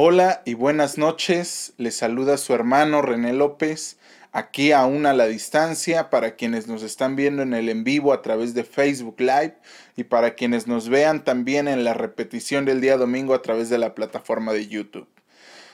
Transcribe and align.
Hola 0.00 0.42
y 0.44 0.54
buenas 0.54 0.96
noches. 0.96 1.72
Les 1.76 1.96
saluda 1.96 2.36
su 2.36 2.54
hermano 2.54 3.02
René 3.02 3.32
López, 3.32 3.98
aquí 4.30 4.70
aún 4.70 5.06
a 5.06 5.12
la 5.12 5.26
distancia, 5.26 6.08
para 6.08 6.36
quienes 6.36 6.68
nos 6.68 6.84
están 6.84 7.16
viendo 7.16 7.42
en 7.42 7.52
el 7.52 7.68
en 7.68 7.82
vivo 7.82 8.12
a 8.12 8.22
través 8.22 8.54
de 8.54 8.62
Facebook 8.62 9.16
Live 9.18 9.56
y 9.96 10.04
para 10.04 10.36
quienes 10.36 10.68
nos 10.68 10.88
vean 10.88 11.24
también 11.24 11.66
en 11.66 11.82
la 11.82 11.94
repetición 11.94 12.64
del 12.64 12.80
día 12.80 12.96
domingo 12.96 13.34
a 13.34 13.42
través 13.42 13.70
de 13.70 13.78
la 13.78 13.96
plataforma 13.96 14.52
de 14.52 14.68
YouTube. 14.68 15.08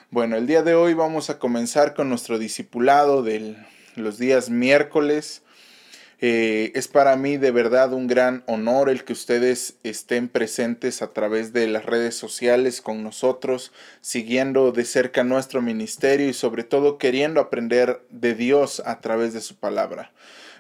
Bueno, 0.09 0.37
el 0.37 0.47
día 0.47 0.63
de 0.63 0.75
hoy 0.75 0.95
vamos 0.95 1.29
a 1.29 1.39
comenzar 1.39 1.93
con 1.93 2.09
nuestro 2.09 2.39
discipulado 2.39 3.23
de 3.23 3.59
los 3.95 4.17
días 4.17 4.49
miércoles 4.49 5.43
eh, 6.27 6.73
es 6.75 6.89
para 6.89 7.17
mí 7.17 7.37
de 7.37 7.51
verdad 7.51 7.93
un 7.93 8.07
gran 8.07 8.45
honor 8.47 8.89
el 8.89 9.05
que 9.05 9.13
ustedes 9.13 9.77
estén 9.83 10.31
presentes 10.31 11.03
a 11.03 11.13
través 11.13 11.53
de 11.53 11.67
las 11.67 11.85
redes 11.85 12.15
sociales 12.15 12.81
con 12.81 13.03
nosotros, 13.03 13.73
siguiendo 14.01 14.73
de 14.73 14.87
cerca 14.87 15.23
nuestro 15.23 15.61
ministerio 15.61 16.27
y 16.27 16.33
sobre 16.33 16.65
todo 16.65 16.97
queriendo 16.97 17.43
aprender 17.43 18.07
de 18.09 18.35
Dios 18.35 18.83
a 18.87 19.03
través 19.03 19.35
de 19.35 19.43
su 19.43 19.57
palabra. 19.57 20.13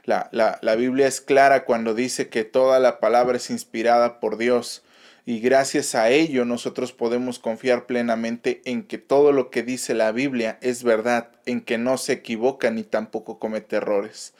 La, 0.05 0.28
la 0.32 0.74
Biblia 0.77 1.06
es 1.06 1.22
clara 1.22 1.64
cuando 1.64 1.94
dice 1.94 2.28
que 2.28 2.44
toda 2.44 2.78
la 2.78 3.00
palabra 3.00 3.38
es 3.38 3.48
inspirada 3.48 4.20
por 4.20 4.36
Dios 4.36 4.83
y 5.24 5.41
gracias 5.41 5.94
a 5.94 6.10
ello 6.10 6.44
nosotros 6.44 6.92
podemos 6.92 7.38
confiar 7.38 7.86
plenamente 7.86 8.60
en 8.66 8.83
que 8.83 8.98
todo 8.98 9.33
lo 9.33 9.48
que 9.48 9.62
dice 9.62 9.94
la 9.94 10.12
Biblia 10.12 10.58
es 10.60 10.84
verdad, 10.84 11.30
en 11.46 11.62
que 11.62 11.78
no 11.78 11.96
se 11.96 12.12
equivoca 12.12 12.70
ni 12.70 12.83
tampoco 12.83 13.39
comete 13.39 13.77
errores. 13.77 14.34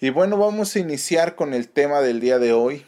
Y 0.00 0.10
bueno, 0.10 0.36
vamos 0.36 0.76
a 0.76 0.78
iniciar 0.78 1.34
con 1.34 1.54
el 1.54 1.68
tema 1.68 2.00
del 2.00 2.20
día 2.20 2.38
de 2.38 2.52
hoy. 2.52 2.84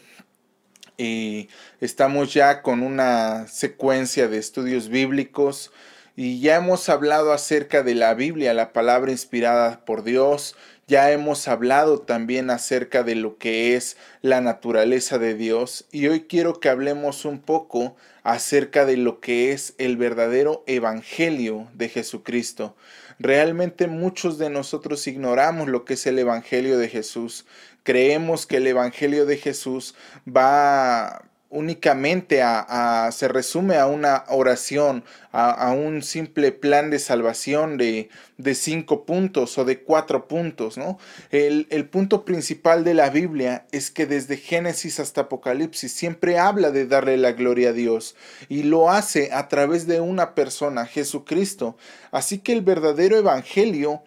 Y 0.97 1.49
estamos 1.81 2.33
ya 2.33 2.63
con 2.63 2.85
una 2.85 3.49
secuencia 3.49 4.29
de 4.29 4.39
estudios 4.39 4.89
bíblicos 4.89 5.73
y 6.15 6.39
ya 6.39 6.55
hemos 6.55 6.89
hablado 6.89 7.33
acerca 7.33 7.83
de 7.83 7.97
la 7.97 8.15
Biblia, 8.15 8.55
la 8.55 8.73
palabra 8.73 9.11
inspirada 9.11 9.85
por 9.85 10.05
Dios. 10.05 10.55
Ya 10.87 11.11
hemos 11.11 11.49
hablado 11.49 11.99
también 11.99 12.49
acerca 12.49 13.03
de 13.03 13.17
lo 13.17 13.39
que 13.39 13.75
es 13.75 13.97
la 14.23 14.41
naturaleza 14.41 15.19
de 15.19 15.35
Dios 15.35 15.87
y 15.91 16.07
hoy 16.07 16.27
quiero 16.29 16.61
que 16.61 16.69
hablemos 16.69 17.25
un 17.25 17.41
poco 17.41 17.97
acerca 18.23 18.87
de 18.87 18.97
lo 18.97 19.19
que 19.19 19.51
es 19.51 19.75
el 19.79 19.97
verdadero 19.97 20.63
evangelio 20.69 21.67
de 21.75 21.89
Jesucristo. 21.89 22.77
Realmente 23.23 23.87
muchos 23.87 24.39
de 24.39 24.49
nosotros 24.49 25.07
ignoramos 25.07 25.69
lo 25.69 25.85
que 25.85 25.93
es 25.93 26.07
el 26.07 26.19
Evangelio 26.19 26.79
de 26.79 26.89
Jesús. 26.89 27.45
Creemos 27.83 28.47
que 28.47 28.57
el 28.57 28.67
Evangelio 28.67 29.27
de 29.27 29.37
Jesús 29.37 29.95
va 30.27 31.30
únicamente 31.51 32.43
a, 32.43 33.11
se 33.13 33.27
resume 33.27 33.77
a 33.77 33.87
una 33.87 34.25
oración, 34.29 35.05
a, 35.33 35.73
un 35.73 36.03
simple 36.03 36.53
plan 36.53 36.91
de 36.91 37.01
salvación 37.01 37.77
de, 37.77 38.09
de, 38.39 38.55
cinco 38.55 39.05
puntos 39.05 39.59
o 39.59 39.65
de 39.65 39.81
cuatro 39.81 40.29
puntos, 40.29 40.79
¿no? 40.79 40.99
El, 41.31 41.67
el 41.71 41.89
punto 41.89 42.25
principal 42.25 42.85
de 42.85 42.95
la 42.95 43.11
Biblia 43.11 43.67
es 43.73 43.91
que 43.91 44.07
desde 44.07 44.37
Génesis 44.37 45.01
hasta 45.01 45.23
Apocalipsis 45.23 45.93
siempre 45.93 46.39
habla 46.39 46.71
de 46.71 46.87
darle 46.87 47.17
la 47.17 47.33
gloria 47.33 47.71
a 47.71 47.73
Dios 47.73 48.15
y 48.49 48.63
lo 48.63 48.91
hace 48.91 49.31
a 49.33 49.49
través 49.49 49.89
de 49.89 50.01
una 50.01 50.35
persona, 50.37 50.87
Jesucristo. 50.87 51.77
Así 52.13 52.39
que 52.39 52.53
el 52.53 52.63
verdadero 52.63 53.17
evangelio 53.19 54.03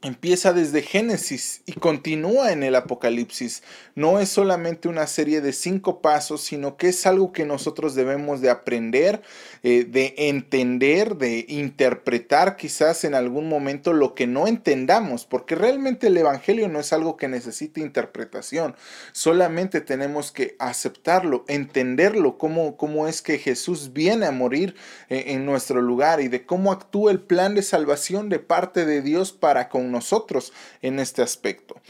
empieza 0.00 0.52
desde 0.52 0.82
Génesis 0.82 1.62
y 1.66 1.72
continúa 1.72 2.52
en 2.52 2.62
el 2.62 2.76
Apocalipsis. 2.76 3.64
No 3.96 4.20
es 4.20 4.28
solamente 4.28 4.88
una 4.88 5.08
serie 5.08 5.40
de 5.40 5.52
cinco 5.52 6.00
pasos, 6.00 6.42
sino 6.42 6.76
que 6.76 6.88
es 6.88 7.04
algo 7.04 7.32
que 7.32 7.44
nosotros 7.44 7.96
debemos 7.96 8.40
de 8.40 8.50
aprender, 8.50 9.22
eh, 9.64 9.84
de 9.84 10.14
entender, 10.16 11.16
de 11.16 11.44
interpretar 11.48 12.56
quizás 12.56 13.02
en 13.02 13.16
algún 13.16 13.48
momento 13.48 13.92
lo 13.92 14.14
que 14.14 14.28
no 14.28 14.46
entendamos, 14.46 15.24
porque 15.24 15.56
realmente 15.56 16.06
el 16.06 16.16
Evangelio 16.16 16.68
no 16.68 16.78
es 16.78 16.92
algo 16.92 17.16
que 17.16 17.26
necesite 17.26 17.80
interpretación, 17.80 18.76
solamente 19.10 19.80
tenemos 19.80 20.30
que 20.30 20.54
aceptarlo, 20.60 21.44
entenderlo, 21.48 22.38
cómo, 22.38 22.76
cómo 22.76 23.08
es 23.08 23.20
que 23.20 23.38
Jesús 23.38 23.92
viene 23.92 24.26
a 24.26 24.30
morir 24.30 24.76
eh, 25.08 25.24
en 25.28 25.44
nuestro 25.44 25.82
lugar 25.82 26.20
y 26.20 26.28
de 26.28 26.46
cómo 26.46 26.70
actúa 26.70 27.10
el 27.10 27.20
plan 27.20 27.56
de 27.56 27.62
salvación 27.62 28.28
de 28.28 28.38
parte 28.38 28.86
de 28.86 29.02
Dios 29.02 29.32
para 29.32 29.68
con 29.68 29.87
nosotros 29.88 30.52
en 30.82 30.98
este 31.00 31.22
aspecto. 31.22 31.80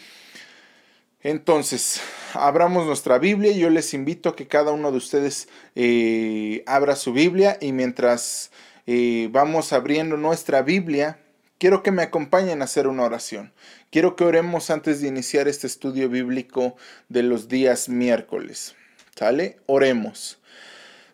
Entonces, 1.23 2.01
abramos 2.35 2.87
nuestra 2.87 3.19
Biblia 3.19 3.53
yo 3.53 3.71
les 3.71 3.93
invito 3.93 4.29
a 4.29 4.37
que 4.37 4.47
cada 4.47 4.71
uno 4.71 4.93
de 4.93 4.99
ustedes 4.99 5.49
eh, 5.75 6.63
abra 6.67 6.95
su 6.95 7.13
Biblia 7.13 7.59
y 7.61 7.73
mientras 7.73 8.53
eh, 8.87 9.29
vamos 9.33 9.73
abriendo 9.73 10.17
nuestra 10.17 10.63
Biblia, 10.63 11.19
quiero 11.59 11.83
que 11.83 11.91
me 11.91 12.03
acompañen 12.03 12.63
a 12.63 12.67
hacer 12.67 12.87
una 12.87 13.03
oración. 13.03 13.53
Quiero 13.91 14.17
que 14.17 14.25
oremos 14.25 14.71
antes 14.71 15.01
de 15.01 15.09
iniciar 15.09 15.49
este 15.49 15.67
estudio 15.67 16.09
bíblico 16.09 16.77
de 17.09 17.25
los 17.25 17.49
días 17.49 17.89
miércoles. 17.89 18.77
¿Sale? 19.17 19.59
Oremos. 19.67 20.39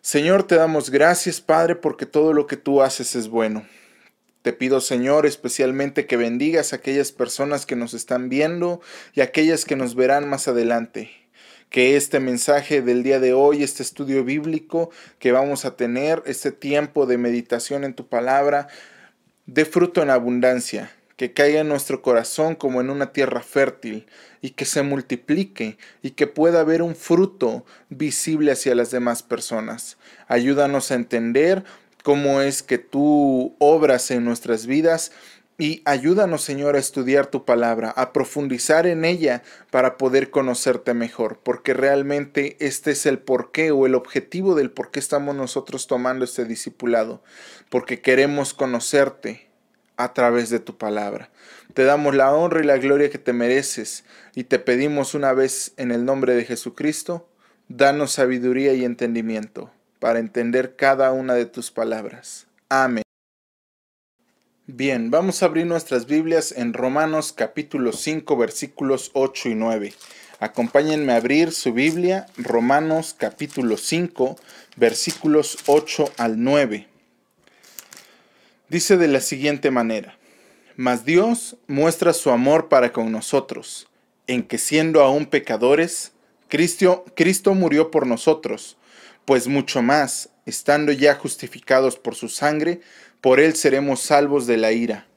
Señor, 0.01 0.43
te 0.43 0.55
damos 0.55 0.91
gracias, 0.91 1.41
Padre, 1.41 1.75
porque 1.75 2.05
todo 2.05 2.31
lo 2.31 2.45
que 2.45 2.57
tú 2.57 2.83
haces 2.83 3.15
es 3.15 3.27
bueno. 3.27 3.65
Te 4.45 4.53
pido, 4.53 4.79
Señor, 4.79 5.25
especialmente 5.25 6.05
que 6.05 6.17
bendigas 6.17 6.71
a 6.71 6.75
aquellas 6.75 7.11
personas 7.11 7.65
que 7.65 7.75
nos 7.75 7.95
están 7.95 8.29
viendo 8.29 8.79
y 9.15 9.21
aquellas 9.21 9.65
que 9.65 9.75
nos 9.75 9.95
verán 9.95 10.29
más 10.29 10.47
adelante. 10.47 11.09
Que 11.71 11.95
este 11.95 12.19
mensaje 12.19 12.83
del 12.83 13.01
día 13.01 13.19
de 13.19 13.33
hoy, 13.33 13.63
este 13.63 13.81
estudio 13.81 14.23
bíblico 14.23 14.91
que 15.17 15.31
vamos 15.31 15.65
a 15.65 15.75
tener, 15.75 16.21
este 16.27 16.51
tiempo 16.51 17.07
de 17.07 17.17
meditación 17.17 17.83
en 17.83 17.95
tu 17.95 18.05
palabra, 18.05 18.67
dé 19.47 19.65
fruto 19.65 20.03
en 20.03 20.11
abundancia, 20.11 20.91
que 21.17 21.33
caiga 21.33 21.61
en 21.61 21.69
nuestro 21.69 22.03
corazón 22.03 22.53
como 22.53 22.81
en 22.81 22.91
una 22.91 23.13
tierra 23.13 23.41
fértil 23.41 24.05
y 24.41 24.51
que 24.51 24.65
se 24.65 24.83
multiplique 24.83 25.79
y 26.03 26.11
que 26.11 26.27
pueda 26.27 26.59
haber 26.59 26.83
un 26.83 26.95
fruto 26.95 27.65
visible 27.89 28.51
hacia 28.51 28.75
las 28.75 28.91
demás 28.91 29.23
personas. 29.23 29.97
Ayúdanos 30.27 30.91
a 30.91 30.95
entender 30.95 31.63
cómo 32.05 32.39
es 32.39 32.61
que 32.61 32.77
tú 32.77 33.55
obras 33.57 34.11
en 34.11 34.25
nuestras 34.25 34.67
vidas 34.67 35.11
y 35.57 35.81
ayúdanos, 35.85 36.43
Señor, 36.43 36.75
a 36.75 36.79
estudiar 36.79 37.25
tu 37.25 37.45
palabra, 37.45 37.89
a 37.89 38.13
profundizar 38.13 38.85
en 38.85 39.05
ella 39.05 39.41
para 39.71 39.97
poder 39.97 40.29
conocerte 40.29 40.93
mejor, 40.93 41.39
porque 41.41 41.73
realmente 41.73 42.57
este 42.59 42.91
es 42.91 43.07
el 43.07 43.17
porqué 43.17 43.71
o 43.71 43.87
el 43.87 43.95
objetivo 43.95 44.53
del 44.53 44.69
por 44.69 44.91
qué 44.91 44.99
estamos 44.99 45.35
nosotros 45.35 45.87
tomando 45.87 46.25
este 46.25 46.45
discipulado, 46.45 47.23
porque 47.69 48.01
queremos 48.01 48.53
conocerte 48.53 49.49
a 49.97 50.13
través 50.13 50.51
de 50.51 50.59
tu 50.59 50.77
palabra. 50.77 51.31
Te 51.73 51.85
damos 51.85 52.13
la 52.13 52.31
honra 52.35 52.61
y 52.61 52.67
la 52.67 52.77
gloria 52.77 53.09
que 53.09 53.17
te 53.17 53.33
mereces 53.33 54.03
y 54.35 54.43
te 54.43 54.59
pedimos 54.59 55.15
una 55.15 55.33
vez 55.33 55.73
en 55.77 55.91
el 55.91 56.05
nombre 56.05 56.35
de 56.35 56.45
Jesucristo, 56.45 57.27
danos 57.67 58.11
sabiduría 58.11 58.75
y 58.75 58.85
entendimiento 58.85 59.71
para 59.99 60.19
entender 60.19 60.75
cada 60.75 61.11
una 61.11 61.33
de 61.33 61.45
tus 61.45 61.71
palabras. 61.71 62.47
Amén. 62.69 63.03
Bien, 64.67 65.11
vamos 65.11 65.41
a 65.41 65.45
abrir 65.45 65.65
nuestras 65.65 66.07
Biblias 66.07 66.51
en 66.51 66.73
Romanos 66.73 67.33
capítulo 67.33 67.91
5 67.91 68.35
versículos 68.35 69.11
8 69.13 69.49
y 69.49 69.55
9. 69.55 69.93
Acompáñenme 70.39 71.13
a 71.13 71.17
abrir 71.17 71.51
su 71.51 71.71
Biblia, 71.71 72.25
Romanos 72.35 73.15
capítulo 73.17 73.77
5 73.77 74.35
versículos 74.75 75.59
8 75.67 76.11
al 76.17 76.43
9. 76.43 76.87
Dice 78.67 78.97
de 78.97 79.07
la 79.07 79.21
siguiente 79.21 79.69
manera, 79.69 80.17
Mas 80.75 81.05
Dios 81.05 81.57
muestra 81.67 82.11
su 82.11 82.31
amor 82.31 82.67
para 82.67 82.91
con 82.91 83.11
nosotros, 83.11 83.87
en 84.27 84.43
que 84.43 84.57
siendo 84.57 85.03
aún 85.03 85.27
pecadores, 85.27 86.11
Cristo, 86.47 87.05
Cristo 87.15 87.53
murió 87.53 87.91
por 87.91 88.07
nosotros 88.07 88.77
pues 89.25 89.47
mucho 89.47 89.81
más, 89.81 90.29
estando 90.45 90.91
ya 90.91 91.15
justificados 91.15 91.97
por 91.97 92.15
su 92.15 92.29
sangre, 92.29 92.81
por 93.21 93.39
él 93.39 93.55
seremos 93.55 94.01
salvos 94.01 94.45
de 94.47 94.57
la 94.57 94.71
ira. 94.71 95.07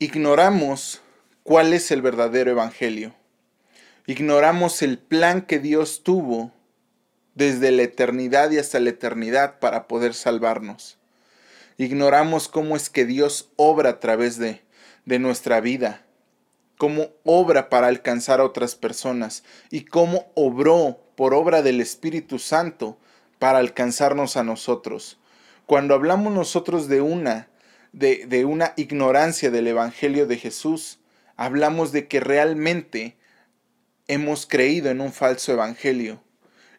Ignoramos 0.00 1.00
cuál 1.44 1.72
es 1.72 1.90
el 1.90 2.02
verdadero 2.02 2.50
evangelio. 2.50 3.14
Ignoramos 4.06 4.82
el 4.82 4.98
plan 4.98 5.42
que 5.42 5.58
Dios 5.58 6.02
tuvo 6.02 6.52
desde 7.34 7.70
la 7.70 7.82
eternidad 7.82 8.50
y 8.50 8.58
hasta 8.58 8.80
la 8.80 8.90
eternidad 8.90 9.60
para 9.60 9.86
poder 9.86 10.14
salvarnos. 10.14 10.98
Ignoramos 11.76 12.48
cómo 12.48 12.76
es 12.76 12.90
que 12.90 13.04
Dios 13.04 13.50
obra 13.56 13.90
a 13.90 14.00
través 14.00 14.38
de, 14.38 14.62
de 15.04 15.18
nuestra 15.20 15.60
vida, 15.60 16.04
cómo 16.76 17.10
obra 17.24 17.68
para 17.68 17.86
alcanzar 17.86 18.40
a 18.40 18.44
otras 18.44 18.74
personas 18.74 19.44
y 19.70 19.84
cómo 19.84 20.32
obró 20.34 21.07
por 21.18 21.34
obra 21.34 21.62
del 21.62 21.80
Espíritu 21.80 22.38
Santo 22.38 22.96
para 23.40 23.58
alcanzarnos 23.58 24.36
a 24.36 24.44
nosotros. 24.44 25.18
Cuando 25.66 25.94
hablamos 25.94 26.32
nosotros 26.32 26.86
de 26.86 27.00
una, 27.00 27.48
de, 27.92 28.24
de 28.26 28.44
una 28.44 28.72
ignorancia 28.76 29.50
del 29.50 29.66
Evangelio 29.66 30.28
de 30.28 30.36
Jesús, 30.36 31.00
hablamos 31.36 31.90
de 31.90 32.06
que 32.06 32.20
realmente 32.20 33.16
hemos 34.06 34.46
creído 34.46 34.90
en 34.90 35.00
un 35.00 35.12
falso 35.12 35.50
Evangelio. 35.50 36.22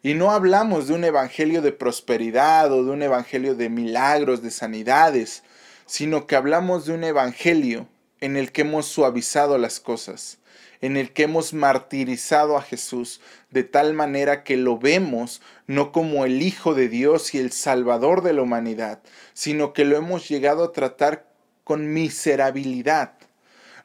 Y 0.04 0.14
no 0.14 0.32
hablamos 0.32 0.88
de 0.88 0.94
un 0.94 1.04
evangelio 1.04 1.62
de 1.62 1.74
prosperidad 1.74 2.72
o 2.72 2.86
de 2.86 2.92
un 2.92 3.02
evangelio 3.02 3.56
de 3.56 3.68
milagros, 3.68 4.42
de 4.42 4.52
sanidades, 4.52 5.44
sino 5.86 6.28
que 6.28 6.38
hablamos 6.38 6.86
de 6.86 6.94
un 6.94 7.04
evangelio 7.04 7.90
en 8.22 8.38
el 8.38 8.54
que 8.54 8.62
hemos 8.62 8.86
suavizado 8.86 9.58
las 9.58 9.82
cosas, 9.82 10.39
en 10.82 10.98
el 10.98 11.12
que 11.12 11.24
hemos 11.24 11.54
martirizado 11.54 12.58
a 12.58 12.62
Jesús 12.62 13.22
de 13.50 13.64
tal 13.64 13.94
manera 13.94 14.44
que 14.44 14.58
lo 14.58 14.78
vemos 14.78 15.42
no 15.68 15.92
como 15.92 16.26
el 16.26 16.42
Hijo 16.42 16.74
de 16.74 16.88
Dios 16.88 17.34
y 17.34 17.40
el 17.40 17.52
Salvador 17.52 18.24
de 18.24 18.34
la 18.34 18.42
humanidad, 18.42 19.02
sino 19.34 19.74
que 19.74 19.86
lo 19.86 19.98
hemos 19.98 20.30
llegado 20.30 20.64
a 20.64 20.72
tratar 20.72 21.28
con 21.64 21.94
miserabilidad. 21.94 23.14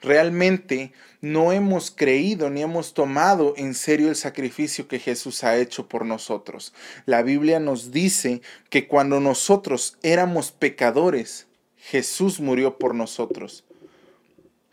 Realmente 0.01 0.93
no 1.23 1.53
hemos 1.53 1.91
creído 1.91 2.51
ni 2.51 2.63
hemos 2.63 2.93
tomado 2.93 3.55
en 3.57 3.75
serio 3.75 4.11
el 4.11 4.17
sacrificio 4.17 4.87
que 4.87 4.99
Jesús 4.99 5.43
ha 5.45 5.57
hecho 5.57 5.89
por 5.89 6.05
nosotros. 6.05 6.75
La 7.07 7.23
Biblia 7.23 7.59
nos 7.61 7.91
dice 7.91 8.43
que 8.69 8.87
cuando 8.87 9.21
nosotros 9.21 9.97
éramos 10.03 10.53
pecadores, 10.53 11.47
Jesús 11.77 12.41
murió 12.41 12.79
por 12.79 12.95
nosotros. 12.95 13.65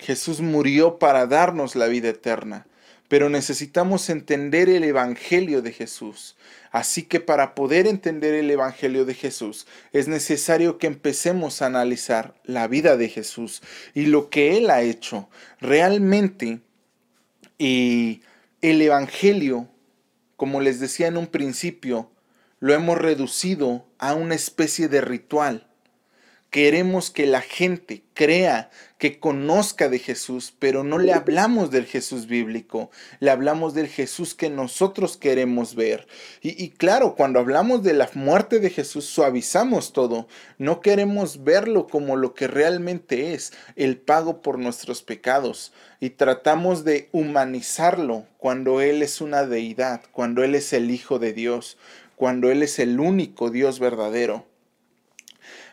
Jesús 0.01 0.41
murió 0.41 0.97
para 0.97 1.27
darnos 1.27 1.75
la 1.75 1.85
vida 1.85 2.09
eterna, 2.09 2.65
pero 3.07 3.29
necesitamos 3.29 4.09
entender 4.09 4.67
el 4.67 4.83
Evangelio 4.83 5.61
de 5.61 5.71
Jesús. 5.71 6.35
Así 6.71 7.03
que 7.03 7.19
para 7.19 7.53
poder 7.53 7.85
entender 7.85 8.33
el 8.33 8.49
Evangelio 8.49 9.05
de 9.05 9.13
Jesús 9.13 9.67
es 9.93 10.07
necesario 10.07 10.79
que 10.79 10.87
empecemos 10.87 11.61
a 11.61 11.67
analizar 11.67 12.33
la 12.43 12.67
vida 12.67 12.97
de 12.97 13.09
Jesús 13.09 13.61
y 13.93 14.07
lo 14.07 14.31
que 14.31 14.57
Él 14.57 14.71
ha 14.71 14.81
hecho. 14.81 15.29
Realmente, 15.59 16.61
y 17.59 18.23
el 18.61 18.81
Evangelio, 18.81 19.69
como 20.35 20.61
les 20.61 20.79
decía 20.79 21.05
en 21.05 21.17
un 21.17 21.27
principio, 21.27 22.09
lo 22.59 22.73
hemos 22.73 22.97
reducido 22.97 23.85
a 23.99 24.15
una 24.15 24.33
especie 24.33 24.87
de 24.87 25.01
ritual 25.01 25.70
Queremos 26.51 27.11
que 27.11 27.27
la 27.27 27.39
gente 27.39 28.03
crea, 28.13 28.69
que 28.97 29.21
conozca 29.21 29.87
de 29.87 29.99
Jesús, 29.99 30.53
pero 30.59 30.83
no 30.83 30.99
le 30.99 31.13
hablamos 31.13 31.71
del 31.71 31.85
Jesús 31.85 32.27
bíblico, 32.27 32.91
le 33.21 33.31
hablamos 33.31 33.73
del 33.73 33.87
Jesús 33.87 34.35
que 34.35 34.49
nosotros 34.49 35.15
queremos 35.15 35.75
ver. 35.75 36.07
Y, 36.41 36.71
claro, 36.71 37.15
cuando 37.15 37.39
hablamos 37.39 37.83
de 37.83 37.93
la 37.93 38.09
muerte 38.15 38.59
de 38.59 38.69
Jesús, 38.69 39.05
suavizamos 39.05 39.93
todo. 39.93 40.27
No 40.57 40.81
queremos 40.81 41.45
verlo 41.45 41.87
como 41.87 42.17
lo 42.17 42.33
que 42.33 42.47
realmente 42.47 43.33
es, 43.33 43.53
el 43.77 43.95
pago 43.95 44.41
por 44.41 44.59
nuestros 44.59 45.03
pecados. 45.03 45.71
Y 46.01 46.09
tratamos 46.09 46.83
de 46.83 47.07
humanizarlo 47.13 48.25
cuando 48.37 48.81
Él 48.81 49.03
es 49.03 49.21
una 49.21 49.45
deidad, 49.45 50.01
cuando 50.11 50.43
Él 50.43 50.55
es 50.55 50.73
el 50.73 50.91
Hijo 50.91 51.17
de 51.17 51.31
Dios, 51.31 51.77
cuando 52.17 52.51
Él 52.51 52.61
es 52.61 52.77
el 52.77 52.99
único 52.99 53.51
Dios 53.51 53.79
verdadero. 53.79 54.50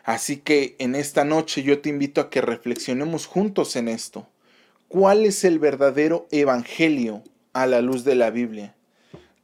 Así 0.03 0.37
que 0.37 0.75
en 0.79 0.95
esta 0.95 1.23
noche 1.23 1.63
yo 1.63 1.81
te 1.81 1.89
invito 1.89 2.21
a 2.21 2.29
que 2.29 2.41
reflexionemos 2.41 3.25
juntos 3.25 3.75
en 3.75 3.87
esto. 3.87 4.27
¿Cuál 4.87 5.25
es 5.25 5.43
el 5.43 5.59
verdadero 5.59 6.27
evangelio 6.31 7.23
a 7.53 7.67
la 7.67 7.81
luz 7.81 8.03
de 8.03 8.15
la 8.15 8.31
Biblia? 8.31 8.75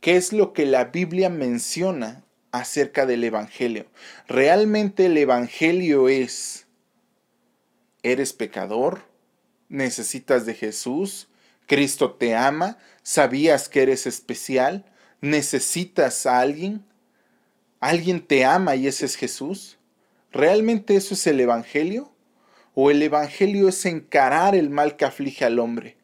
¿Qué 0.02 0.16
es 0.16 0.34
lo 0.34 0.54
que 0.54 0.66
la 0.66 0.86
Biblia 0.86 1.30
menciona 1.30 2.24
acerca 2.52 3.06
del 3.06 3.24
evangelio? 3.24 3.86
¿Realmente 4.28 5.07
el 5.07 5.18
evangelio 5.18 6.10
es, 6.10 6.66
eres 8.04 8.34
pecador? 8.34 9.02
¿Necesitas 9.69 10.46
de 10.46 10.54
Jesús? 10.54 11.28
¿Cristo 11.68 12.13
te 12.13 12.36
ama? 12.36 12.78
¿Sabías 13.04 13.69
que 13.69 13.81
eres 13.81 14.06
especial? 14.06 14.86
¿Necesitas 15.22 16.25
a 16.25 16.40
alguien? 16.40 16.86
¿Alguien 17.80 18.25
te 18.25 18.46
ama 18.46 18.75
y 18.75 18.88
ese 18.88 19.06
es 19.06 19.16
Jesús? 19.16 19.78
¿Realmente 20.35 20.97
eso 20.97 21.13
es 21.13 21.27
el 21.27 21.39
Evangelio? 21.39 22.11
¿O 22.73 22.91
el 22.91 23.01
Evangelio 23.01 23.69
es 23.69 23.85
encarar 23.85 24.53
el 24.53 24.69
mal 24.69 24.97
que 24.97 25.05
aflige 25.05 25.45
al 25.45 25.59
hombre? 25.59 25.95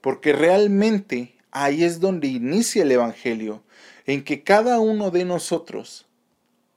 Porque 0.00 0.32
realmente 0.32 1.34
ahí 1.50 1.84
es 1.84 2.00
donde 2.00 2.26
inicia 2.28 2.84
el 2.84 2.90
Evangelio, 2.90 3.62
en 4.06 4.24
que 4.24 4.42
cada 4.44 4.80
uno 4.80 5.10
de 5.10 5.26
nosotros 5.26 6.06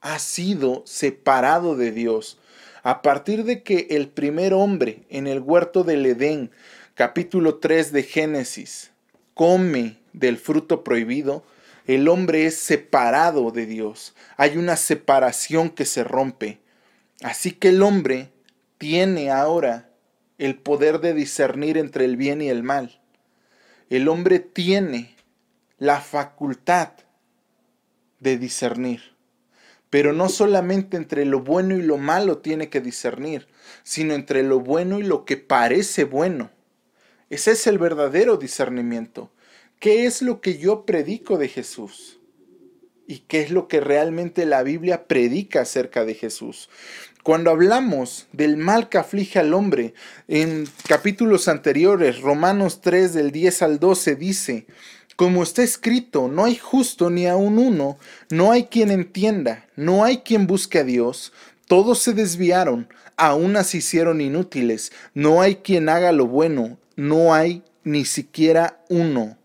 ha 0.02 0.20
sido 0.20 0.84
separado 0.86 1.78
de 1.78 1.94
Dios. 1.94 2.38
A 2.84 3.02
partir 3.02 3.46
de 3.46 3.64
que 3.64 3.88
el 3.92 4.10
primer 4.10 4.54
hombre 4.54 5.06
en 5.08 5.28
el 5.28 5.40
huerto 5.40 5.86
del 5.86 6.06
Edén, 6.06 6.52
capítulo 6.96 7.60
3 7.60 7.94
de 7.94 8.04
Génesis, 8.04 8.92
come 9.36 10.00
del 10.12 10.38
fruto 10.38 10.84
prohibido, 10.84 11.46
el 11.88 12.10
hombre 12.10 12.46
es 12.46 12.58
separado 12.58 13.52
de 13.52 13.68
Dios. 13.68 14.16
Hay 14.36 14.58
una 14.58 14.76
separación 14.76 15.70
que 15.70 15.86
se 15.86 16.04
rompe. 16.04 16.60
Así 17.24 17.52
que 17.52 17.70
el 17.70 17.82
hombre 17.82 18.34
tiene 18.78 19.32
ahora 19.32 19.90
el 20.38 20.58
poder 20.58 21.00
de 21.00 21.14
discernir 21.14 21.78
entre 21.78 22.04
el 22.04 22.18
bien 22.18 22.42
y 22.42 22.50
el 22.50 22.64
mal. 22.64 23.00
El 23.90 24.10
hombre 24.10 24.40
tiene 24.40 25.16
la 25.78 26.02
facultad 26.02 26.90
de 28.20 28.38
discernir. 28.38 29.14
Pero 29.90 30.12
no 30.12 30.28
solamente 30.28 30.98
entre 30.98 31.24
lo 31.24 31.40
bueno 31.40 31.78
y 31.78 31.82
lo 31.82 31.98
malo 31.98 32.40
tiene 32.40 32.70
que 32.70 32.82
discernir, 32.82 33.48
sino 33.84 34.16
entre 34.16 34.44
lo 34.44 34.60
bueno 34.60 35.00
y 35.00 35.04
lo 35.04 35.24
que 35.24 35.38
parece 35.38 36.04
bueno. 36.04 36.52
Ese 37.30 37.52
es 37.52 37.68
el 37.68 37.78
verdadero 37.78 38.36
discernimiento. 38.36 39.32
¿Qué 39.80 40.06
es 40.06 40.22
lo 40.22 40.42
que 40.42 40.58
yo 40.58 40.86
predico 40.86 41.38
de 41.38 41.48
Jesús? 41.48 42.20
¿Y 43.06 43.20
qué 43.28 43.42
es 43.42 43.52
lo 43.52 43.68
que 43.68 43.82
realmente 43.82 44.46
la 44.46 44.64
Biblia 44.64 45.08
predica 45.08 45.62
acerca 45.62 46.06
de 46.06 46.14
Jesús? 46.14 46.70
Cuando 47.22 47.52
hablamos 47.52 48.28
del 48.32 48.58
mal 48.58 48.90
que 48.90 48.98
aflige 48.98 49.40
al 49.40 49.54
hombre, 49.54 49.94
en 50.28 50.68
capítulos 50.88 51.48
anteriores, 51.48 52.22
Romanos 52.22 52.82
3 52.82 53.14
del 53.14 53.32
10 53.32 53.62
al 53.62 53.80
12 53.80 54.16
dice, 54.16 54.66
como 55.16 55.44
está 55.44 55.64
escrito, 55.64 56.28
no 56.28 56.46
hay 56.46 56.56
justo 56.56 57.10
ni 57.10 57.28
aun 57.28 57.60
uno, 57.60 57.98
no 58.30 58.52
hay 58.52 58.66
quien 58.66 58.90
entienda, 58.90 59.68
no 59.76 60.04
hay 60.04 60.18
quien 60.20 60.48
busque 60.48 60.80
a 60.80 60.84
Dios, 60.84 61.34
todos 61.68 62.00
se 62.00 62.14
desviaron, 62.14 62.88
aún 63.16 63.62
se 63.64 63.78
hicieron 63.78 64.22
inútiles, 64.22 64.92
no 65.14 65.42
hay 65.42 65.58
quien 65.58 65.88
haga 65.88 66.12
lo 66.12 66.28
bueno, 66.28 66.78
no 66.96 67.34
hay 67.34 67.64
ni 67.84 68.06
siquiera 68.06 68.84
uno. 68.90 69.38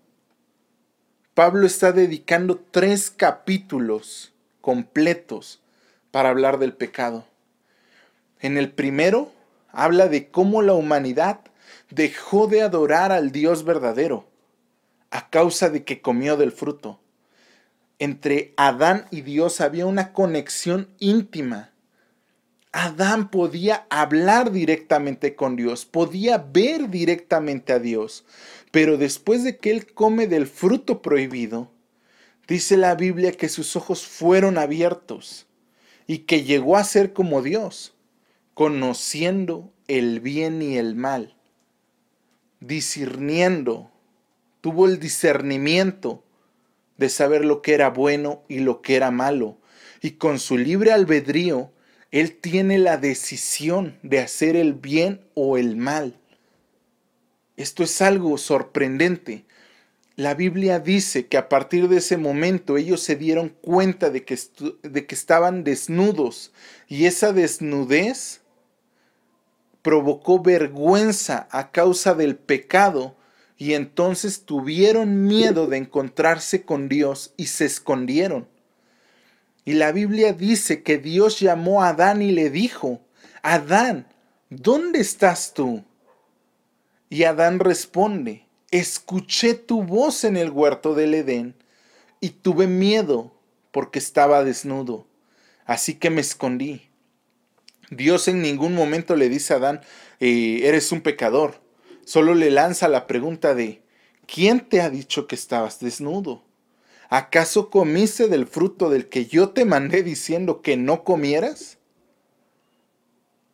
Pablo 1.39 1.69
está 1.69 1.93
dedicando 1.93 2.61
tres 2.73 3.13
capítulos 3.13 4.33
completos 4.61 5.61
para 6.11 6.31
hablar 6.31 6.59
del 6.59 6.73
pecado. 6.73 7.27
En 8.41 8.59
el 8.59 8.73
primero 8.73 9.31
habla 9.71 10.09
de 10.09 10.33
cómo 10.33 10.63
la 10.63 10.73
humanidad 10.73 11.39
dejó 11.91 12.49
de 12.49 12.63
adorar 12.63 13.13
al 13.13 13.31
Dios 13.31 13.63
verdadero 13.63 14.27
a 15.13 15.31
causa 15.31 15.71
de 15.71 15.85
que 15.85 16.03
comió 16.03 16.37
del 16.37 16.51
fruto. 16.51 16.99
Entre 18.01 18.53
Adán 18.57 19.07
y 19.13 19.21
Dios 19.21 19.61
había 19.61 19.87
una 19.87 20.13
conexión 20.13 20.89
íntima. 20.99 21.71
Adán 22.73 23.31
podía 23.31 23.87
hablar 23.91 24.51
directamente 24.51 25.37
con 25.37 25.55
Dios, 25.55 25.87
podía 25.87 26.39
ver 26.39 26.91
directamente 26.91 27.73
a 27.73 27.79
Dios, 27.79 28.25
pero 28.71 28.99
después 28.99 29.45
de 29.45 29.59
que 29.59 29.71
él 29.71 29.93
come 29.93 30.27
del 30.27 30.47
fruto 30.47 31.03
prohibido, 31.03 31.71
dice 32.47 32.77
la 32.77 32.95
Biblia 32.95 33.33
que 33.33 33.49
sus 33.49 33.77
ojos 33.77 34.07
fueron 34.07 34.59
abiertos 34.59 35.47
y 36.07 36.19
que 36.21 36.43
llegó 36.43 36.77
a 36.77 36.85
ser 36.85 37.13
como 37.13 37.43
Dios 37.43 37.95
conociendo 38.55 39.73
el 39.87 40.19
bien 40.19 40.61
y 40.63 40.79
el 40.79 40.97
mal, 40.97 41.37
discerniendo, 42.59 43.93
tuvo 44.61 44.87
el 44.87 44.99
discernimiento 44.99 46.25
de 46.97 47.09
saber 47.09 47.45
lo 47.45 47.63
que 47.63 47.75
era 47.75 47.91
bueno 47.91 48.43
y 48.49 48.59
lo 48.59 48.83
que 48.83 48.97
era 48.97 49.13
malo, 49.13 49.59
y 50.03 50.13
con 50.13 50.41
su 50.41 50.59
libre 50.59 50.91
albedrío, 50.91 51.71
él 52.11 52.37
tiene 52.37 52.79
la 52.79 52.97
decisión 52.97 53.97
de 54.03 54.19
hacer 54.19 54.57
el 54.57 54.75
bien 54.75 55.25
o 55.35 55.57
el 55.57 55.77
mal. 55.77 56.18
Esto 57.59 57.83
es 57.83 58.01
algo 58.01 58.39
sorprendente. 58.39 59.45
La 60.15 60.35
Biblia 60.35 60.79
dice 60.79 61.27
que 61.27 61.37
a 61.37 61.49
partir 61.49 61.89
de 61.89 61.97
ese 61.97 62.17
momento 62.17 62.77
ellos 62.77 63.01
se 63.03 63.17
dieron 63.17 63.49
cuenta 63.49 64.11
de 64.11 64.25
que, 64.25 64.39
de 64.85 65.07
que 65.07 65.15
estaban 65.17 65.65
desnudos 65.65 66.53
y 66.87 67.07
esa 67.07 67.33
desnudez 67.33 68.43
provocó 69.83 70.41
vergüenza 70.41 71.49
a 71.51 71.73
causa 71.73 72.15
del 72.15 72.37
pecado 72.37 73.17
y 73.57 73.75
entonces 73.75 74.45
tuvieron 74.45 75.25
miedo 75.25 75.67
de 75.67 75.79
encontrarse 75.79 76.63
con 76.63 76.89
Dios 76.89 77.35
y 77.37 77.47
se 77.47 77.65
escondieron. 77.65 78.47
Y 79.65 79.73
la 79.73 79.91
Biblia 79.91 80.33
dice 80.33 80.85
que 80.85 80.99
Dios 80.99 81.41
llamó 81.41 81.83
a 81.83 81.89
Adán 81.89 82.23
y 82.23 82.31
le 82.31 82.51
dijo, 82.51 83.01
Adán, 83.43 84.07
¿dónde 84.49 85.01
estás 85.01 85.55
tú? 85.55 85.85
Y 87.11 87.25
Adán 87.25 87.59
responde, 87.59 88.47
escuché 88.71 89.55
tu 89.55 89.83
voz 89.83 90.25
en 90.25 90.37
el 90.37 90.51
huerto 90.51 90.95
del 90.95 91.15
Edén 91.15 91.55
y 92.21 92.31
tuve 92.31 92.67
miedo 92.67 93.33
porque 93.71 93.99
estaba 93.99 94.45
desnudo, 94.45 95.07
así 95.65 95.95
que 95.95 96.11
me 96.11 96.21
escondí. 96.21 96.89
Dios 97.91 98.29
en 98.29 98.43
ningún 98.43 98.75
momento 98.75 99.17
le 99.17 99.29
dice 99.29 99.55
a 99.55 99.57
Adán, 99.57 99.81
eh, 100.21 100.61
eres 100.65 100.93
un 100.93 101.01
pecador. 101.01 101.61
Solo 102.05 102.35
le 102.35 102.51
lanza 102.51 102.89
la 102.89 103.07
pregunta 103.07 103.55
de, 103.55 103.83
¿quién 104.27 104.61
te 104.61 104.81
ha 104.81 104.91
dicho 104.91 105.27
que 105.27 105.35
estabas 105.35 105.81
desnudo? 105.81 106.45
¿Acaso 107.09 107.71
comiste 107.71 108.29
del 108.29 108.47
fruto 108.47 108.91
del 108.91 109.09
que 109.09 109.27
yo 109.27 109.51
te 109.51 109.65
mandé 109.65 110.03
diciendo 110.03 110.61
que 110.61 110.77
no 110.77 111.05
comieras? 111.05 111.79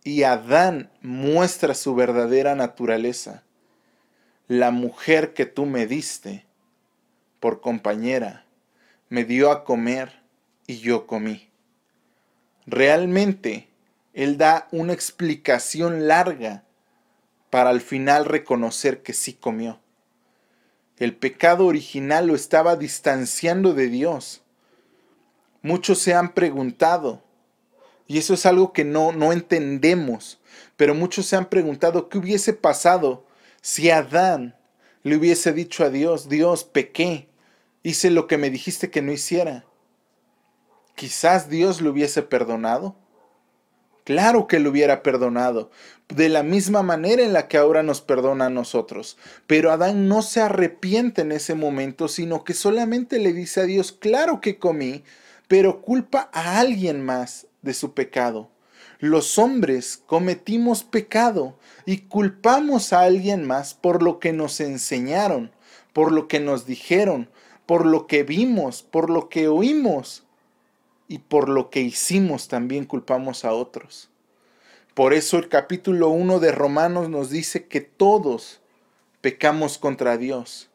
Y 0.02 0.25
Adán 0.25 0.90
muestra 1.00 1.75
su 1.75 1.94
verdadera 1.94 2.56
naturaleza. 2.56 3.43
La 4.48 4.70
mujer 4.70 5.32
que 5.32 5.46
tú 5.46 5.64
me 5.64 5.86
diste 5.86 6.44
por 7.40 7.62
compañera 7.62 8.44
me 9.08 9.24
dio 9.24 9.50
a 9.50 9.64
comer 9.64 10.20
y 10.66 10.80
yo 10.80 11.06
comí. 11.06 11.48
Realmente, 12.66 13.68
él 14.12 14.36
da 14.36 14.68
una 14.70 14.92
explicación 14.92 16.08
larga 16.08 16.62
para 17.48 17.70
al 17.70 17.80
final 17.80 18.26
reconocer 18.26 19.02
que 19.02 19.14
sí 19.14 19.32
comió. 19.32 19.80
El 20.98 21.16
pecado 21.16 21.64
original 21.64 22.26
lo 22.26 22.34
estaba 22.34 22.76
distanciando 22.76 23.72
de 23.72 23.88
Dios. 23.88 24.42
Muchos 25.62 26.00
se 26.00 26.12
han 26.12 26.34
preguntado, 26.34 27.22
y 28.06 28.18
eso 28.18 28.34
es 28.34 28.44
algo 28.44 28.74
que 28.74 28.84
no, 28.84 29.12
no 29.12 29.32
entendemos, 29.32 30.38
pero 30.76 30.94
muchos 30.94 31.24
se 31.24 31.36
han 31.36 31.46
preguntado 31.46 32.10
qué 32.10 32.18
hubiese 32.18 32.52
pasado 32.52 33.24
si 33.64 33.90
Adán 33.90 34.54
le 35.04 35.16
hubiese 35.16 35.54
dicho 35.54 35.85
a 35.85 35.88
Dios, 35.88 36.28
Dios, 36.28 36.64
pequé, 36.64 37.30
hice 37.83 38.11
lo 38.11 38.26
que 38.26 38.37
me 38.37 38.50
dijiste 38.50 38.90
que 38.90 39.00
no 39.00 39.11
hiciera. 39.11 39.64
Quizás 40.94 41.49
Dios 41.49 41.80
le 41.80 41.88
hubiese 41.88 42.21
perdonado. 42.21 42.94
Claro 44.04 44.49
que 44.49 44.59
lo 44.59 44.68
hubiera 44.68 45.02
perdonado, 45.02 45.71
de 46.09 46.28
la 46.28 46.42
misma 46.42 46.83
manera 46.83 47.23
en 47.23 47.33
la 47.33 47.49
que 47.49 47.56
ahora 47.56 47.83
nos 47.83 48.02
perdona 48.02 48.47
a 48.47 48.50
nosotros. 48.50 49.16
Pero 49.47 49.73
Adán 49.73 50.09
no 50.09 50.21
se 50.21 50.42
arrepiente 50.42 51.23
en 51.23 51.33
ese 51.33 51.54
momento, 51.54 52.09
sino 52.09 52.44
que 52.44 52.52
solamente 52.52 53.18
le 53.18 53.33
dice 53.33 53.62
a 53.62 53.64
Dios, 53.64 53.92
claro 53.92 54.42
que 54.42 54.59
comí, 54.59 55.04
pero 55.49 55.80
culpa 55.80 56.28
a 56.35 56.61
alguien 56.61 57.00
más 57.00 57.47
de 57.62 57.73
su 57.73 57.94
pecado. 57.94 58.50
Los 59.04 59.38
hombres 59.38 60.02
cometimos 60.06 60.82
pecado 60.82 61.58
y 61.84 61.99
culpamos 62.08 62.94
a 62.94 63.02
alguien 63.02 63.46
más 63.46 63.75
por 63.75 64.02
lo 64.02 64.18
que 64.18 64.32
nos 64.32 64.61
enseñaron, 64.61 65.52
por 65.92 66.11
lo 66.11 66.26
que 66.26 66.40
nos 66.40 66.64
dijeron, 66.64 67.28
por 67.66 67.84
lo 67.84 68.06
que 68.06 68.23
vimos, 68.23 68.82
por 68.82 69.11
lo 69.11 69.28
que 69.28 69.46
oímos 69.46 70.25
y 71.06 71.18
por 71.18 71.50
lo 71.50 71.68
que 71.68 71.82
hicimos 71.82 72.49
también 72.49 72.87
culpamos 72.87 73.44
a 73.44 73.52
otros. 73.52 74.08
Por 74.94 75.12
eso 75.12 75.37
el 75.37 75.50
capítulo 75.50 76.08
1 76.08 76.40
de 76.40 76.52
Romanos 76.52 77.11
nos 77.11 77.28
dice 77.28 77.66
que 77.66 77.82
todos 77.82 78.62
pecamos 79.20 79.76
contra 79.76 80.16
Dios, 80.16 80.70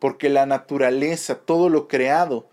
porque 0.00 0.30
la 0.30 0.46
naturaleza, 0.46 1.36
todo 1.36 1.68
lo 1.68 1.86
creado, 1.86 2.48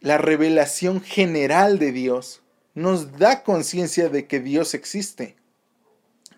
la 0.00 0.16
revelación 0.16 1.02
general 1.02 1.78
de 1.78 1.92
Dios, 1.92 2.40
nos 2.74 3.18
da 3.18 3.42
conciencia 3.42 4.08
de 4.08 4.26
que 4.26 4.40
Dios 4.40 4.74
existe. 4.74 5.36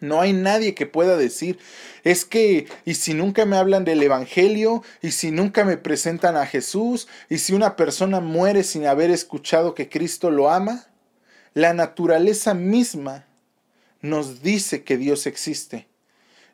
No 0.01 0.21
hay 0.21 0.35
nadie 0.35 0.75
que 0.75 0.85
pueda 0.85 1.17
decir, 1.17 1.59
es 2.05 2.27
que, 2.27 2.67
y 2.85 2.95
si 2.95 3.15
nunca 3.15 3.47
me 3.47 3.57
hablan 3.57 3.85
del 3.85 4.03
Evangelio, 4.03 4.83
y 5.01 5.13
si 5.13 5.31
nunca 5.31 5.65
me 5.65 5.79
presentan 5.79 6.37
a 6.37 6.45
Jesús, 6.45 7.09
y 7.31 7.39
si 7.39 7.55
una 7.55 7.77
persona 7.77 8.21
muere 8.21 8.63
sin 8.63 8.87
haber 8.87 9.11
escuchado 9.11 9.75
que 9.75 9.89
Cristo 9.89 10.31
lo 10.31 10.51
ama, 10.51 10.87
la 11.55 11.73
naturaleza 11.73 12.53
misma 12.53 13.25
nos 14.03 14.43
dice 14.43 14.85
que 14.85 14.99
Dios 14.99 15.27
existe. 15.27 15.89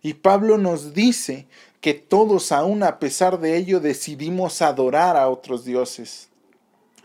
Y 0.03 0.15
Pablo 0.15 0.57
nos 0.57 0.95
dice 0.95 1.49
que 1.81 1.95
todos, 1.95 2.53
aún 2.53 2.85
a 2.85 3.01
pesar 3.01 3.41
de 3.41 3.57
ello, 3.57 3.81
decidimos 3.81 4.63
adorar 4.63 5.17
a 5.17 5.29
otros 5.29 5.65
dioses 5.65 6.29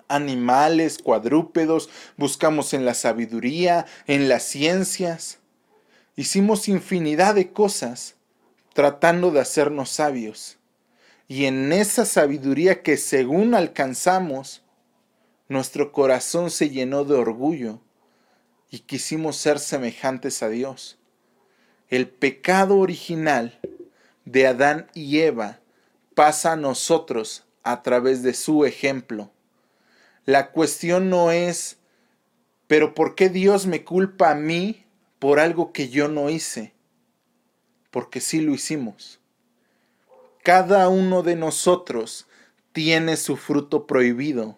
animales, 0.07 0.97
cuadrúpedos, 0.97 1.89
buscamos 2.17 2.73
en 2.73 2.85
la 2.85 2.93
sabiduría, 2.93 3.85
en 4.05 4.29
las 4.29 4.43
ciencias. 4.43 5.39
Hicimos 6.15 6.67
infinidad 6.67 7.35
de 7.35 7.51
cosas 7.51 8.15
tratando 8.73 9.31
de 9.31 9.39
hacernos 9.39 9.89
sabios. 9.89 10.57
Y 11.27 11.45
en 11.45 11.73
esa 11.73 12.05
sabiduría 12.05 12.83
que 12.83 12.97
según 12.97 13.53
alcanzamos, 13.53 14.61
nuestro 15.49 15.91
corazón 15.91 16.51
se 16.51 16.69
llenó 16.69 17.03
de 17.03 17.15
orgullo 17.15 17.79
y 18.69 18.79
quisimos 18.79 19.37
ser 19.37 19.59
semejantes 19.59 20.43
a 20.43 20.49
Dios. 20.49 20.97
El 21.89 22.07
pecado 22.07 22.77
original 22.77 23.59
de 24.25 24.47
Adán 24.47 24.87
y 24.93 25.19
Eva 25.19 25.59
pasa 26.15 26.53
a 26.53 26.57
nosotros 26.57 27.45
a 27.63 27.81
través 27.81 28.23
de 28.23 28.33
su 28.33 28.65
ejemplo. 28.65 29.31
La 30.27 30.51
cuestión 30.51 31.09
no 31.09 31.31
es, 31.31 31.77
pero 32.67 32.93
¿por 32.93 33.15
qué 33.15 33.29
Dios 33.29 33.65
me 33.65 33.83
culpa 33.83 34.29
a 34.29 34.35
mí 34.35 34.85
por 35.19 35.39
algo 35.39 35.71
que 35.71 35.87
yo 35.87 36.09
no 36.09 36.29
hice, 36.29 36.73
porque 37.91 38.19
sí 38.21 38.41
lo 38.41 38.53
hicimos. 38.53 39.21
Cada 40.43 40.89
uno 40.89 41.23
de 41.23 41.37
nosotros 41.37 42.27
tiene 42.73 43.15
su 43.15 43.37
fruto 43.37 43.87
prohibido. 43.87 44.57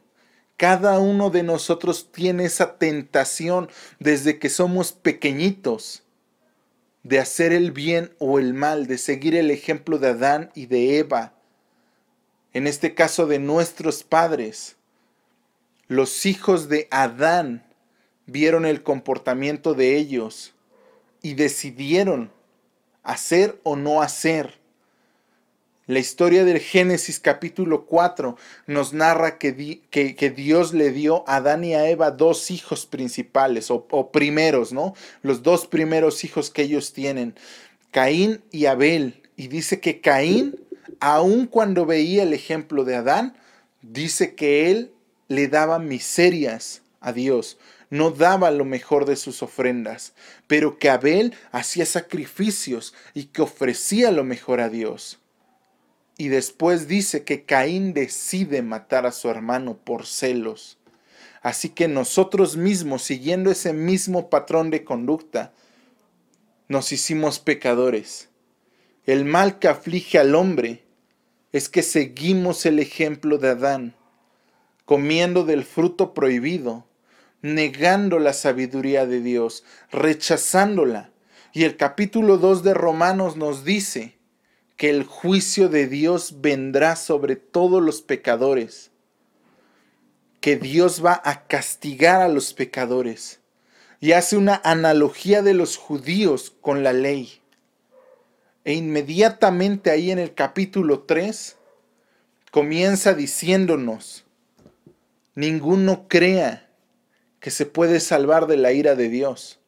Cada 0.57 0.97
uno 0.97 1.29
de 1.29 1.43
nosotros 1.43 2.11
tiene 2.11 2.45
esa 2.45 2.79
tentación 2.79 3.69
desde 3.99 4.39
que 4.39 4.49
somos 4.49 4.91
pequeñitos 4.91 6.01
de 7.03 7.19
hacer 7.19 7.53
el 7.53 7.71
bien 7.71 8.13
o 8.17 8.39
el 8.39 8.55
mal, 8.55 8.87
de 8.87 8.97
seguir 8.97 9.35
el 9.35 9.51
ejemplo 9.51 9.99
de 9.99 10.07
Adán 10.07 10.51
y 10.55 10.65
de 10.65 10.97
Eva. 10.97 11.35
En 12.53 12.65
este 12.65 12.95
caso 12.95 13.27
de 13.27 13.37
nuestros 13.37 14.03
padres. 14.03 14.78
Los 15.89 16.27
hijos 16.27 16.69
de 16.69 16.87
Adán 16.91 17.65
vieron 18.27 18.67
el 18.67 18.83
comportamiento 18.83 19.73
de 19.73 19.97
ellos 19.97 20.53
y 21.23 21.33
decidieron 21.33 22.31
hacer 23.01 23.59
o 23.63 23.75
no 23.75 24.03
hacer. 24.03 24.59
La 25.87 25.97
historia 25.97 26.45
del 26.45 26.59
Génesis 26.59 27.19
capítulo 27.19 27.87
4 27.87 28.37
nos 28.67 28.93
narra 28.93 29.39
que, 29.39 29.81
que, 29.89 30.29
Dios 30.29 30.75
le 30.75 30.91
dio 30.91 31.27
a 31.27 31.37
Adán 31.37 31.63
y 31.63 31.73
a 31.73 31.89
Eva 31.89 32.11
dos 32.11 32.51
hijos 32.51 32.85
principales 32.85 33.71
o, 33.71 33.87
o 33.89 34.11
primeros, 34.11 34.71
¿no? 34.71 34.93
Los 35.23 35.41
dos 35.41 35.65
primeros 35.65 36.23
hijos 36.23 36.51
que 36.51 36.61
ellos 36.61 36.93
tienen, 36.93 37.33
Caín 37.89 38.43
y 38.51 38.67
Abel. 38.67 39.23
Y 39.35 39.47
dice 39.47 39.79
que 39.79 40.01
Caín, 40.01 40.55
aun 40.99 41.47
cuando 41.47 41.87
veía 41.87 42.21
el 42.21 42.35
ejemplo 42.35 42.83
de 42.83 42.95
Adán, 42.95 43.35
dice 43.81 44.35
que 44.35 44.69
él 44.69 44.91
le 45.29 45.47
daba 45.47 45.79
miserias 45.79 46.81
a 46.99 47.13
Dios 47.13 47.57
no 47.89 48.11
daba 48.11 48.51
lo 48.51 48.65
mejor 48.65 49.05
de 49.05 49.15
sus 49.15 49.41
ofrendas, 49.41 50.13
pero 50.47 50.77
que 50.77 50.89
Abel 50.89 51.33
hacía 51.51 51.85
sacrificios 51.85 52.93
y 53.13 53.25
que 53.25 53.41
ofrecía 53.41 54.11
lo 54.11 54.23
mejor 54.23 54.61
a 54.61 54.69
Dios. 54.69 55.19
Y 56.17 56.27
después 56.27 56.87
dice 56.87 57.23
que 57.23 57.45
Caín 57.45 57.93
decide 57.93 58.61
matar 58.61 59.05
a 59.05 59.11
su 59.11 59.29
hermano 59.29 59.77
por 59.77 60.05
celos. 60.05 60.77
Así 61.41 61.69
que 61.69 61.87
nosotros 61.87 62.57
mismos, 62.57 63.03
siguiendo 63.03 63.49
ese 63.49 63.73
mismo 63.73 64.29
patrón 64.29 64.69
de 64.69 64.83
conducta, 64.83 65.53
nos 66.67 66.91
hicimos 66.91 67.39
pecadores. 67.39 68.29
El 69.05 69.25
mal 69.25 69.57
que 69.57 69.69
aflige 69.69 70.19
al 70.19 70.35
hombre 70.35 70.83
es 71.53 71.69
que 71.69 71.81
seguimos 71.81 72.65
el 72.65 72.79
ejemplo 72.79 73.37
de 73.37 73.49
Adán, 73.49 73.95
comiendo 74.89 75.43
del 75.43 75.65
fruto 75.65 76.15
prohibido 76.15 76.83
negando 77.43 78.17
la 78.17 78.33
sabiduría 78.33 79.05
de 79.05 79.21
Dios, 79.21 79.63
rechazándola. 79.91 81.11
Y 81.53 81.65
el 81.65 81.77
capítulo 81.77 82.39
2 82.39 82.63
de 82.63 82.73
Romanos 82.73 83.37
nos 83.37 83.63
dice 83.63 84.17
que 84.77 84.89
el 84.89 85.03
juicio 85.03 85.69
de 85.69 85.85
Dios 85.85 86.41
vendrá 86.41 86.95
sobre 86.95 87.35
todos 87.35 87.83
los 87.83 88.01
pecadores, 88.01 88.89
que 90.41 90.55
Dios 90.55 91.05
va 91.05 91.21
a 91.23 91.45
castigar 91.45 92.23
a 92.23 92.27
los 92.27 92.55
pecadores. 92.55 93.41
Y 93.99 94.13
hace 94.13 94.37
una 94.37 94.59
analogía 94.63 95.43
de 95.43 95.53
los 95.53 95.77
judíos 95.77 96.51
con 96.61 96.81
la 96.81 96.93
ley. 96.93 97.43
E 98.65 98.73
inmediatamente 98.73 99.91
ahí 99.91 100.09
en 100.09 100.17
el 100.17 100.33
capítulo 100.33 101.01
3 101.01 101.57
comienza 102.49 103.13
diciéndonos, 103.13 104.25
ninguno 105.39 106.09
crea 106.09 106.69
que 107.39 107.49
se 107.49 107.65
puede 107.65 108.01
salvar 108.01 108.45
de 108.45 108.57
la 108.57 108.73
ira 108.73 108.95
de 108.95 109.07
Dios. 109.07 109.61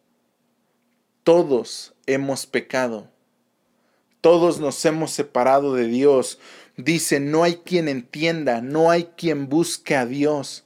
Todos 1.23 1.93
hemos 2.07 2.45
pecado. 2.45 3.09
Todos 4.19 4.59
nos 4.59 4.83
hemos 4.83 5.11
separado 5.11 5.73
de 5.73 5.87
Dios. 5.87 6.39
Dice, 6.75 7.21
no 7.21 7.43
hay 7.43 7.55
quien 7.55 7.87
entienda, 7.87 8.61
no 8.61 8.91
hay 8.91 9.11
quien 9.15 9.47
busque 9.47 9.95
a 9.95 10.05
Dios. 10.05 10.65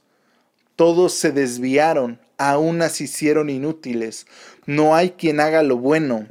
Todos 0.74 1.12
se 1.12 1.30
desviaron, 1.30 2.20
a 2.36 2.58
unas 2.58 3.00
hicieron 3.00 3.48
inútiles. 3.48 4.26
No 4.66 4.96
hay 4.96 5.10
quien 5.10 5.38
haga 5.38 5.62
lo 5.62 5.76
bueno. 5.76 6.26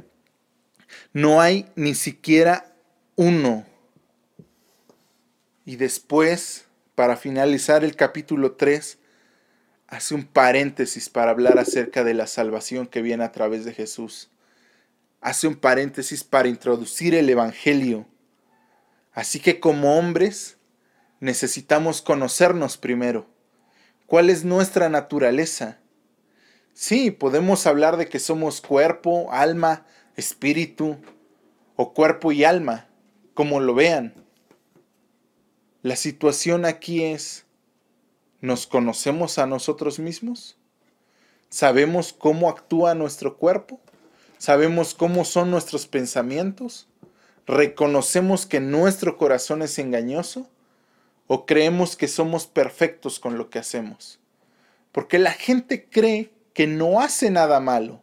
No 1.14 1.40
hay 1.40 1.64
ni 1.76 1.94
siquiera 1.94 2.74
uno. 3.14 3.64
Y 5.64 5.76
después, 5.76 6.65
para 6.96 7.16
finalizar 7.16 7.84
el 7.84 7.94
capítulo 7.94 8.52
3, 8.52 8.98
hace 9.86 10.14
un 10.14 10.24
paréntesis 10.24 11.10
para 11.10 11.30
hablar 11.30 11.58
acerca 11.58 12.02
de 12.02 12.14
la 12.14 12.26
salvación 12.26 12.86
que 12.86 13.02
viene 13.02 13.22
a 13.22 13.32
través 13.32 13.66
de 13.66 13.74
Jesús. 13.74 14.30
Hace 15.20 15.46
un 15.46 15.56
paréntesis 15.56 16.24
para 16.24 16.48
introducir 16.48 17.14
el 17.14 17.28
Evangelio. 17.28 18.06
Así 19.12 19.40
que 19.40 19.60
como 19.60 19.98
hombres 19.98 20.56
necesitamos 21.20 22.00
conocernos 22.00 22.78
primero. 22.78 23.28
¿Cuál 24.06 24.30
es 24.30 24.44
nuestra 24.44 24.88
naturaleza? 24.88 25.78
Sí, 26.72 27.10
podemos 27.10 27.66
hablar 27.66 27.98
de 27.98 28.08
que 28.08 28.18
somos 28.18 28.62
cuerpo, 28.62 29.30
alma, 29.32 29.84
espíritu, 30.16 30.96
o 31.76 31.92
cuerpo 31.92 32.32
y 32.32 32.44
alma, 32.44 32.88
como 33.34 33.60
lo 33.60 33.74
vean. 33.74 34.25
La 35.86 35.94
situación 35.94 36.64
aquí 36.64 37.04
es, 37.04 37.44
¿nos 38.40 38.66
conocemos 38.66 39.38
a 39.38 39.46
nosotros 39.46 40.00
mismos? 40.00 40.58
¿Sabemos 41.48 42.12
cómo 42.12 42.48
actúa 42.50 42.96
nuestro 42.96 43.36
cuerpo? 43.36 43.78
¿Sabemos 44.36 44.94
cómo 44.94 45.24
son 45.24 45.52
nuestros 45.52 45.86
pensamientos? 45.86 46.88
¿Reconocemos 47.46 48.46
que 48.46 48.58
nuestro 48.58 49.16
corazón 49.16 49.62
es 49.62 49.78
engañoso? 49.78 50.50
¿O 51.28 51.46
creemos 51.46 51.94
que 51.94 52.08
somos 52.08 52.48
perfectos 52.48 53.20
con 53.20 53.38
lo 53.38 53.48
que 53.48 53.60
hacemos? 53.60 54.18
Porque 54.90 55.20
la 55.20 55.34
gente 55.34 55.88
cree 55.88 56.32
que 56.52 56.66
no 56.66 57.00
hace 57.00 57.30
nada 57.30 57.60
malo. 57.60 58.02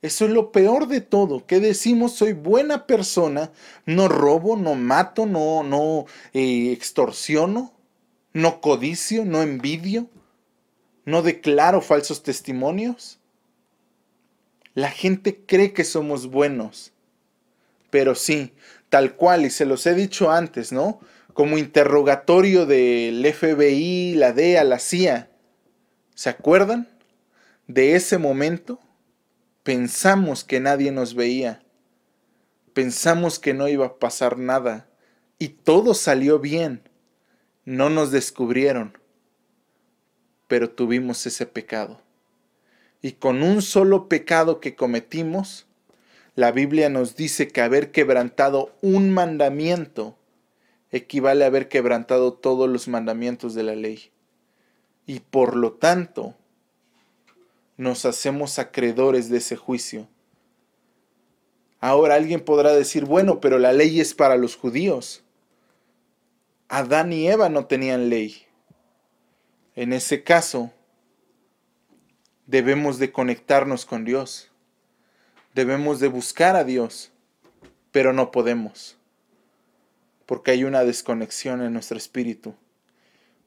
Eso 0.00 0.26
es 0.26 0.30
lo 0.30 0.52
peor 0.52 0.86
de 0.86 1.00
todo, 1.00 1.44
que 1.46 1.58
decimos 1.58 2.14
soy 2.14 2.32
buena 2.32 2.86
persona, 2.86 3.50
no 3.84 4.08
robo, 4.08 4.56
no 4.56 4.74
mato, 4.74 5.26
no, 5.26 5.64
no 5.64 6.06
eh, 6.32 6.70
extorsiono, 6.72 7.72
no 8.32 8.60
codicio, 8.60 9.24
no 9.24 9.42
envidio, 9.42 10.08
no 11.04 11.22
declaro 11.22 11.80
falsos 11.80 12.22
testimonios. 12.22 13.18
La 14.74 14.90
gente 14.90 15.40
cree 15.44 15.72
que 15.72 15.82
somos 15.82 16.28
buenos, 16.28 16.92
pero 17.90 18.14
sí, 18.14 18.52
tal 18.90 19.16
cual, 19.16 19.46
y 19.46 19.50
se 19.50 19.66
los 19.66 19.84
he 19.86 19.94
dicho 19.94 20.30
antes, 20.30 20.70
¿no? 20.70 21.00
Como 21.32 21.58
interrogatorio 21.58 22.66
del 22.66 23.26
FBI, 23.26 24.14
la 24.14 24.32
DEA, 24.32 24.62
la 24.62 24.78
CIA. 24.78 25.30
¿Se 26.14 26.30
acuerdan? 26.30 26.88
de 27.68 27.94
ese 27.94 28.18
momento 28.18 28.80
pensamos 29.68 30.44
que 30.44 30.60
nadie 30.60 30.92
nos 30.92 31.12
veía, 31.12 31.62
pensamos 32.72 33.38
que 33.38 33.52
no 33.52 33.68
iba 33.68 33.84
a 33.84 33.98
pasar 33.98 34.38
nada 34.38 34.88
y 35.38 35.48
todo 35.48 35.92
salió 35.92 36.38
bien, 36.38 36.88
no 37.66 37.90
nos 37.90 38.10
descubrieron, 38.10 38.96
pero 40.46 40.70
tuvimos 40.70 41.26
ese 41.26 41.44
pecado. 41.44 42.00
Y 43.02 43.12
con 43.12 43.42
un 43.42 43.60
solo 43.60 44.08
pecado 44.08 44.58
que 44.58 44.74
cometimos, 44.74 45.66
la 46.34 46.50
Biblia 46.50 46.88
nos 46.88 47.14
dice 47.14 47.48
que 47.48 47.60
haber 47.60 47.90
quebrantado 47.90 48.74
un 48.80 49.10
mandamiento 49.10 50.16
equivale 50.90 51.44
a 51.44 51.48
haber 51.48 51.68
quebrantado 51.68 52.32
todos 52.32 52.70
los 52.70 52.88
mandamientos 52.88 53.52
de 53.52 53.64
la 53.64 53.74
ley. 53.74 54.12
Y 55.04 55.20
por 55.20 55.56
lo 55.56 55.72
tanto, 55.72 56.37
nos 57.78 58.04
hacemos 58.04 58.58
acreedores 58.58 59.30
de 59.30 59.38
ese 59.38 59.56
juicio. 59.56 60.08
Ahora 61.80 62.16
alguien 62.16 62.40
podrá 62.44 62.72
decir, 62.72 63.04
bueno, 63.04 63.40
pero 63.40 63.58
la 63.58 63.72
ley 63.72 64.00
es 64.00 64.14
para 64.14 64.36
los 64.36 64.56
judíos. 64.56 65.22
Adán 66.68 67.12
y 67.12 67.28
Eva 67.28 67.48
no 67.48 67.66
tenían 67.66 68.10
ley. 68.10 68.44
En 69.76 69.92
ese 69.92 70.24
caso, 70.24 70.72
debemos 72.46 72.98
de 72.98 73.12
conectarnos 73.12 73.86
con 73.86 74.04
Dios. 74.04 74.50
Debemos 75.54 76.00
de 76.00 76.08
buscar 76.08 76.56
a 76.56 76.64
Dios, 76.64 77.12
pero 77.92 78.12
no 78.12 78.32
podemos. 78.32 78.98
Porque 80.26 80.50
hay 80.50 80.64
una 80.64 80.82
desconexión 80.82 81.62
en 81.62 81.74
nuestro 81.74 81.96
espíritu. 81.96 82.56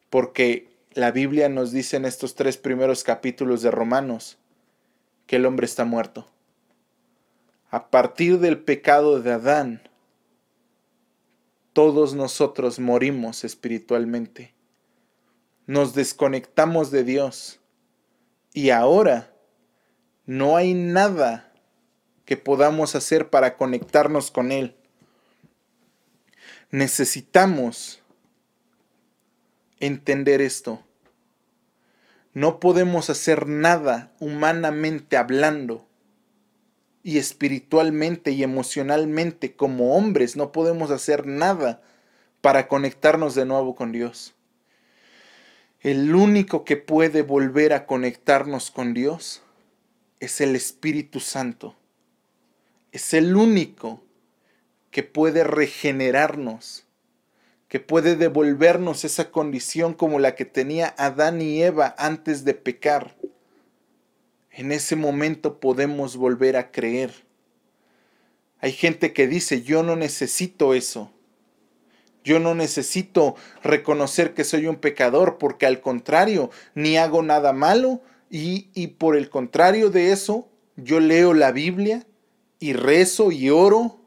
Porque 0.09 0.70
la 0.93 1.11
Biblia 1.11 1.47
nos 1.47 1.71
dice 1.71 1.97
en 1.97 2.05
estos 2.05 2.35
tres 2.35 2.57
primeros 2.57 3.03
capítulos 3.03 3.61
de 3.61 3.71
Romanos 3.71 4.37
que 5.25 5.37
el 5.37 5.45
hombre 5.45 5.65
está 5.65 5.85
muerto. 5.85 6.27
A 7.69 7.89
partir 7.89 8.39
del 8.39 8.59
pecado 8.59 9.21
de 9.21 9.31
Adán, 9.31 9.89
todos 11.71 12.13
nosotros 12.13 12.79
morimos 12.79 13.45
espiritualmente. 13.45 14.53
Nos 15.67 15.93
desconectamos 15.93 16.91
de 16.91 17.05
Dios. 17.05 17.61
Y 18.53 18.71
ahora 18.71 19.33
no 20.25 20.57
hay 20.57 20.73
nada 20.73 21.53
que 22.25 22.35
podamos 22.35 22.95
hacer 22.95 23.29
para 23.29 23.55
conectarnos 23.55 24.31
con 24.31 24.51
Él. 24.51 24.75
Necesitamos 26.69 28.00
entender 29.81 30.41
esto. 30.41 30.81
No 32.33 32.61
podemos 32.61 33.09
hacer 33.09 33.47
nada 33.47 34.13
humanamente 34.19 35.17
hablando 35.17 35.85
y 37.03 37.17
espiritualmente 37.17 38.31
y 38.31 38.43
emocionalmente 38.43 39.55
como 39.55 39.97
hombres. 39.97 40.37
No 40.37 40.53
podemos 40.53 40.91
hacer 40.91 41.27
nada 41.27 41.81
para 42.39 42.69
conectarnos 42.69 43.35
de 43.35 43.45
nuevo 43.45 43.75
con 43.75 43.91
Dios. 43.91 44.33
El 45.81 46.15
único 46.15 46.63
que 46.63 46.77
puede 46.77 47.23
volver 47.23 47.73
a 47.73 47.85
conectarnos 47.85 48.71
con 48.71 48.93
Dios 48.93 49.41
es 50.19 50.39
el 50.39 50.55
Espíritu 50.55 51.19
Santo. 51.19 51.75
Es 52.91 53.13
el 53.13 53.35
único 53.35 54.03
que 54.91 55.03
puede 55.03 55.43
regenerarnos 55.43 56.85
que 57.71 57.79
puede 57.79 58.17
devolvernos 58.17 59.05
esa 59.05 59.31
condición 59.31 59.93
como 59.93 60.19
la 60.19 60.35
que 60.35 60.43
tenía 60.43 60.93
Adán 60.97 61.41
y 61.41 61.63
Eva 61.63 61.95
antes 61.97 62.43
de 62.43 62.53
pecar. 62.53 63.15
En 64.51 64.73
ese 64.73 64.97
momento 64.97 65.61
podemos 65.61 66.17
volver 66.17 66.57
a 66.57 66.69
creer. 66.69 67.13
Hay 68.59 68.73
gente 68.73 69.13
que 69.13 69.25
dice, 69.25 69.61
yo 69.61 69.83
no 69.83 69.95
necesito 69.95 70.73
eso. 70.73 71.13
Yo 72.25 72.41
no 72.41 72.55
necesito 72.55 73.37
reconocer 73.63 74.33
que 74.33 74.43
soy 74.43 74.67
un 74.67 74.75
pecador 74.75 75.37
porque 75.37 75.65
al 75.65 75.79
contrario, 75.79 76.49
ni 76.75 76.97
hago 76.97 77.23
nada 77.23 77.53
malo 77.53 78.01
y, 78.29 78.67
y 78.73 78.87
por 78.87 79.15
el 79.15 79.29
contrario 79.29 79.89
de 79.89 80.11
eso, 80.11 80.49
yo 80.75 80.99
leo 80.99 81.33
la 81.33 81.53
Biblia 81.53 82.05
y 82.59 82.73
rezo 82.73 83.31
y 83.31 83.49
oro. 83.49 84.01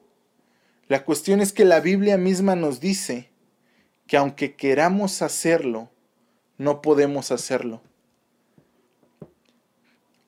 La 0.87 1.07
cuestión 1.07 1.40
es 1.40 1.55
que 1.55 1.64
la 1.64 1.81
Biblia 1.81 2.18
misma 2.18 2.57
nos 2.57 2.79
dice 2.79 3.33
que 4.06 4.16
aunque 4.16 4.54
queramos 4.54 5.22
hacerlo, 5.22 5.90
no 6.58 6.82
podemos 6.82 7.30
hacerlo. 7.30 7.80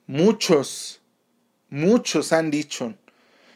Muchos, 0.06 1.00
muchos 1.68 2.32
han 2.32 2.50
dicho, 2.50 2.94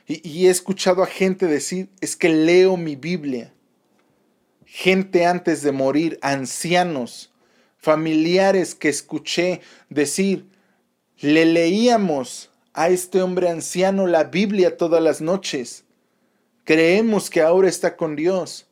y, 0.07 0.47
he 0.47 0.51
escuchado 0.51 1.05
a 1.05 1.07
gente 1.07 1.47
decir, 1.47 1.89
es 2.01 2.17
que 2.17 2.29
leo 2.29 2.77
mi 2.77 2.97
Biblia. 2.97 3.55
Gente 4.67 5.25
antes 5.25 5.63
de 5.63 5.71
morir, 5.71 6.19
ancianos, 6.21 7.33
familiares 7.77 8.75
que 8.75 8.89
escuché 8.89 9.61
decir, 9.89 10.49
le 11.21 11.45
leíamos 11.45 12.51
a 12.73 12.89
este 12.89 13.23
hombre 13.23 13.51
anciano 13.51 14.09
la 14.09 14.25
Biblia 14.25 14.77
todas 14.77 15.01
las 15.01 15.21
noches. 15.21 15.85
Creemos 16.65 17.31
que 17.31 17.41
ahora 17.41 17.69
está 17.69 17.97
con 17.97 18.17
Dios 18.17 18.67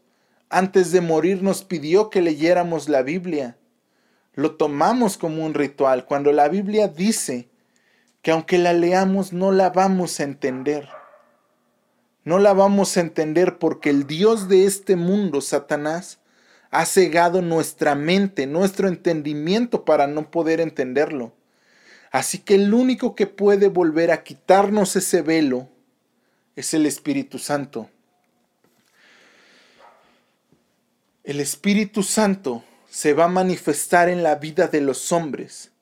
antes 0.51 0.93
de 0.93 1.01
morir 1.01 1.43
nos 1.43 1.65
pidió 1.65 2.11
que 2.11 2.23
leyéramos 2.23 2.89
la 2.89 3.03
Biblia. 3.03 3.59
Lo 4.35 4.57
tomamos 4.57 5.19
como 5.19 5.45
un 5.45 5.55
ritual 5.55 6.05
cuando 6.05 6.33
la 6.33 6.49
Biblia 6.49 6.89
dice 6.89 7.49
que 8.23 8.31
aunque 8.31 8.59
la 8.59 8.73
leamos 8.73 9.33
no 9.33 9.53
la 9.53 9.71
vamos 9.71 10.21
a 10.21 10.25
entender. 10.25 10.89
No 12.25 12.39
la 12.39 12.53
vamos 12.53 12.97
a 12.97 13.01
entender 13.01 13.59
porque 13.59 13.91
el 13.91 14.07
Dios 14.07 14.49
de 14.49 14.67
este 14.67 14.97
mundo, 14.97 15.41
Satanás, 15.41 16.19
ha 16.71 16.85
cegado 16.85 17.41
nuestra 17.43 17.95
mente, 17.95 18.47
nuestro 18.47 18.89
entendimiento 18.89 19.85
para 19.85 20.07
no 20.07 20.31
poder 20.31 20.61
entenderlo. 20.61 21.33
Así 22.11 22.39
que 22.39 22.55
el 22.55 22.73
único 22.75 23.15
que 23.15 23.27
puede 23.27 23.69
volver 23.69 24.11
a 24.11 24.23
quitarnos 24.23 24.97
ese 24.97 25.23
velo 25.23 25.69
es 26.57 26.75
el 26.75 26.87
Espíritu 26.87 27.39
Santo. 27.39 27.89
El 31.29 31.41
Espíritu 31.41 32.03
Santo 32.03 32.65
se 32.89 33.13
va 33.13 33.27
a 33.27 33.29
manifestar 33.29 34.09
en 34.09 34.23
la 34.23 34.37
vida 34.37 34.67
de 34.67 34.81
los 34.81 35.13
hombres, 35.13 35.73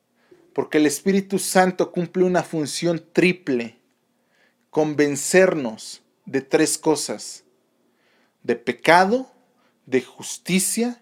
porque 0.53 0.79
el 0.79 0.87
Espíritu 0.87 1.39
Santo 1.39 1.93
cumple 1.93 2.25
una 2.25 2.43
función 2.43 3.01
triple, 3.13 3.79
convencernos 4.71 6.03
de 6.25 6.41
tres 6.41 6.77
cosas, 6.77 7.45
de 8.43 8.57
pecado, 8.57 9.31
de 9.87 10.03
justicia 10.03 11.01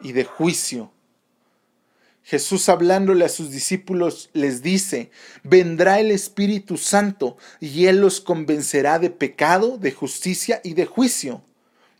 y 0.00 0.12
de 0.12 0.24
juicio. 0.24 0.90
Jesús 2.22 2.70
hablándole 2.70 3.26
a 3.26 3.28
sus 3.28 3.50
discípulos 3.50 4.30
les 4.32 4.62
dice, 4.62 5.10
vendrá 5.42 6.00
el 6.00 6.12
Espíritu 6.12 6.78
Santo 6.78 7.36
y 7.60 7.84
Él 7.88 8.00
los 8.00 8.22
convencerá 8.22 8.98
de 8.98 9.10
pecado, 9.10 9.76
de 9.76 9.92
justicia 9.92 10.62
y 10.64 10.72
de 10.72 10.86
juicio. 10.86 11.42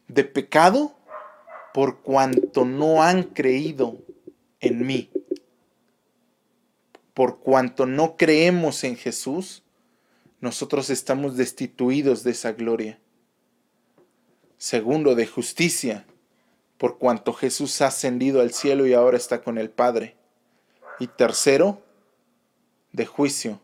De 0.09 0.25
pecado 0.25 0.97
por 1.73 2.03
cuanto 2.03 2.65
no 2.65 3.03
han 3.03 3.23
creído 3.23 3.99
en 4.61 4.87
mí. 4.87 5.11
Por 7.15 7.41
cuanto 7.41 7.87
no 7.87 8.17
creemos 8.17 8.85
en 8.85 8.97
Jesús, 8.97 9.63
nosotros 10.41 10.91
estamos 10.91 11.37
destituidos 11.37 12.25
de 12.25 12.33
esa 12.33 12.53
gloria. 12.53 12.99
Segundo, 14.59 15.15
de 15.15 15.27
justicia, 15.27 16.07
por 16.79 16.99
cuanto 16.99 17.33
Jesús 17.33 17.81
ha 17.81 17.89
ascendido 17.89 18.41
al 18.41 18.53
cielo 18.53 18.87
y 18.87 18.93
ahora 18.93 19.17
está 19.17 19.43
con 19.43 19.59
el 19.59 19.71
Padre. 19.71 20.17
Y 20.99 21.07
tercero, 21.07 21.83
de 22.93 23.07
juicio, 23.07 23.61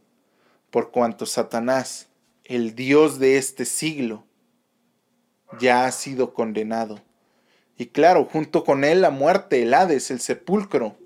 por 0.71 0.91
cuanto 0.91 1.27
Satanás, 1.27 2.09
el 2.45 2.75
Dios 2.75 3.19
de 3.19 3.37
este 3.37 3.65
siglo, 3.65 4.25
ya 5.61 5.85
ha 5.85 5.93
sido 5.93 6.35
condenado. 6.35 7.01
Y 7.79 7.87
claro, 7.87 8.25
junto 8.25 8.65
con 8.65 8.83
él 8.83 9.01
la 9.01 9.11
muerte, 9.11 9.63
el 9.63 9.73
Hades, 9.73 10.11
el 10.11 10.19
sepulcro, 10.19 10.97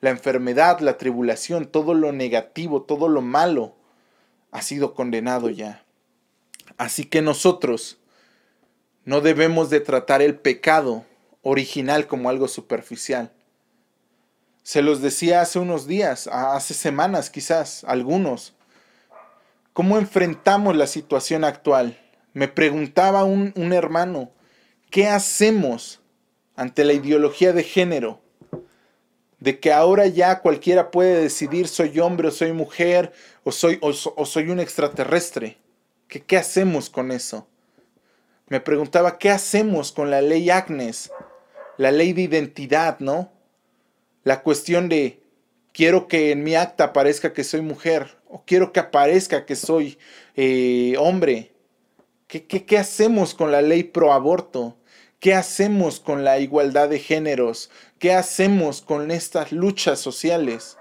la 0.00 0.08
enfermedad, 0.08 0.80
la 0.80 0.96
tribulación, 0.96 1.66
todo 1.66 1.92
lo 1.92 2.10
negativo, 2.10 2.82
todo 2.82 3.06
lo 3.08 3.20
malo, 3.20 3.76
ha 4.50 4.62
sido 4.62 4.94
condenado 4.94 5.50
ya. 5.50 5.84
Así 6.78 7.04
que 7.04 7.20
nosotros 7.20 7.98
no 9.04 9.20
debemos 9.20 9.68
de 9.68 9.80
tratar 9.80 10.22
el 10.22 10.36
pecado 10.36 11.04
original 11.42 12.06
como 12.06 12.30
algo 12.30 12.48
superficial. 12.48 13.30
Se 14.62 14.80
los 14.80 15.02
decía 15.02 15.42
hace 15.42 15.58
unos 15.58 15.86
días, 15.86 16.28
hace 16.28 16.72
semanas 16.72 17.28
quizás, 17.28 17.84
algunos. 17.84 18.54
¿Cómo 19.74 19.98
enfrentamos 19.98 20.74
la 20.76 20.86
situación 20.86 21.44
actual? 21.44 21.98
Me 22.32 22.48
preguntaba 22.48 23.24
un, 23.24 23.52
un 23.54 23.74
hermano, 23.74 24.30
¿qué 24.90 25.06
hacemos 25.08 26.00
ante 26.56 26.84
la 26.84 26.92
ideología 26.92 27.52
de 27.52 27.62
género? 27.62 28.20
De 29.38 29.58
que 29.58 29.72
ahora 29.72 30.06
ya 30.06 30.40
cualquiera 30.40 30.90
puede 30.90 31.22
decidir 31.22 31.66
soy 31.66 31.98
hombre 31.98 32.28
o 32.28 32.30
soy 32.30 32.52
mujer 32.52 33.12
o 33.42 33.52
soy, 33.52 33.78
o, 33.80 33.92
soy 33.92 34.50
un 34.50 34.60
extraterrestre. 34.60 35.56
¿Qué, 36.08 36.20
¿Qué 36.20 36.36
hacemos 36.36 36.90
con 36.90 37.10
eso? 37.10 37.46
Me 38.48 38.60
preguntaba, 38.60 39.16
¿qué 39.16 39.30
hacemos 39.30 39.92
con 39.92 40.10
la 40.10 40.20
ley 40.20 40.50
Agnes? 40.50 41.10
la 41.80 41.90
ley 41.90 42.12
de 42.12 42.20
identidad, 42.20 42.98
¿no? 42.98 43.32
La 44.22 44.42
cuestión 44.42 44.90
de 44.90 45.22
quiero 45.72 46.08
que 46.08 46.30
en 46.30 46.44
mi 46.44 46.54
acta 46.54 46.84
aparezca 46.84 47.32
que 47.32 47.42
soy 47.42 47.62
mujer 47.62 48.18
o 48.28 48.42
quiero 48.44 48.70
que 48.70 48.80
aparezca 48.80 49.46
que 49.46 49.56
soy 49.56 49.96
eh, 50.36 50.94
hombre. 50.98 51.52
¿Qué, 52.26 52.44
qué, 52.44 52.66
qué 52.66 52.76
hacemos 52.76 53.32
con 53.32 53.50
la 53.50 53.62
ley 53.62 53.82
pro 53.82 54.12
aborto? 54.12 54.76
¿Qué 55.20 55.34
hacemos 55.34 56.00
con 56.00 56.24
la 56.24 56.38
igualdad 56.38 56.88
de 56.88 56.98
géneros? 56.98 57.70
¿Qué 57.98 58.14
hacemos 58.14 58.80
con 58.80 59.10
estas 59.10 59.52
luchas 59.52 60.00
sociales? 60.00 60.78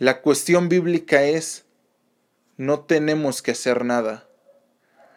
La 0.00 0.20
cuestión 0.20 0.68
bíblica 0.68 1.22
es, 1.22 1.64
no 2.56 2.80
tenemos 2.80 3.40
que 3.40 3.52
hacer 3.52 3.84
nada. 3.84 4.26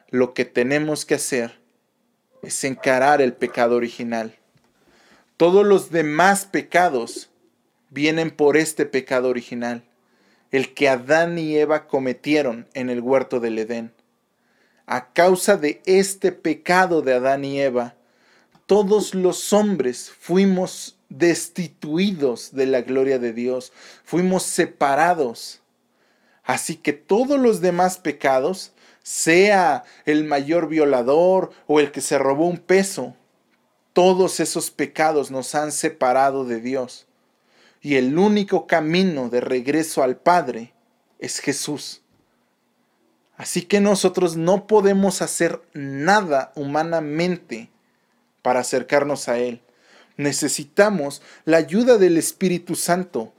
Lo 0.10 0.36
que 0.36 0.46
tenemos 0.46 1.06
que 1.08 1.16
hacer 1.16 1.60
es 2.44 2.64
encarar 2.64 3.20
el 3.20 3.34
pecado 3.34 3.76
original. 3.76 4.36
Todos 5.36 5.66
los 5.66 5.90
demás 5.90 6.46
pecados 6.46 7.32
vienen 7.90 8.30
por 8.30 8.58
este 8.58 8.86
pecado 8.86 9.28
original, 9.28 9.84
el 10.52 10.76
que 10.76 10.88
Adán 10.88 11.40
y 11.40 11.58
Eva 11.58 11.88
cometieron 11.88 12.68
en 12.76 12.92
el 12.92 13.02
huerto 13.02 13.40
del 13.40 13.58
Edén. 13.58 13.97
A 14.88 15.12
causa 15.12 15.58
de 15.58 15.82
este 15.86 16.32
pecado 16.32 17.02
de 17.02 17.14
Adán 17.14 17.44
y 17.44 17.60
Eva, 17.60 17.96
todos 18.66 19.14
los 19.14 19.52
hombres 19.52 20.10
fuimos 20.18 20.98
destituidos 21.10 22.54
de 22.54 22.68
la 22.68 22.82
gloria 22.82 23.20
de 23.20 23.34
Dios, 23.34 23.74
fuimos 24.06 24.44
separados. 24.44 25.62
Así 26.44 26.78
que 26.78 26.94
todos 26.94 27.38
los 27.38 27.60
demás 27.60 27.98
pecados, 27.98 28.72
sea 29.04 29.84
el 30.06 30.24
mayor 30.24 30.68
violador 30.70 31.52
o 31.66 31.80
el 31.80 31.92
que 31.92 32.02
se 32.02 32.18
robó 32.18 32.48
un 32.48 32.58
peso, 32.58 33.14
todos 33.92 34.40
esos 34.40 34.72
pecados 34.72 35.32
nos 35.32 35.54
han 35.54 35.74
separado 35.74 36.46
de 36.46 36.62
Dios. 36.62 37.08
Y 37.82 37.96
el 37.96 38.18
único 38.18 38.68
camino 38.68 39.30
de 39.30 39.42
regreso 39.42 40.02
al 40.02 40.18
Padre 40.18 40.74
es 41.20 41.40
Jesús. 41.40 42.02
Así 43.38 43.62
que 43.62 43.80
nosotros 43.80 44.36
no 44.36 44.68
podemos 44.68 45.22
hacer 45.22 45.62
nada 45.74 46.52
humanamente 46.56 47.70
para 48.42 48.60
acercarnos 48.62 49.30
a 49.30 49.38
Él. 49.38 49.62
Necesitamos 50.18 51.22
la 51.46 51.58
ayuda 51.58 51.98
del 51.98 52.18
Espíritu 52.18 52.76
Santo. 52.76 53.34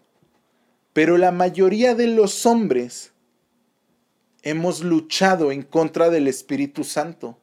Pero 0.93 1.19
la 1.19 1.33
mayoría 1.33 1.95
de 1.95 2.07
los 2.07 2.47
hombres 2.47 3.13
hemos 4.43 4.83
luchado 4.83 5.53
en 5.53 5.63
contra 5.63 6.09
del 6.11 6.29
Espíritu 6.29 6.85
Santo 6.85 7.39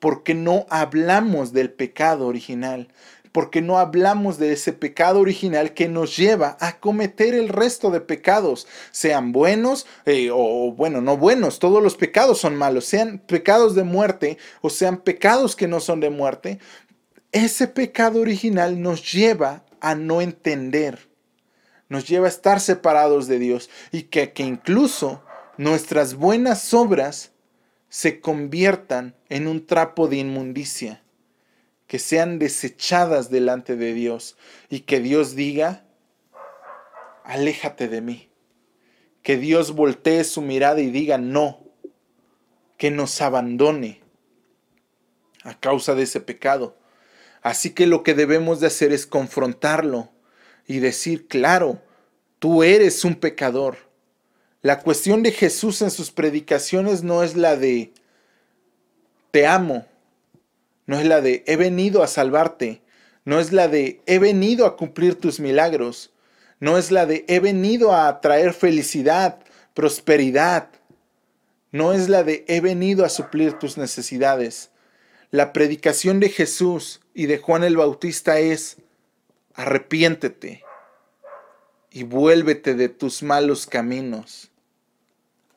porque 0.00 0.34
no 0.34 0.66
hablamos 0.70 1.52
del 1.52 1.70
pecado 1.70 2.26
original, 2.26 2.88
porque 3.32 3.62
no 3.62 3.78
hablamos 3.78 4.38
de 4.38 4.52
ese 4.52 4.72
pecado 4.72 5.20
original 5.20 5.74
que 5.74 5.88
nos 5.88 6.16
lleva 6.16 6.56
a 6.60 6.78
cometer 6.78 7.34
el 7.34 7.48
resto 7.48 7.90
de 7.90 8.00
pecados, 8.00 8.66
sean 8.90 9.32
buenos 9.32 9.86
eh, 10.06 10.30
o 10.32 10.72
bueno, 10.72 11.00
no 11.00 11.16
buenos, 11.16 11.58
todos 11.58 11.82
los 11.82 11.96
pecados 11.96 12.38
son 12.38 12.56
malos, 12.56 12.84
sean 12.84 13.18
pecados 13.18 13.74
de 13.74 13.84
muerte 13.84 14.38
o 14.60 14.70
sean 14.70 14.98
pecados 14.98 15.54
que 15.54 15.68
no 15.68 15.80
son 15.80 16.00
de 16.00 16.10
muerte, 16.10 16.58
ese 17.32 17.68
pecado 17.68 18.20
original 18.20 18.82
nos 18.82 19.12
lleva 19.12 19.64
a 19.80 19.94
no 19.94 20.20
entender, 20.20 21.08
nos 21.88 22.08
lleva 22.08 22.26
a 22.26 22.30
estar 22.30 22.60
separados 22.60 23.28
de 23.28 23.38
Dios 23.38 23.70
y 23.92 24.04
que, 24.04 24.32
que 24.32 24.42
incluso 24.42 25.22
nuestras 25.56 26.14
buenas 26.14 26.74
obras 26.74 27.32
se 27.88 28.20
conviertan 28.20 29.14
en 29.28 29.46
un 29.46 29.66
trapo 29.66 30.08
de 30.08 30.16
inmundicia, 30.16 31.02
que 31.90 31.98
sean 31.98 32.38
desechadas 32.38 33.28
delante 33.28 33.74
de 33.74 33.92
Dios 33.92 34.36
y 34.68 34.82
que 34.82 35.00
Dios 35.00 35.34
diga, 35.34 35.84
aléjate 37.24 37.88
de 37.88 38.00
mí. 38.00 38.30
Que 39.24 39.36
Dios 39.36 39.72
voltee 39.72 40.22
su 40.22 40.40
mirada 40.40 40.80
y 40.80 40.90
diga, 40.90 41.18
no, 41.18 41.64
que 42.78 42.92
nos 42.92 43.20
abandone 43.20 44.00
a 45.42 45.58
causa 45.58 45.96
de 45.96 46.04
ese 46.04 46.20
pecado. 46.20 46.78
Así 47.42 47.70
que 47.70 47.88
lo 47.88 48.04
que 48.04 48.14
debemos 48.14 48.60
de 48.60 48.68
hacer 48.68 48.92
es 48.92 49.06
confrontarlo 49.06 50.10
y 50.68 50.78
decir, 50.78 51.26
claro, 51.26 51.82
tú 52.38 52.62
eres 52.62 53.04
un 53.04 53.16
pecador 53.16 53.90
la 54.62 54.80
cuestión 54.80 55.22
de 55.22 55.32
Jesús 55.32 55.80
en 55.80 55.90
sus 55.90 56.10
predicaciones 56.10 57.02
no 57.02 57.22
es 57.22 57.34
la 57.34 57.56
de 57.56 57.94
te 59.30 59.46
amo, 59.46 59.86
no 60.90 60.98
es 60.98 61.06
la 61.06 61.20
de 61.20 61.44
he 61.46 61.54
venido 61.54 62.02
a 62.02 62.08
salvarte, 62.08 62.82
no 63.24 63.38
es 63.38 63.52
la 63.52 63.68
de 63.68 64.02
he 64.06 64.18
venido 64.18 64.66
a 64.66 64.76
cumplir 64.76 65.14
tus 65.14 65.38
milagros, 65.38 66.12
no 66.58 66.78
es 66.78 66.90
la 66.90 67.06
de 67.06 67.24
he 67.28 67.38
venido 67.38 67.94
a 67.94 68.20
traer 68.20 68.54
felicidad, 68.54 69.38
prosperidad, 69.72 70.68
no 71.70 71.92
es 71.92 72.08
la 72.08 72.24
de 72.24 72.44
he 72.48 72.60
venido 72.60 73.04
a 73.04 73.08
suplir 73.08 73.52
tus 73.52 73.78
necesidades. 73.78 74.72
La 75.30 75.52
predicación 75.52 76.18
de 76.18 76.28
Jesús 76.28 77.00
y 77.14 77.26
de 77.26 77.38
Juan 77.38 77.62
el 77.62 77.76
Bautista 77.76 78.40
es 78.40 78.78
arrepiéntete 79.54 80.64
y 81.92 82.02
vuélvete 82.02 82.74
de 82.74 82.88
tus 82.88 83.22
malos 83.22 83.68
caminos. 83.68 84.50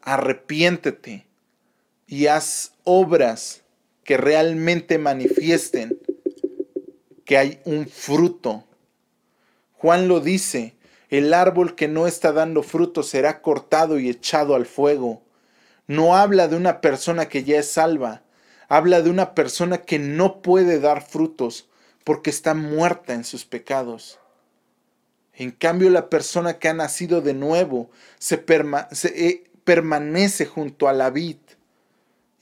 Arrepiéntete 0.03 1.25
y 2.05 2.27
haz 2.27 2.73
obras 2.83 3.62
que 4.03 4.17
realmente 4.17 4.97
manifiesten 4.97 5.99
que 7.25 7.37
hay 7.37 7.61
un 7.65 7.87
fruto. 7.87 8.63
Juan 9.73 10.07
lo 10.07 10.19
dice, 10.19 10.75
el 11.09 11.33
árbol 11.33 11.75
que 11.75 11.87
no 11.87 12.07
está 12.07 12.31
dando 12.31 12.63
fruto 12.63 13.03
será 13.03 13.41
cortado 13.41 13.99
y 13.99 14.09
echado 14.09 14.55
al 14.55 14.65
fuego. 14.65 15.21
No 15.87 16.15
habla 16.15 16.47
de 16.47 16.55
una 16.55 16.81
persona 16.81 17.27
que 17.27 17.43
ya 17.43 17.59
es 17.59 17.69
salva, 17.69 18.23
habla 18.67 19.01
de 19.01 19.09
una 19.09 19.35
persona 19.35 19.79
que 19.79 19.99
no 19.99 20.41
puede 20.41 20.79
dar 20.79 21.05
frutos 21.05 21.69
porque 22.03 22.29
está 22.29 22.53
muerta 22.53 23.13
en 23.13 23.23
sus 23.23 23.45
pecados. 23.45 24.19
En 25.33 25.51
cambio, 25.51 25.89
la 25.89 26.09
persona 26.09 26.59
que 26.59 26.69
ha 26.69 26.73
nacido 26.73 27.21
de 27.21 27.33
nuevo 27.33 27.89
se, 28.19 28.43
eh, 28.45 29.43
permanece 29.63 30.45
junto 30.45 30.87
a 30.87 30.93
la 30.93 31.09
vid 31.09 31.37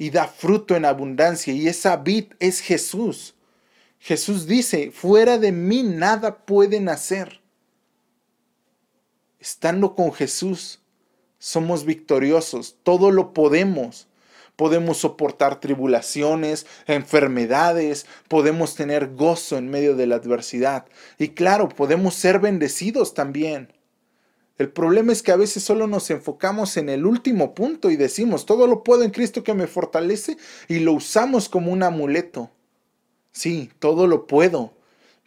y 0.02 0.10
da 0.10 0.26
fruto 0.26 0.76
en 0.76 0.84
abundancia, 0.84 1.54
y 1.54 1.68
esa 1.68 1.96
vid 1.96 2.34
es 2.40 2.60
Jesús. 2.60 3.36
Jesús 4.00 4.48
dice, 4.48 4.90
fuera 4.90 5.38
de 5.38 5.52
mí 5.52 5.84
nada 5.84 6.44
puede 6.44 6.80
nacer. 6.80 7.40
Estando 9.40 9.94
con 9.94 10.12
Jesús, 10.12 10.80
somos 11.38 11.86
victoriosos, 11.86 12.78
todo 12.82 13.12
lo 13.12 13.32
podemos 13.32 14.08
podemos 14.56 14.98
soportar 14.98 15.60
tribulaciones, 15.60 16.68
enfermedades, 16.86 18.06
podemos 18.28 18.76
tener 18.76 19.16
gozo 19.16 19.58
en 19.58 19.70
medio 19.70 19.96
de 19.96 20.06
la 20.06 20.16
adversidad. 20.16 20.86
Y 21.18 21.30
claro, 21.30 21.70
podemos 21.70 22.14
ser 22.14 22.40
bendecidos 22.40 23.16
también. 23.16 23.72
El 24.58 24.70
problema 24.70 25.12
es 25.12 25.24
que 25.24 25.32
a 25.32 25.38
veces 25.38 25.64
solo 25.64 25.88
nos 25.88 26.10
enfocamos 26.12 26.78
en 26.78 26.90
el 26.90 27.06
último 27.06 27.56
punto 27.56 27.90
y 27.90 27.96
decimos, 27.96 28.46
todo 28.46 28.68
lo 28.68 28.84
puedo 28.84 29.04
en 29.04 29.12
Cristo 29.12 29.44
que 29.44 29.54
me 29.54 29.68
fortalece 29.68 30.38
y 30.68 30.80
lo 30.80 30.94
usamos 30.94 31.50
como 31.50 31.72
un 31.72 31.84
amuleto. 31.84 32.52
Sí, 33.32 33.72
todo 33.80 34.08
lo 34.08 34.28
puedo, 34.28 34.74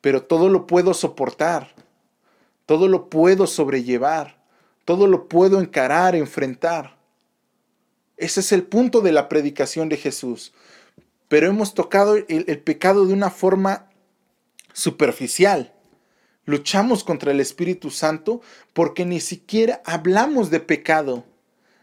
pero 0.01 0.23
todo 0.23 0.49
lo 0.49 0.67
puedo 0.67 0.95
soportar, 0.95 1.75
todo 2.67 2.87
lo 2.89 3.09
puedo 3.09 3.47
sobrellevar, 3.47 4.39
todo 4.85 5.07
lo 5.07 5.29
puedo 5.29 5.61
encarar, 5.61 6.15
enfrentar. 6.15 6.97
Ese 8.17 8.41
es 8.41 8.53
el 8.53 8.63
punto 8.63 9.01
de 9.01 9.13
la 9.13 9.29
predicación 9.29 9.89
de 9.89 9.97
Jesús. 9.97 10.53
Pero 11.29 11.49
hemos 11.49 11.75
tocado 11.75 12.17
el, 12.17 12.59
pecado 12.61 13.07
de 13.07 13.13
una 13.13 13.31
forma 13.31 13.91
superficial. 14.73 15.74
Luchamos 16.46 17.04
contra 17.04 17.33
el 17.33 17.40
Espíritu 17.40 17.90
Santo 17.90 18.42
porque 18.72 19.04
ni 19.07 19.20
siquiera 19.20 19.83
hablamos 19.85 20.50
de 20.50 20.61
pecado. 20.61 21.24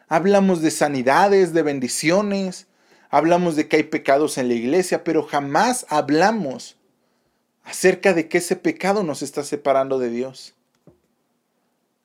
Hablamos 0.08 0.62
de 0.62 0.72
sanidades, 0.72 1.54
de 1.54 1.64
bendiciones, 1.64 2.68
hablamos 3.10 3.56
de 3.56 3.68
que 3.68 3.78
hay 3.78 3.84
pecados 3.84 4.38
en 4.38 4.50
la 4.50 4.54
iglesia, 4.54 5.04
pero 5.04 5.24
jamás 5.24 5.86
hablamos 5.90 6.78
acerca 7.64 8.14
de 8.14 8.28
que 8.28 8.40
ese 8.40 8.56
pecado 8.56 9.04
nos 9.04 9.22
está 9.22 9.44
separando 9.44 10.00
de 10.00 10.10
Dios. 10.10 10.54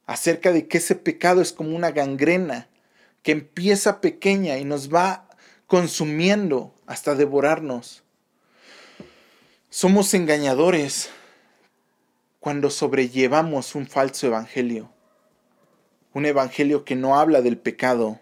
Acerca 0.07 0.53
de 0.53 0.69
que 0.69 0.79
ese 0.79 0.95
pecado 0.95 1.43
es 1.43 1.53
como 1.53 1.75
una 1.77 1.91
gangrena 1.91 2.69
que 3.23 3.33
empieza 3.33 4.01
pequeña 4.01 4.57
y 4.59 4.65
nos 4.65 4.95
va 4.95 5.29
consumiendo 5.67 6.73
hasta 6.87 7.17
devorarnos. 7.17 8.05
Somos 9.69 10.15
engañadores 10.15 11.11
cuando 12.47 12.71
sobrellevamos 12.71 13.75
un 13.75 13.89
falso 13.89 14.29
evangelio, 14.29 14.93
un 16.13 16.27
evangelio 16.27 16.85
que 16.85 16.95
no 16.95 17.19
habla 17.19 17.43
del 17.43 17.59
pecado, 17.59 18.21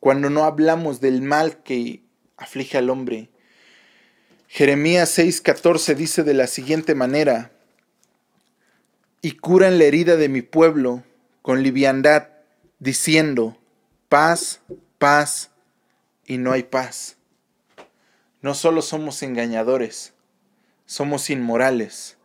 cuando 0.00 0.30
no 0.30 0.42
hablamos 0.42 1.00
del 1.00 1.22
mal 1.22 1.62
que 1.62 2.02
aflige 2.36 2.76
al 2.76 2.90
hombre. 2.90 3.30
Jeremías 4.48 5.16
6:14 5.16 5.94
dice 5.94 6.24
de 6.24 6.34
la 6.34 6.48
siguiente 6.48 6.96
manera, 6.96 7.52
y 9.22 9.36
curan 9.36 9.78
la 9.78 9.84
herida 9.84 10.16
de 10.16 10.28
mi 10.28 10.42
pueblo 10.42 11.04
con 11.40 11.62
liviandad, 11.62 12.30
diciendo, 12.80 13.56
paz, 14.08 14.60
paz 14.98 15.52
y 16.26 16.38
no 16.38 16.50
hay 16.50 16.64
paz. 16.64 17.16
No 18.42 18.54
solo 18.54 18.82
somos 18.82 19.22
engañadores, 19.22 20.14
somos 20.84 21.30
inmorales. 21.30 22.16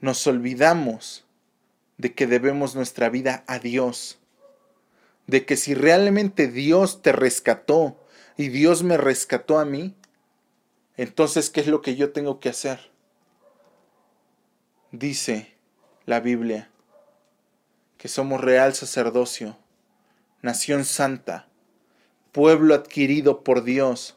Nos 0.00 0.26
olvidamos 0.26 1.24
de 1.96 2.14
que 2.14 2.26
debemos 2.26 2.74
nuestra 2.74 3.08
vida 3.08 3.44
a 3.46 3.58
Dios, 3.58 4.18
de 5.26 5.44
que 5.44 5.56
si 5.56 5.74
realmente 5.74 6.48
Dios 6.48 7.02
te 7.02 7.12
rescató 7.12 7.98
y 8.36 8.48
Dios 8.48 8.82
me 8.82 8.96
rescató 8.96 9.58
a 9.58 9.64
mí, 9.64 9.94
entonces, 10.96 11.50
¿qué 11.50 11.60
es 11.60 11.66
lo 11.66 11.82
que 11.82 11.96
yo 11.96 12.12
tengo 12.12 12.40
que 12.40 12.48
hacer? 12.48 12.90
Dice 14.90 15.54
la 16.06 16.20
Biblia 16.20 16.70
que 17.98 18.08
somos 18.08 18.40
real 18.40 18.74
sacerdocio 18.74 19.56
nación 20.42 20.84
santa, 20.84 21.48
pueblo 22.32 22.74
adquirido 22.74 23.42
por 23.42 23.64
Dios, 23.64 24.16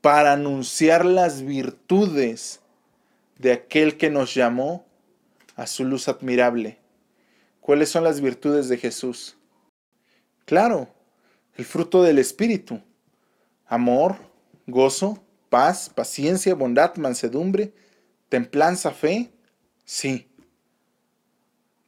para 0.00 0.32
anunciar 0.32 1.04
las 1.04 1.42
virtudes 1.42 2.60
de 3.38 3.52
aquel 3.52 3.96
que 3.96 4.10
nos 4.10 4.34
llamó 4.34 4.86
a 5.62 5.66
su 5.68 5.84
luz 5.84 6.08
admirable. 6.08 6.80
¿Cuáles 7.60 7.88
son 7.88 8.02
las 8.02 8.20
virtudes 8.20 8.68
de 8.68 8.78
Jesús? 8.78 9.36
Claro, 10.44 10.92
el 11.54 11.64
fruto 11.64 12.02
del 12.02 12.18
Espíritu. 12.18 12.82
Amor, 13.66 14.16
gozo, 14.66 15.22
paz, 15.50 15.88
paciencia, 15.88 16.56
bondad, 16.56 16.96
mansedumbre, 16.96 17.72
templanza, 18.28 18.90
fe. 18.90 19.30
Sí, 19.84 20.28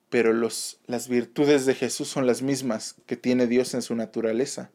pero 0.08 0.32
los, 0.32 0.78
las 0.86 1.08
virtudes 1.08 1.66
de 1.66 1.74
Jesús 1.74 2.06
son 2.06 2.28
las 2.28 2.42
mismas 2.42 2.94
que 3.06 3.16
tiene 3.16 3.48
Dios 3.48 3.74
en 3.74 3.82
su 3.82 3.96
naturaleza. 3.96 4.70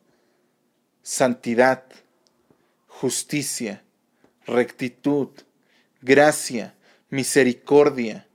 Santidad, 1.04 1.86
justicia, 2.88 3.82
rectitud, 4.46 5.30
gracia, 6.02 6.76
misericordia, 7.10 8.29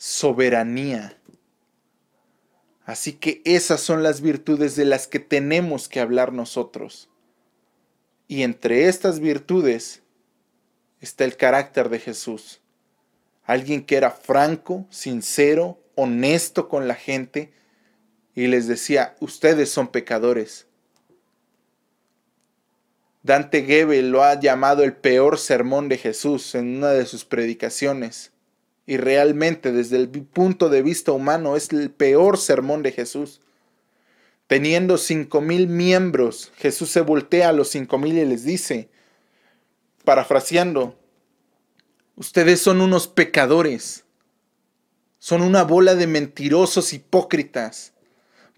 soberanía. 0.00 1.20
Así 2.84 3.12
que 3.12 3.42
esas 3.44 3.80
son 3.80 4.02
las 4.02 4.22
virtudes 4.22 4.74
de 4.74 4.86
las 4.86 5.06
que 5.06 5.18
tenemos 5.20 5.88
que 5.88 6.00
hablar 6.00 6.32
nosotros. 6.32 7.10
Y 8.26 8.42
entre 8.42 8.88
estas 8.88 9.20
virtudes 9.20 10.02
está 11.00 11.24
el 11.24 11.36
carácter 11.36 11.90
de 11.90 11.98
Jesús 11.98 12.60
alguien 13.50 13.84
que 13.84 13.96
era 13.96 14.12
franco, 14.12 14.86
sincero, 14.90 15.82
honesto 15.96 16.68
con 16.68 16.86
la 16.86 16.94
gente 16.94 17.52
y 18.32 18.46
les 18.46 18.68
decía, 18.68 19.16
ustedes 19.18 19.70
son 19.70 19.88
pecadores. 19.88 20.68
Dante 23.24 23.64
Gebel 23.64 24.12
lo 24.12 24.22
ha 24.22 24.38
llamado 24.38 24.84
el 24.84 24.94
peor 24.94 25.36
sermón 25.36 25.88
de 25.88 25.98
Jesús 25.98 26.54
en 26.54 26.76
una 26.76 26.90
de 26.90 27.04
sus 27.06 27.24
predicaciones. 27.24 28.30
Y 28.90 28.96
realmente 28.96 29.70
desde 29.70 29.98
el 29.98 30.08
punto 30.08 30.68
de 30.68 30.82
vista 30.82 31.12
humano 31.12 31.54
es 31.54 31.70
el 31.70 31.92
peor 31.92 32.38
sermón 32.38 32.82
de 32.82 32.90
Jesús. 32.90 33.40
Teniendo 34.48 34.98
cinco 34.98 35.40
mil 35.40 35.68
miembros, 35.68 36.50
Jesús 36.56 36.90
se 36.90 37.00
voltea 37.00 37.50
a 37.50 37.52
los 37.52 37.68
cinco 37.68 37.98
mil 37.98 38.18
y 38.18 38.24
les 38.24 38.42
dice, 38.42 38.88
parafraseando, 40.04 40.98
Ustedes 42.16 42.60
son 42.60 42.80
unos 42.80 43.06
pecadores. 43.06 44.02
Son 45.20 45.42
una 45.42 45.62
bola 45.62 45.94
de 45.94 46.08
mentirosos 46.08 46.92
hipócritas. 46.92 47.92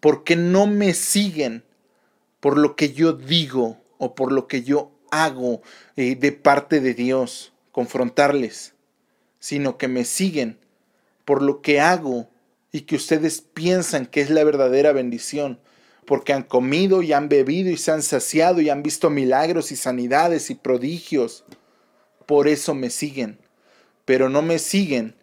Porque 0.00 0.34
no 0.34 0.66
me 0.66 0.94
siguen 0.94 1.62
por 2.40 2.56
lo 2.56 2.74
que 2.74 2.94
yo 2.94 3.12
digo 3.12 3.76
o 3.98 4.14
por 4.14 4.32
lo 4.32 4.48
que 4.48 4.62
yo 4.62 4.92
hago 5.10 5.60
eh, 5.96 6.16
de 6.16 6.32
parte 6.32 6.80
de 6.80 6.94
Dios, 6.94 7.52
confrontarles, 7.70 8.71
sino 9.42 9.76
que 9.76 9.88
me 9.88 10.04
siguen 10.04 10.56
por 11.24 11.42
lo 11.42 11.62
que 11.62 11.80
hago 11.80 12.28
y 12.70 12.82
que 12.82 12.94
ustedes 12.94 13.40
piensan 13.40 14.06
que 14.06 14.20
es 14.20 14.30
la 14.30 14.44
verdadera 14.44 14.92
bendición, 14.92 15.58
porque 16.06 16.32
han 16.32 16.44
comido 16.44 17.02
y 17.02 17.12
han 17.12 17.28
bebido 17.28 17.70
y 17.70 17.76
se 17.76 17.90
han 17.90 18.02
saciado 18.02 18.60
y 18.60 18.70
han 18.70 18.84
visto 18.84 19.10
milagros 19.10 19.72
y 19.72 19.76
sanidades 19.76 20.50
y 20.50 20.54
prodigios. 20.54 21.44
Por 22.26 22.46
eso 22.46 22.74
me 22.74 22.88
siguen 22.88 23.42
pero 24.04 24.28
no 24.28 24.42
me 24.42 24.58
siguen 24.58 25.14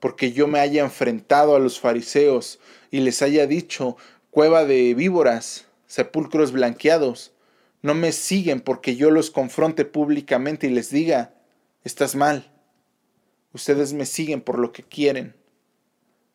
porque 0.00 0.32
yo 0.32 0.46
me 0.46 0.60
haya 0.60 0.82
enfrentado 0.82 1.56
a 1.56 1.58
los 1.58 1.80
fariseos 1.80 2.60
y 2.90 3.00
les 3.00 3.22
haya 3.22 3.46
dicho 3.46 3.96
cueva 4.30 4.64
de 4.64 4.94
víboras, 4.94 5.66
sepulcros 5.86 6.52
blanqueados. 6.52 7.32
No 7.82 7.94
me 7.94 8.12
siguen 8.12 8.60
porque 8.60 8.96
yo 8.96 9.10
los 9.10 9.30
confronte 9.30 9.84
públicamente 9.84 10.66
y 10.66 10.70
les 10.70 10.90
diga, 10.90 11.34
estás 11.84 12.14
mal. 12.14 12.50
Ustedes 13.58 13.92
me 13.92 14.06
siguen 14.06 14.40
por 14.40 14.56
lo 14.56 14.70
que 14.70 14.84
quieren. 14.84 15.34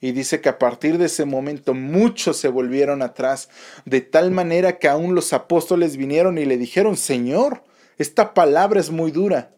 Y 0.01 0.11
dice 0.11 0.41
que 0.41 0.49
a 0.49 0.59
partir 0.59 0.97
de 0.97 1.05
ese 1.05 1.23
momento 1.23 1.73
muchos 1.73 2.35
se 2.35 2.49
volvieron 2.49 3.01
atrás, 3.01 3.47
de 3.85 4.01
tal 4.01 4.31
manera 4.31 4.77
que 4.77 4.89
aún 4.89 5.15
los 5.15 5.31
apóstoles 5.31 5.95
vinieron 5.95 6.37
y 6.37 6.43
le 6.43 6.57
dijeron, 6.57 6.97
Señor, 6.97 7.63
esta 7.97 8.33
palabra 8.33 8.81
es 8.81 8.91
muy 8.91 9.11
dura. 9.11 9.55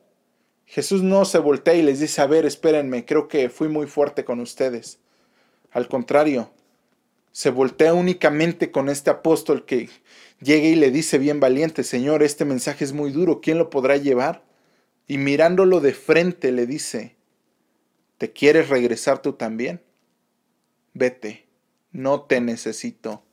Jesús 0.67 1.01
no 1.01 1.25
se 1.25 1.39
voltea 1.39 1.73
y 1.73 1.81
les 1.81 1.99
dice, 1.99 2.21
a 2.21 2.27
ver, 2.27 2.45
espérenme, 2.45 3.03
creo 3.03 3.27
que 3.27 3.49
fui 3.49 3.67
muy 3.67 3.87
fuerte 3.87 4.23
con 4.23 4.39
ustedes. 4.41 4.99
Al 5.71 5.87
contrario, 5.87 6.51
se 7.31 7.49
voltea 7.49 7.95
únicamente 7.95 8.69
con 8.69 8.89
este 8.89 9.09
apóstol 9.09 9.65
que 9.65 9.89
llega 10.39 10.67
y 10.67 10.75
le 10.75 10.91
dice 10.91 11.17
bien 11.17 11.39
valiente, 11.39 11.83
Señor, 11.83 12.21
este 12.21 12.45
mensaje 12.45 12.83
es 12.83 12.93
muy 12.93 13.09
duro, 13.09 13.41
¿quién 13.41 13.57
lo 13.57 13.71
podrá 13.71 13.97
llevar? 13.97 14.43
y 15.07 15.17
mirándolo 15.17 15.81
de 15.81 15.93
frente 15.93 16.51
le 16.51 16.65
dice, 16.65 17.14
¿te 18.17 18.31
quieres 18.31 18.69
regresar 18.69 19.21
tú 19.21 19.33
también? 19.33 19.81
Vete, 20.93 21.45
no 21.91 22.21
te 22.21 22.41
necesito. 22.41 23.23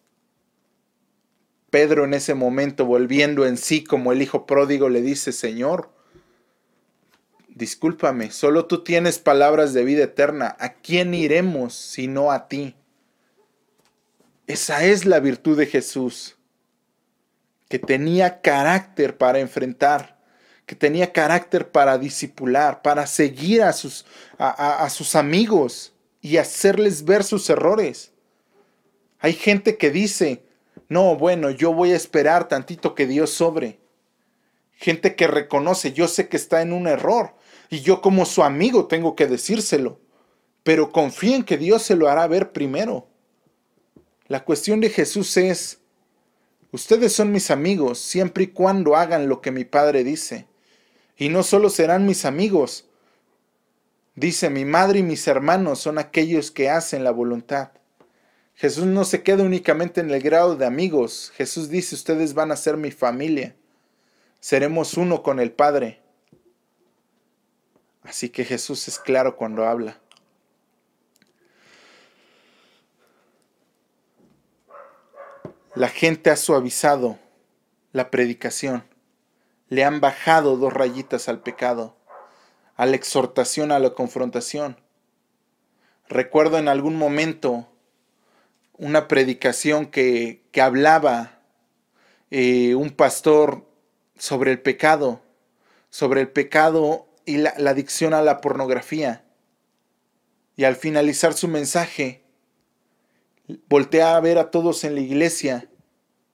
Pedro 1.71 2.05
en 2.05 2.14
ese 2.14 2.35
momento, 2.35 2.85
volviendo 2.85 3.47
en 3.47 3.57
sí 3.57 3.83
como 3.83 4.12
el 4.12 4.21
hijo 4.21 4.47
pródigo, 4.47 4.88
le 4.88 5.01
dice, 5.01 5.33
Señor, 5.33 5.90
discúlpame, 7.49 8.31
solo 8.31 8.66
tú 8.66 8.85
tienes 8.85 9.18
palabras 9.18 9.73
de 9.73 9.85
vida 9.85 10.05
eterna. 10.05 10.57
¿A 10.59 10.75
quién 10.75 11.14
iremos 11.14 11.75
sino 11.75 12.31
a 12.31 12.49
ti? 12.49 12.75
Esa 14.47 14.85
es 14.85 15.07
la 15.07 15.21
virtud 15.21 15.57
de 15.57 15.66
Jesús, 15.66 16.37
que 17.68 17.79
tenía 17.79 18.42
carácter 18.42 19.16
para 19.16 19.38
enfrentar, 19.38 20.21
que 20.66 20.75
tenía 20.75 21.12
carácter 21.12 21.70
para 21.70 21.98
disipular, 21.98 22.83
para 22.83 23.07
seguir 23.07 23.62
a 23.62 23.72
sus, 23.72 24.07
a, 24.38 24.85
a 24.85 24.90
sus 24.90 25.14
amigos 25.14 25.92
y 26.20 26.37
hacerles 26.37 27.05
ver 27.05 27.25
sus 27.25 27.48
errores. 27.51 28.12
Hay 29.18 29.35
gente 29.35 29.77
que 29.77 29.90
dice, 29.90 30.44
no, 30.88 31.16
bueno, 31.16 31.51
yo 31.51 31.72
voy 31.72 31.92
a 31.92 31.96
esperar 31.96 32.48
tantito 32.48 32.94
que 32.94 33.07
Dios 33.07 33.31
sobre. 33.31 33.81
Gente 34.72 35.14
que 35.14 35.27
reconoce, 35.27 35.92
yo 35.92 36.09
sé 36.09 36.29
que 36.29 36.37
está 36.37 36.62
en 36.62 36.72
un 36.72 36.87
error 36.87 37.35
y 37.70 37.81
yo 37.81 38.03
como 38.03 38.27
su 38.27 38.42
amigo 38.42 38.87
tengo 38.87 39.16
que 39.16 39.27
decírselo, 39.27 39.98
pero 40.62 40.92
confíen 40.92 41.42
que 41.42 41.57
Dios 41.57 41.83
se 41.83 41.96
lo 41.96 42.09
hará 42.09 42.27
ver 42.27 42.53
primero. 42.53 43.09
La 44.27 44.44
cuestión 44.44 44.81
de 44.81 44.90
Jesús 44.90 45.37
es, 45.37 45.79
ustedes 46.70 47.14
son 47.14 47.33
mis 47.33 47.51
amigos 47.51 47.98
siempre 47.98 48.44
y 48.44 48.46
cuando 48.48 48.94
hagan 48.94 49.29
lo 49.29 49.40
que 49.40 49.51
mi 49.51 49.64
Padre 49.64 50.05
dice. 50.05 50.46
Y 51.23 51.29
no 51.29 51.45
solo 51.45 51.71
serán 51.71 52.05
mis 52.05 52.25
amigos, 52.25 52.85
dice 54.17 54.51
mi 54.51 54.65
madre 54.65 54.99
y 54.99 55.03
mis 55.05 55.29
hermanos 55.29 55.79
son 55.79 55.99
aquellos 55.99 56.51
que 56.51 56.69
hacen 56.69 57.05
la 57.05 57.13
voluntad. 57.13 57.71
Jesús 58.57 58.87
no 58.87 59.05
se 59.05 59.23
queda 59.23 59.45
únicamente 59.45 60.01
en 60.01 60.11
el 60.11 60.21
grado 60.21 60.57
de 60.57 60.67
amigos. 60.67 61.33
Jesús 61.37 61.69
dice, 61.69 61.95
ustedes 61.95 62.35
van 62.35 62.51
a 62.51 62.57
ser 62.57 62.77
mi 62.77 62.91
familia. 62.91 63.55
Seremos 64.41 64.95
uno 64.95 65.23
con 65.23 65.39
el 65.39 65.53
Padre. 65.53 66.01
Así 68.03 68.29
que 68.29 68.45
Jesús 68.45 68.89
es 68.89 68.99
claro 68.99 69.37
cuando 69.37 69.65
habla. 69.65 70.01
La 75.77 75.87
gente 75.87 76.31
ha 76.31 76.37
suavizado 76.37 77.17
la 77.93 78.11
predicación. 78.11 78.91
Le 79.73 79.85
han 79.85 80.03
bajado 80.03 80.59
dos 80.59 80.71
rayitas 80.71 81.31
al 81.31 81.41
pecado, 81.41 81.97
a 82.77 82.85
la 82.85 82.95
exhortación, 82.95 83.73
a 83.73 83.79
la 83.79 83.95
confrontación. 83.95 84.77
Recuerdo 86.11 86.59
en 86.59 86.69
algún 86.69 86.95
momento 86.95 87.73
una 88.75 89.09
predicación 89.09 89.87
que, 89.87 90.43
hablaba 90.61 91.41
eh, 92.31 92.75
un 92.75 92.91
pastor 92.91 93.67
sobre 94.19 94.51
el 94.51 94.61
pecado, 94.61 95.23
sobre 95.89 96.21
el 96.21 96.29
pecado 96.29 97.09
y 97.25 97.39
la, 97.39 97.55
adicción 97.67 98.13
a 98.13 98.21
la 98.21 98.43
pornografía. 98.43 99.25
Y 100.55 100.65
al 100.65 100.77
finalizar 100.77 101.33
su 101.33 101.49
mensaje, 101.49 102.25
voltea 103.71 104.17
a 104.17 104.21
ver 104.21 104.37
a 104.37 104.51
todos 104.51 104.85
en 104.85 104.97
la 104.97 105.01
iglesia, 105.01 105.71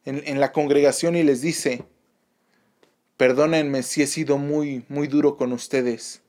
en, 0.05 0.25
en 0.27 0.41
la 0.41 0.51
congregación 0.51 1.15
y 1.15 1.23
les 1.23 1.41
dice, 1.41 1.87
perdónenme 3.19 3.83
si 3.83 4.01
he 4.01 4.07
sido 4.07 4.39
muy, 4.39 4.87
muy 4.89 5.09
duro 5.09 5.37
con 5.37 5.53
ustedes. 5.53 6.23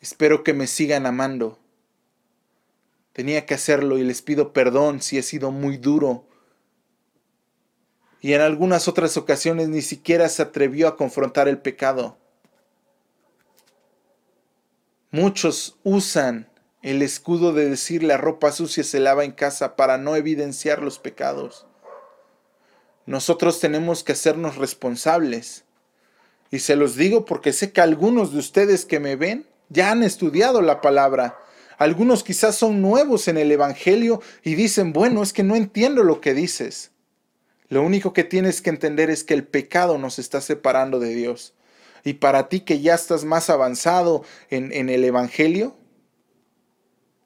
Espero 0.00 0.44
que 0.44 0.52
me 0.52 0.68
sigan 0.68 1.06
amando. 1.06 1.58
Tenía 3.12 3.46
que 3.46 3.54
hacerlo 3.54 3.98
y 3.98 4.04
les 4.04 4.22
pido 4.22 4.52
perdón 4.52 5.00
si 5.00 5.18
he 5.18 5.22
sido 5.22 5.50
muy 5.50 5.78
duro. 5.78 6.24
Y 8.20 8.34
en 8.34 8.42
algunas 8.42 8.86
otras 8.86 9.16
ocasiones 9.16 9.68
ni 9.68 9.80
siquiera 9.80 10.28
se 10.28 10.42
atrevió 10.42 10.88
a 10.88 10.96
confrontar 10.96 11.48
el 11.48 11.58
pecado. 11.58 12.18
Muchos 15.10 15.78
usan 15.82 16.50
el 16.82 17.00
escudo 17.00 17.54
de 17.54 17.70
decir 17.70 18.02
la 18.02 18.18
ropa 18.18 18.52
sucia 18.52 18.84
se 18.84 19.00
lava 19.00 19.24
en 19.24 19.32
casa 19.32 19.74
para 19.74 19.96
no 19.96 20.16
evidenciar 20.16 20.82
los 20.82 20.98
pecados. 20.98 21.66
Nosotros 23.06 23.60
tenemos 23.60 24.04
que 24.04 24.12
hacernos 24.12 24.56
responsables. 24.56 25.64
Y 26.50 26.58
se 26.58 26.76
los 26.76 26.96
digo 26.96 27.24
porque 27.24 27.52
sé 27.52 27.72
que 27.72 27.80
algunos 27.80 28.32
de 28.32 28.38
ustedes 28.38 28.84
que 28.84 29.00
me 29.00 29.16
ven 29.16 29.46
ya 29.68 29.90
han 29.90 30.02
estudiado 30.02 30.60
la 30.60 30.80
palabra 30.80 31.38
algunos 31.78 32.24
quizás 32.24 32.56
son 32.56 32.80
nuevos 32.80 33.28
en 33.28 33.36
el 33.36 33.52
Evangelio 33.52 34.22
y 34.42 34.54
dicen, 34.54 34.92
bueno, 34.92 35.22
es 35.22 35.32
que 35.32 35.42
no 35.42 35.56
entiendo 35.56 36.02
lo 36.02 36.20
que 36.20 36.32
dices. 36.32 36.90
Lo 37.68 37.82
único 37.82 38.12
que 38.12 38.24
tienes 38.24 38.62
que 38.62 38.70
entender 38.70 39.10
es 39.10 39.24
que 39.24 39.34
el 39.34 39.46
pecado 39.46 39.98
nos 39.98 40.18
está 40.18 40.40
separando 40.40 40.98
de 40.98 41.14
Dios. 41.14 41.54
Y 42.04 42.14
para 42.14 42.48
ti 42.48 42.60
que 42.60 42.80
ya 42.80 42.94
estás 42.94 43.24
más 43.24 43.50
avanzado 43.50 44.24
en, 44.48 44.72
en 44.72 44.88
el 44.88 45.04
Evangelio, 45.04 45.76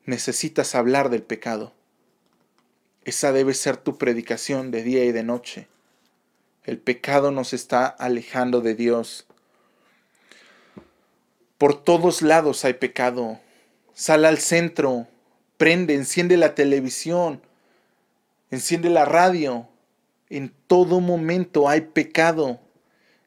necesitas 0.05 0.75
hablar 0.75 1.11
del 1.11 1.23
pecado. 1.23 1.75
Esa 3.11 3.33
debe 3.33 3.55
ser 3.55 3.77
tu 3.77 3.99
predicación 3.99 4.71
de 4.71 4.85
día 4.85 5.05
y 5.05 5.11
de 5.11 5.25
noche. 5.25 5.67
El 6.63 6.79
pecado 6.79 7.33
nos 7.33 7.53
está 7.53 7.87
alejando 7.87 8.61
de 8.61 8.77
Dios. 8.77 9.27
Por 11.59 11.83
todos 11.83 12.23
lados 12.23 12.65
hay 12.65 12.75
pecado. 12.75 13.41
Sal 13.95 14.25
al 14.25 14.39
centro, 14.39 15.09
prende, 15.57 15.97
enciende 15.97 16.37
la 16.37 16.55
televisión, 16.55 17.43
enciende 18.53 18.91
la 18.91 19.07
radio. 19.07 19.69
En 20.29 20.55
todo 20.69 21.01
momento 21.01 21.69
hay 21.69 21.81
pecado. 21.81 22.61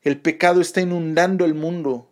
El 0.02 0.18
pecado 0.18 0.62
está 0.62 0.80
inundando 0.80 1.44
el 1.44 1.56
mundo. 1.56 2.10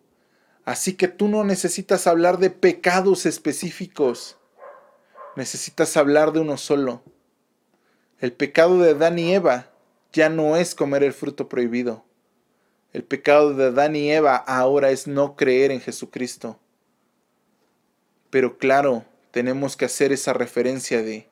Así 0.66 0.92
que 0.92 1.08
tú 1.08 1.26
no 1.26 1.42
necesitas 1.42 2.06
hablar 2.06 2.36
de 2.36 2.50
pecados 2.50 3.24
específicos. 3.24 4.36
Necesitas 5.36 5.96
hablar 5.96 6.32
de 6.32 6.40
uno 6.40 6.58
solo. 6.58 7.02
El 8.22 8.32
pecado 8.32 8.78
de 8.78 8.90
Adán 8.90 9.18
y 9.18 9.34
Eva 9.34 9.72
ya 10.12 10.28
no 10.28 10.56
es 10.56 10.76
comer 10.76 11.02
el 11.02 11.12
fruto 11.12 11.48
prohibido. 11.48 12.04
El 12.92 13.02
pecado 13.02 13.52
de 13.52 13.64
Adán 13.64 13.96
y 13.96 14.12
Eva 14.12 14.36
ahora 14.36 14.92
es 14.92 15.08
no 15.08 15.34
creer 15.34 15.72
en 15.72 15.80
Jesucristo. 15.80 16.56
Pero 18.30 18.58
claro, 18.58 19.04
tenemos 19.32 19.76
que 19.76 19.86
hacer 19.86 20.12
esa 20.12 20.34
referencia 20.34 21.02
de, 21.02 21.26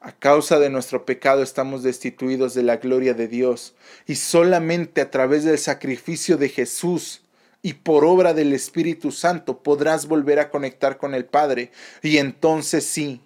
a 0.00 0.12
causa 0.12 0.58
de 0.58 0.70
nuestro 0.70 1.04
pecado 1.04 1.42
estamos 1.42 1.82
destituidos 1.82 2.54
de 2.54 2.62
la 2.62 2.78
gloria 2.78 3.12
de 3.12 3.28
Dios 3.28 3.74
y 4.06 4.14
solamente 4.14 5.02
a 5.02 5.10
través 5.10 5.44
del 5.44 5.58
sacrificio 5.58 6.38
de 6.38 6.48
Jesús 6.48 7.20
y 7.60 7.74
por 7.74 8.06
obra 8.06 8.32
del 8.32 8.54
Espíritu 8.54 9.12
Santo 9.12 9.62
podrás 9.62 10.06
volver 10.06 10.38
a 10.38 10.48
conectar 10.48 10.96
con 10.96 11.14
el 11.14 11.26
Padre 11.26 11.70
y 12.00 12.16
entonces 12.16 12.86
sí 12.86 13.20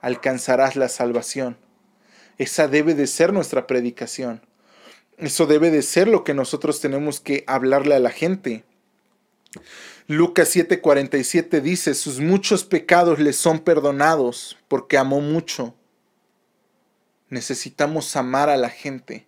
alcanzarás 0.00 0.76
la 0.76 0.88
salvación. 0.88 1.56
Esa 2.38 2.68
debe 2.68 2.94
de 2.94 3.06
ser 3.06 3.32
nuestra 3.32 3.66
predicación. 3.66 4.42
Eso 5.18 5.46
debe 5.46 5.70
de 5.70 5.82
ser 5.82 6.08
lo 6.08 6.24
que 6.24 6.32
nosotros 6.32 6.80
tenemos 6.80 7.20
que 7.20 7.44
hablarle 7.46 7.94
a 7.94 8.00
la 8.00 8.10
gente. 8.10 8.64
Lucas 10.06 10.56
7:47 10.56 11.60
dice, 11.60 11.94
sus 11.94 12.20
muchos 12.20 12.64
pecados 12.64 13.18
le 13.18 13.32
son 13.32 13.60
perdonados 13.60 14.56
porque 14.68 14.96
amó 14.96 15.20
mucho. 15.20 15.74
Necesitamos 17.28 18.16
amar 18.16 18.48
a 18.48 18.56
la 18.56 18.70
gente 18.70 19.26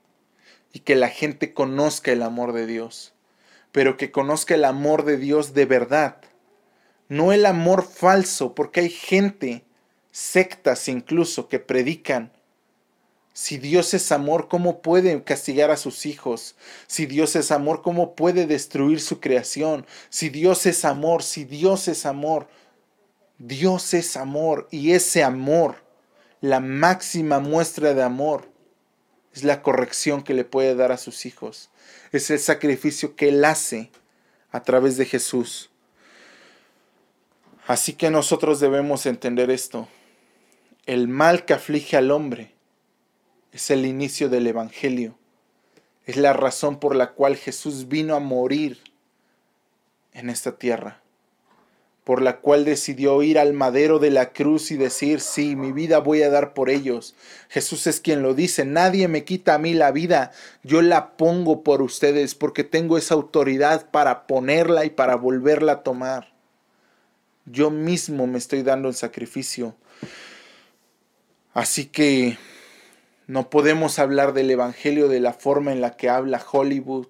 y 0.73 0.81
que 0.81 0.97
la 0.97 1.09
gente 1.09 1.53
conozca 1.53 2.13
el 2.13 2.23
amor 2.23 2.53
de 2.53 2.67
Dios, 2.67 3.13
pero 3.71 3.97
que 3.97 4.11
conozca 4.11 4.55
el 4.55 4.65
amor 4.65 5.05
de 5.05 5.19
Dios 5.19 5.55
de 5.55 5.67
verdad, 5.67 6.17
no 7.09 7.33
el 7.33 7.47
amor 7.47 7.85
falso, 7.85 8.55
porque 8.55 8.81
hay 8.81 8.91
gente, 8.91 9.65
sectas 10.13 10.87
incluso, 10.89 11.49
que 11.49 11.59
predican 11.59 12.31
si 13.35 13.57
Dios 13.57 13.95
es 13.95 14.13
amor, 14.13 14.49
¿cómo 14.49 14.83
puede 14.83 15.25
castigar 15.25 15.71
a 15.71 15.79
sus 15.79 16.05
hijos? 16.05 16.55
Si 16.87 17.07
Dios 17.07 17.35
es 17.35 17.51
amor, 17.51 17.81
¿cómo 17.81 18.15
puede 18.15 18.47
destruir 18.47 19.01
su 19.01 19.21
creación? 19.21 19.87
Si 20.11 20.29
Dios 20.29 20.67
es 20.67 20.85
amor, 20.85 21.23
si 21.23 21.45
Dios 21.45 21.89
es 21.89 22.05
amor, 22.05 22.49
Dios 23.39 23.95
es 23.95 24.19
amor 24.19 24.69
y 24.71 24.93
ese 24.93 25.23
amor, 25.23 25.83
la 26.43 26.61
máxima 26.61 27.41
muestra 27.41 27.95
de 27.95 28.03
amor, 28.03 28.51
es 29.33 29.45
la 29.45 29.63
corrección 29.63 30.23
que 30.23 30.35
le 30.35 30.45
puede 30.45 30.75
dar 30.75 30.93
a 30.93 30.99
sus 30.99 31.25
hijos. 31.25 31.71
Es 32.13 32.31
el 32.31 32.39
sacrificio 32.39 33.17
que 33.17 33.31
Él 33.31 33.43
hace 33.47 33.91
a 34.51 34.63
través 34.63 34.99
de 34.99 35.07
Jesús. 35.07 35.71
Así 37.67 37.95
que 37.95 38.11
nosotros 38.11 38.61
debemos 38.61 39.07
entender 39.07 39.51
esto. 39.51 39.89
El 40.85 41.07
mal 41.07 41.45
que 41.45 41.55
aflige 41.55 41.97
al 41.97 42.11
hombre 42.11 42.57
es 43.53 43.71
el 43.71 43.87
inicio 43.87 44.29
del 44.29 44.49
Evangelio. 44.49 45.17
Es 46.07 46.17
la 46.17 46.33
razón 46.33 46.81
por 46.81 46.97
la 46.97 47.13
cual 47.13 47.37
Jesús 47.37 47.87
vino 47.87 48.17
a 48.17 48.19
morir 48.19 48.81
en 50.13 50.29
esta 50.29 50.59
tierra, 50.59 51.01
por 52.03 52.21
la 52.21 52.41
cual 52.41 52.65
decidió 52.65 53.23
ir 53.23 53.39
al 53.39 53.53
madero 53.53 54.01
de 54.01 54.11
la 54.11 54.33
cruz 54.33 54.73
y 54.73 54.77
decir, 54.77 55.21
sí, 55.21 55.55
mi 55.55 55.71
vida 55.71 56.01
voy 56.01 56.23
a 56.23 56.31
dar 56.31 56.53
por 56.53 56.69
ellos. 56.69 57.15
Jesús 57.49 57.87
es 57.87 58.01
quien 58.01 58.23
lo 58.23 58.35
dice, 58.35 58.65
nadie 58.65 59.07
me 59.07 59.23
quita 59.23 59.55
a 59.55 59.59
mí 59.59 59.75
la 59.75 59.93
vida, 59.93 60.33
yo 60.65 60.83
la 60.83 61.17
pongo 61.17 61.63
por 61.63 61.81
ustedes 61.81 62.35
porque 62.35 62.65
tengo 62.65 62.99
esa 62.99 63.15
autoridad 63.15 63.89
para 63.93 64.27
ponerla 64.27 64.85
y 64.85 64.91
para 64.91 65.15
volverla 65.15 65.73
a 65.75 65.83
tomar. 65.85 66.33
Yo 67.47 67.71
mismo 67.71 68.27
me 68.27 68.39
estoy 68.39 68.63
dando 68.65 68.89
el 68.89 68.97
sacrificio. 68.97 69.77
Así 71.55 71.87
que 71.87 72.39
no 73.27 73.51
podemos 73.51 73.99
hablar 73.99 74.33
del 74.33 74.51
Evangelio 74.51 75.09
de 75.09 75.21
la 75.21 75.35
forma 75.35 75.73
en 75.73 75.83
la 75.83 75.97
que 75.97 76.09
habla 76.09 76.45
Hollywood, 76.51 77.09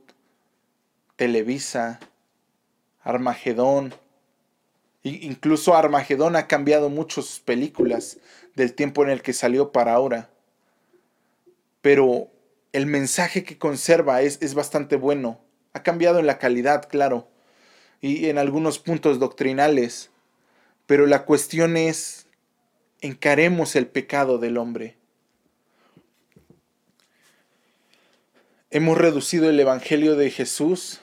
Televisa, 1.15 2.01
Armagedón. 3.03 3.95
Incluso 5.05 5.77
Armagedón 5.77 6.35
ha 6.35 6.49
cambiado 6.49 6.91
muchas 6.91 7.41
películas 7.41 8.19
del 8.57 8.75
tiempo 8.75 9.05
en 9.05 9.11
el 9.11 9.23
que 9.23 9.33
salió 9.33 9.71
para 9.71 9.95
ahora. 9.95 10.29
Pero 11.81 12.29
el 12.73 12.87
mensaje 12.87 13.45
que 13.45 13.59
conserva 13.59 14.23
es, 14.23 14.39
es 14.43 14.55
bastante 14.55 14.97
bueno. 14.97 15.41
Ha 15.73 15.85
cambiado 15.85 16.19
en 16.19 16.27
la 16.27 16.39
calidad, 16.39 16.89
claro, 16.89 17.29
y 18.01 18.29
en 18.29 18.39
algunos 18.39 18.81
puntos 18.81 19.21
doctrinales. 19.21 20.11
Pero 20.87 21.07
la 21.07 21.25
cuestión 21.25 21.77
es, 21.77 22.27
encaremos 23.03 23.75
el 23.75 23.89
pecado 23.89 24.39
del 24.39 24.57
hombre. 24.57 24.97
Hemos 28.71 28.97
reducido 28.97 29.51
el 29.51 29.59
Evangelio 29.59 30.15
de 30.15 30.31
Jesús 30.31 31.01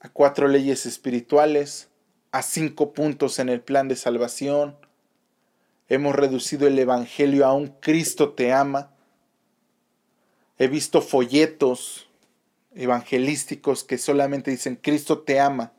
a 0.00 0.08
cuatro 0.08 0.48
leyes 0.48 0.84
espirituales, 0.86 1.88
a 2.32 2.42
cinco 2.42 2.92
puntos 2.92 3.38
en 3.38 3.48
el 3.48 3.60
plan 3.60 3.86
de 3.86 3.94
salvación. 3.94 4.76
Hemos 5.88 6.16
reducido 6.16 6.66
el 6.66 6.78
Evangelio 6.78 7.46
a 7.46 7.54
un 7.54 7.68
Cristo 7.68 8.32
te 8.32 8.52
ama. 8.52 8.90
He 10.58 10.66
visto 10.66 11.00
folletos 11.00 12.08
evangelísticos 12.74 13.84
que 13.84 13.98
solamente 13.98 14.50
dicen 14.50 14.74
Cristo 14.74 15.20
te 15.20 15.38
ama. 15.38 15.72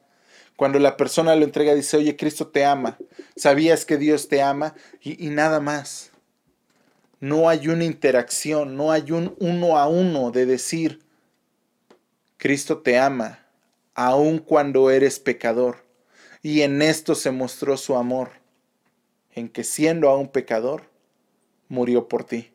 Cuando 0.58 0.80
la 0.80 0.98
persona 0.98 1.36
lo 1.36 1.46
entrega 1.46 1.74
dice, 1.74 1.96
oye, 1.96 2.18
Cristo 2.18 2.48
te 2.48 2.66
ama. 2.66 2.98
¿Sabías 3.38 3.86
que 3.86 3.96
Dios 3.98 4.28
te 4.28 4.42
ama? 4.42 4.76
Y, 5.02 5.26
y 5.26 5.30
nada 5.30 5.62
más. 5.62 6.12
No 7.22 7.48
hay 7.48 7.70
una 7.70 7.86
interacción, 7.86 8.76
no 8.76 8.92
hay 8.92 9.12
un 9.12 9.36
uno 9.40 9.78
a 9.78 9.88
uno 9.88 10.32
de 10.32 10.46
decir, 10.46 11.00
Cristo 12.38 12.80
te 12.80 13.00
ama, 13.00 13.40
aun 13.94 14.40
cuando 14.40 14.92
eres 14.92 15.20
pecador. 15.20 15.86
Y 16.42 16.62
en 16.62 16.82
esto 16.82 17.16
se 17.16 17.32
mostró 17.32 17.78
su 17.78 17.96
amor, 17.96 18.32
en 19.32 19.50
que 19.50 19.64
siendo 19.64 20.10
aún 20.10 20.28
pecador, 20.28 20.84
murió 21.68 22.08
por 22.08 22.24
ti. 22.24 22.52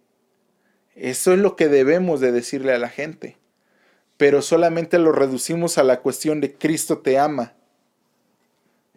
Eso 0.94 1.32
es 1.32 1.38
lo 1.38 1.56
que 1.56 1.68
debemos 1.68 2.20
de 2.20 2.32
decirle 2.32 2.72
a 2.72 2.78
la 2.78 2.88
gente. 2.88 3.36
Pero 4.16 4.42
solamente 4.42 4.98
lo 4.98 5.12
reducimos 5.12 5.78
a 5.78 5.84
la 5.84 6.00
cuestión 6.00 6.40
de 6.40 6.54
Cristo 6.54 6.98
te 6.98 7.18
ama. 7.18 7.54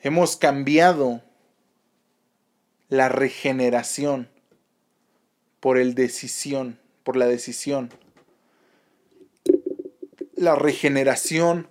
Hemos 0.05 0.37
cambiado 0.37 1.21
la 2.87 3.09
regeneración 3.09 4.29
por 5.59 5.77
el 5.77 5.95
decisión, 5.95 6.79
por 7.03 7.17
la 7.17 7.25
decisión 7.25 7.89
la 10.35 10.55
regeneración 10.55 11.69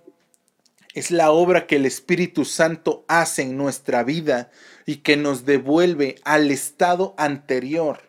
es 0.93 1.11
la 1.11 1.31
obra 1.31 1.67
que 1.67 1.75
el 1.75 1.85
Espíritu 1.85 2.45
Santo 2.45 3.05
hace 3.07 3.43
en 3.43 3.57
nuestra 3.57 4.03
vida 4.03 4.49
y 4.85 4.97
que 4.97 5.17
nos 5.17 5.45
devuelve 5.45 6.15
al 6.23 6.51
estado 6.51 7.13
anterior. 7.17 8.01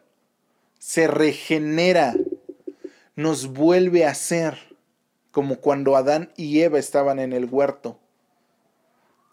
Se 0.78 1.08
regenera, 1.08 2.14
nos 3.16 3.48
vuelve 3.48 4.06
a 4.06 4.14
ser 4.14 4.58
como 5.30 5.56
cuando 5.56 5.96
Adán 5.96 6.32
y 6.36 6.60
Eva 6.60 6.78
estaban 6.78 7.18
en 7.18 7.32
el 7.32 7.44
huerto. 7.44 7.98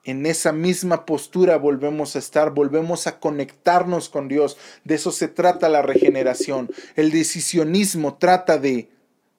En 0.06 0.26
esa 0.26 0.51
misma 0.51 1.06
postura 1.06 1.58
volvemos 1.58 2.16
a 2.16 2.20
estar, 2.20 2.51
volvemos 2.51 3.08
a 3.08 3.20
conectarnos 3.20 4.10
con 4.10 4.28
Dios. 4.28 4.58
De 4.84 4.95
eso 4.95 5.12
se 5.12 5.30
trata 5.30 5.70
la 5.70 5.82
regeneración. 5.82 6.70
El 6.95 7.12
decisionismo 7.12 8.16
trata 8.18 8.58
de, 8.58 8.89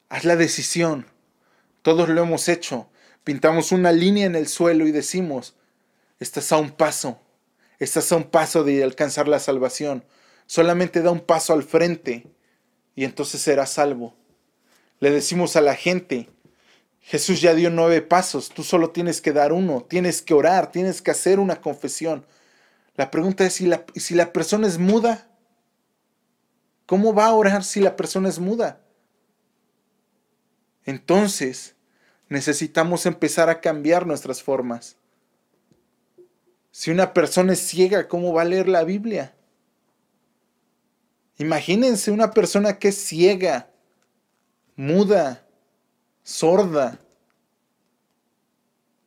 haz 0.09 0.25
la 0.25 0.37
decisión, 0.37 1.07
todos 1.83 2.09
lo 2.09 2.23
hemos 2.23 2.49
hecho. 2.49 2.89
Pintamos 3.25 3.73
una 3.73 3.93
línea 3.93 4.25
en 4.27 4.37
el 4.37 4.49
suelo 4.49 4.87
y 4.87 4.93
decimos, 4.93 5.55
estás 6.19 6.51
a 6.51 6.57
un 6.57 6.71
paso, 6.71 7.21
estás 7.79 8.11
a 8.11 8.17
un 8.17 8.25
paso 8.25 8.65
de 8.65 8.83
alcanzar 8.83 9.29
la 9.29 9.41
salvación. 9.41 10.03
Solamente 10.47 11.03
da 11.03 11.11
un 11.11 11.21
paso 11.21 11.53
al 11.53 11.62
frente 11.62 12.27
y 12.95 13.05
entonces 13.05 13.43
serás 13.43 13.73
salvo. 13.73 14.15
Le 15.01 15.11
decimos 15.11 15.57
a 15.57 15.61
la 15.61 15.75
gente, 15.75 16.31
Jesús 17.07 17.42
ya 17.42 17.55
dio 17.55 17.68
nueve 17.68 18.00
pasos, 18.00 18.48
tú 18.48 18.62
solo 18.62 18.88
tienes 18.90 19.20
que 19.20 19.32
dar 19.32 19.52
uno, 19.52 19.82
tienes 19.82 20.22
que 20.22 20.32
orar, 20.32 20.72
tienes 20.72 21.02
que 21.02 21.11
hacer 21.11 21.38
una 21.38 21.61
confesión. 21.61 22.24
La 22.96 23.11
pregunta 23.11 23.44
es 23.44 23.52
si 23.52 23.66
la, 23.66 23.84
si 23.94 24.14
la 24.14 24.32
persona 24.32 24.66
es 24.66 24.78
muda. 24.78 25.28
¿Cómo 26.86 27.12
va 27.12 27.26
a 27.26 27.34
orar 27.34 27.62
si 27.62 27.80
la 27.80 27.94
persona 27.94 28.30
es 28.30 28.38
muda? 28.38 28.80
Entonces, 30.84 31.76
necesitamos 32.30 33.05
empezar 33.05 33.50
a 33.50 33.61
cambiar 33.61 34.07
nuestras 34.07 34.42
formas. 34.42 34.96
Si 36.70 36.90
una 36.90 37.12
persona 37.12 37.52
es 37.52 37.61
ciega, 37.61 38.09
¿cómo 38.09 38.32
va 38.32 38.42
a 38.42 38.46
leer 38.46 38.66
la 38.66 38.82
Biblia? 38.82 39.34
Imagínense 41.36 42.11
una 42.11 42.30
persona 42.30 42.78
que 42.78 42.88
es 42.88 42.96
ciega, 42.96 43.70
muda, 44.74 45.43
sorda. 46.25 46.99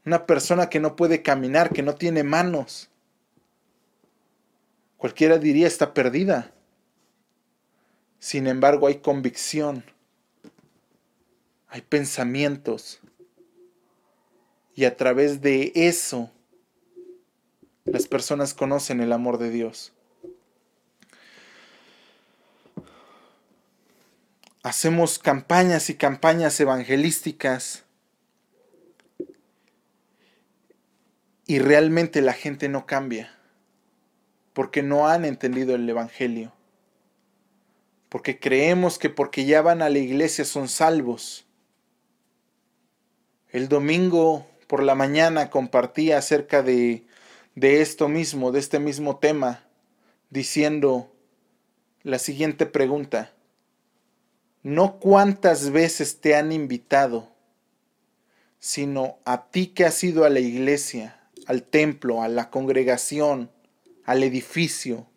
Una 0.06 0.26
persona 0.26 0.70
que 0.70 0.80
no 0.80 0.96
puede 0.96 1.22
caminar, 1.22 1.74
que 1.74 1.84
no 1.84 1.96
tiene 1.96 2.24
manos. 2.24 2.90
Cualquiera 4.96 5.38
diría 5.38 5.68
está 5.68 5.94
perdida. 5.94 6.54
Sin 8.20 8.48
embargo, 8.48 8.88
hay 8.88 9.00
convicción, 9.00 9.84
hay 11.68 11.82
pensamientos, 11.82 13.00
y 14.78 14.86
a 14.86 14.96
través 14.96 15.42
de 15.42 15.72
eso 15.74 16.32
las 17.84 18.08
personas 18.08 18.54
conocen 18.54 19.02
el 19.02 19.12
amor 19.12 19.40
de 19.40 19.50
Dios. 19.50 19.92
Hacemos 24.68 25.18
campañas 25.18 25.90
y 25.90 25.96
campañas 25.96 26.60
evangelísticas 26.60 27.86
y 31.46 31.60
realmente 31.60 32.22
la 32.22 32.34
gente 32.34 32.68
no 32.68 32.86
cambia 32.86 33.34
porque 34.52 34.84
no 34.84 35.08
han 35.08 35.24
entendido 35.24 35.74
el 35.74 35.90
Evangelio, 35.90 36.52
porque 38.10 38.42
creemos 38.42 39.00
que 39.00 39.10
porque 39.10 39.46
ya 39.46 39.62
van 39.62 39.82
a 39.82 39.90
la 39.90 40.00
iglesia 40.00 40.44
son 40.44 40.68
salvos. 40.68 41.48
El 43.48 43.70
domingo 43.70 44.46
por 44.68 44.84
la 44.84 44.96
mañana 44.96 45.50
compartía 45.50 46.18
acerca 46.18 46.62
de, 46.62 47.08
de 47.56 47.82
esto 47.82 48.10
mismo, 48.10 48.52
de 48.52 48.60
este 48.60 48.80
mismo 48.80 49.18
tema, 49.18 49.64
diciendo 50.30 51.10
la 52.04 52.20
siguiente 52.20 52.66
pregunta. 52.66 53.32
No 54.68 55.00
cuántas 55.00 55.70
veces 55.70 56.20
te 56.20 56.36
han 56.36 56.52
invitado, 56.52 57.32
sino 58.60 59.18
a 59.24 59.50
ti 59.50 59.68
que 59.68 59.86
has 59.86 60.04
ido 60.04 60.26
a 60.26 60.30
la 60.30 60.42
iglesia, 60.42 61.22
al 61.46 61.64
templo, 61.64 62.22
a 62.22 62.28
la 62.28 62.50
congregación, 62.50 63.50
al 64.04 64.24
edificio 64.24 65.08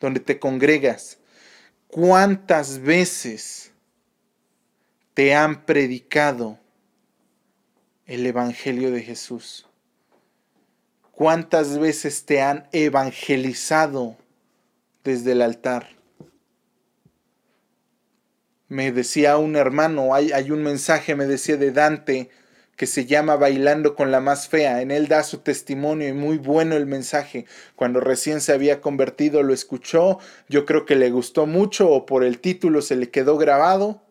donde 0.00 0.20
te 0.20 0.38
congregas. 0.38 1.18
¿Cuántas 1.88 2.78
veces 2.78 3.72
te 5.12 5.34
han 5.34 5.66
predicado 5.66 6.58
el 8.06 8.24
Evangelio 8.24 8.90
de 8.90 9.02
Jesús? 9.02 9.66
¿Cuántas 11.12 11.78
veces 11.78 12.24
te 12.24 12.40
han 12.40 12.66
evangelizado 12.72 14.16
desde 15.04 15.32
el 15.32 15.42
altar? 15.42 15.97
Me 18.68 18.92
decía 18.92 19.36
un 19.38 19.56
hermano, 19.56 20.14
hay, 20.14 20.32
hay, 20.32 20.50
un 20.50 20.62
mensaje, 20.62 21.14
me 21.14 21.26
decía 21.26 21.56
de 21.56 21.72
Dante, 21.72 22.30
que 22.76 22.86
se 22.86 23.06
llama 23.06 23.36
Bailando 23.36 23.94
con 23.94 24.10
la 24.10 24.20
más 24.20 24.48
fea. 24.48 24.82
En 24.82 24.90
él 24.90 25.08
da 25.08 25.22
su 25.22 25.38
testimonio 25.38 26.08
y 26.08 26.12
muy 26.12 26.38
bueno 26.38 26.76
el 26.76 26.86
mensaje. 26.86 27.46
Cuando 27.76 28.00
recién 28.00 28.40
se 28.40 28.52
había 28.52 28.80
convertido 28.80 29.42
lo 29.42 29.54
escuchó, 29.54 30.18
yo 30.48 30.64
creo 30.64 30.86
que 30.86 30.96
le 30.96 31.10
gustó 31.10 31.46
mucho 31.46 31.90
o 31.90 32.06
por 32.06 32.24
el 32.24 32.40
título 32.40 32.82
se 32.82 32.96
le 32.96 33.10
quedó 33.10 33.36
grabado, 33.38 34.02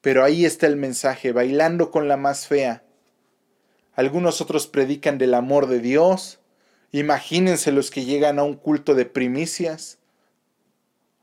pero 0.00 0.24
ahí 0.24 0.44
está 0.44 0.66
el 0.66 0.76
mensaje, 0.76 1.32
Bailando 1.32 1.90
con 1.90 2.08
la 2.08 2.16
más 2.16 2.46
fea 2.46 2.84
algunos 4.00 4.40
otros 4.40 4.66
predican 4.66 5.18
del 5.18 5.34
amor 5.34 5.66
de 5.66 5.80
Dios. 5.80 6.40
Imagínense 6.92 7.70
los 7.70 7.90
que 7.90 8.04
llegan 8.04 8.38
a 8.38 8.44
un 8.44 8.54
culto 8.54 8.94
de 8.94 9.04
primicias 9.04 9.98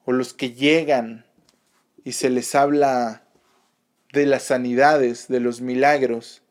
o 0.05 0.11
los 0.11 0.33
que 0.33 0.53
llegan 0.53 1.25
y 2.07 2.13
se 2.13 2.29
les 2.29 2.55
habla 2.55 3.23
de 4.13 4.25
las 4.25 4.43
sanidades, 4.43 5.27
de 5.27 5.41
los 5.41 5.59
milagros, 5.59 6.41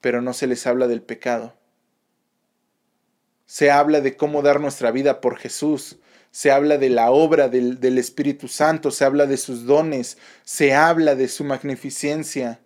pero 0.00 0.20
no 0.20 0.32
se 0.32 0.48
les 0.48 0.66
habla 0.66 0.88
del 0.88 1.00
pecado. 1.00 1.54
Se 3.46 3.70
habla 3.70 4.00
de 4.00 4.16
cómo 4.16 4.42
dar 4.42 4.58
nuestra 4.58 4.90
vida 4.90 5.20
por 5.20 5.36
Jesús, 5.36 6.00
se 6.32 6.50
habla 6.50 6.76
de 6.76 6.88
la 6.88 7.12
obra 7.12 7.48
del, 7.48 7.78
del, 7.78 7.98
Espíritu 7.98 8.48
Santo, 8.48 8.90
se 8.90 9.04
habla 9.04 9.26
de 9.26 9.36
sus 9.36 9.64
dones, 9.64 10.18
se 10.42 10.74
habla 10.74 11.14
de 11.14 11.28
su 11.28 11.44
magnificencia, 11.44 12.58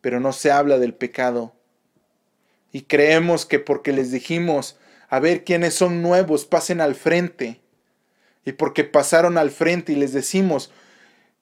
pero 0.00 0.18
no 0.18 0.32
se 0.32 0.50
habla 0.50 0.80
del 0.80 0.94
pecado. 0.94 1.54
Y 2.72 2.82
creemos 2.82 3.46
que 3.46 3.60
porque 3.60 3.92
les 3.92 4.10
dijimos, 4.10 4.80
a 5.08 5.20
ver 5.20 5.44
quiénes 5.44 5.74
son 5.74 6.02
nuevos, 6.02 6.44
pasen 6.44 6.80
al 6.80 6.96
frente. 6.96 7.60
Y 8.44 8.50
porque 8.50 8.82
pasaron 8.82 9.38
al 9.38 9.52
frente 9.52 9.92
y 9.92 9.94
les 9.94 10.12
decimos, 10.12 10.72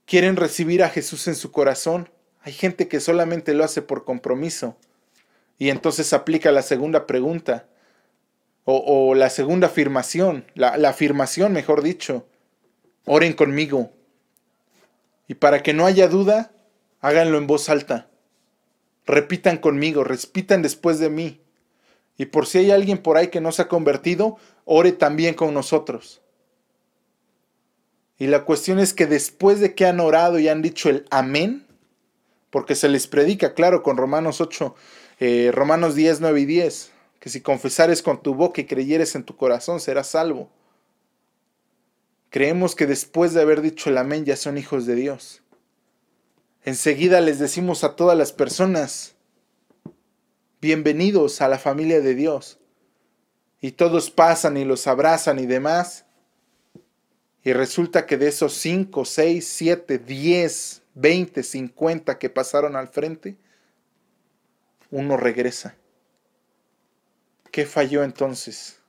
quieren 0.09 0.37
recibir 0.37 0.83
a 0.83 0.89
Jesús 0.89 1.29
en 1.29 1.37
su 1.37 1.53
corazón. 1.53 2.09
Hay 2.41 2.53
gente 2.53 2.89
que 2.89 2.99
solamente 2.99 3.53
lo 3.53 3.63
hace 3.63 3.83
por 3.83 4.05
compromiso. 4.05 4.77
Y 5.59 5.69
entonces 5.69 6.13
aplica 6.13 6.51
la 6.51 6.63
segunda 6.63 7.07
pregunta, 7.07 7.69
o, 8.65 9.15
la 9.15 9.31
segunda 9.31 9.69
afirmación, 9.69 10.45
la, 10.55 10.77
la 10.77 10.91
afirmación, 10.91 11.53
mejor 11.53 11.83
dicho. 11.83 12.27
Oren 13.07 13.33
conmigo. 13.33 13.91
Y 15.27 15.35
para 15.35 15.63
que 15.63 15.73
no 15.73 15.87
haya 15.87 16.07
duda, 16.07 16.53
háganlo 17.01 17.39
en 17.39 17.47
voz 17.47 17.69
alta. 17.71 18.09
Repitan 19.07 19.57
conmigo, 19.57 20.05
repitan 20.05 20.61
después 20.61 20.99
de 20.99 21.09
mí. 21.09 21.41
Y 22.19 22.27
por 22.27 22.47
si 22.47 22.59
hay 22.59 22.71
alguien 22.71 22.99
por 22.99 23.17
ahí 23.17 23.29
que 23.29 23.41
no 23.41 23.53
se 23.53 23.63
ha 23.63 23.69
convertido, 23.69 24.37
ore 24.65 24.93
también 24.93 25.35
con 25.35 25.55
nosotros. 25.55 26.21
Y 28.19 28.27
la 28.27 28.45
cuestión 28.45 28.81
es 28.81 28.93
que 28.93 29.07
después 29.07 29.61
de 29.61 29.75
que 29.75 29.87
han 29.87 30.01
orado 30.01 30.39
y 30.39 30.49
han 30.49 30.61
dicho 30.61 30.89
el 30.89 31.07
amén, 31.11 31.67
porque 32.51 32.75
se 32.75 32.89
les 32.89 33.07
predica, 33.07 33.55
claro, 33.55 33.83
con 33.83 33.97
Romanos 33.97 34.41
8, 34.41 34.75
eh, 35.21 35.51
Romanos 35.55 35.95
10, 35.95 36.21
9 36.21 36.41
y 36.41 36.47
10, 36.47 36.91
que 37.21 37.29
si 37.29 37.41
confesares 37.41 38.03
con 38.03 38.23
tu 38.23 38.35
boca 38.35 38.61
y 38.61 38.67
creyeres 38.67 39.15
en 39.15 39.25
tu 39.25 39.37
corazón, 39.37 39.81
serás 39.81 40.09
salvo. 40.09 40.51
Creemos 42.31 42.75
que 42.75 42.87
después 42.87 43.35
de 43.35 43.41
haber 43.41 43.63
dicho 43.63 43.89
el 43.89 43.99
amén 43.99 44.25
ya 44.25 44.37
son 44.37 44.59
hijos 44.59 44.85
de 44.87 44.95
Dios. 44.95 45.43
Enseguida 46.65 47.21
les 47.21 47.39
decimos 47.39 47.85
a 47.85 47.97
todas 47.97 48.19
las 48.19 48.33
personas, 48.33 49.15
bienvenidos 50.61 51.41
a 51.41 51.49
la 51.49 51.59
familia 51.59 52.01
de 52.01 52.15
Dios. 52.15 52.59
Y 53.61 53.73
todos 53.73 54.11
pasan 54.11 54.57
y 54.57 54.65
los 54.65 54.87
abrazan 54.87 55.39
y 55.39 55.47
demás. 55.47 56.05
Y 57.49 57.55
resulta 57.55 58.05
que 58.05 58.19
de 58.19 58.29
esos 58.29 58.53
5, 58.53 59.07
6, 59.07 59.49
7, 59.49 59.99
10, 60.01 60.83
20, 60.93 61.43
50 61.43 62.19
que 62.19 62.29
pasaron 62.29 62.77
al 62.77 62.89
frente, 62.89 63.39
uno 64.91 65.17
regresa. 65.17 65.75
¿Qué 67.51 67.65
falló 67.65 68.05
entonces? 68.05 68.81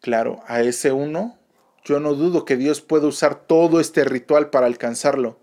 Claro, 0.00 0.40
a 0.46 0.62
ese 0.62 0.90
uno, 0.90 1.38
yo 1.84 2.00
no 2.00 2.14
dudo 2.14 2.46
que 2.46 2.56
Dios 2.56 2.80
pueda 2.80 3.08
usar 3.08 3.44
todo 3.46 3.78
este 3.78 4.04
ritual 4.04 4.48
para 4.48 4.64
alcanzarlo. 4.64 5.38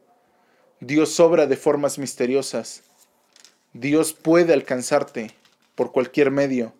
Dios 0.80 1.20
obra 1.20 1.46
de 1.46 1.56
formas 1.56 2.00
misteriosas. 2.00 2.82
Dios 3.74 4.12
puede 4.14 4.54
alcanzarte 4.54 5.36
por 5.76 5.92
cualquier 5.92 6.32
medio. 6.32 6.74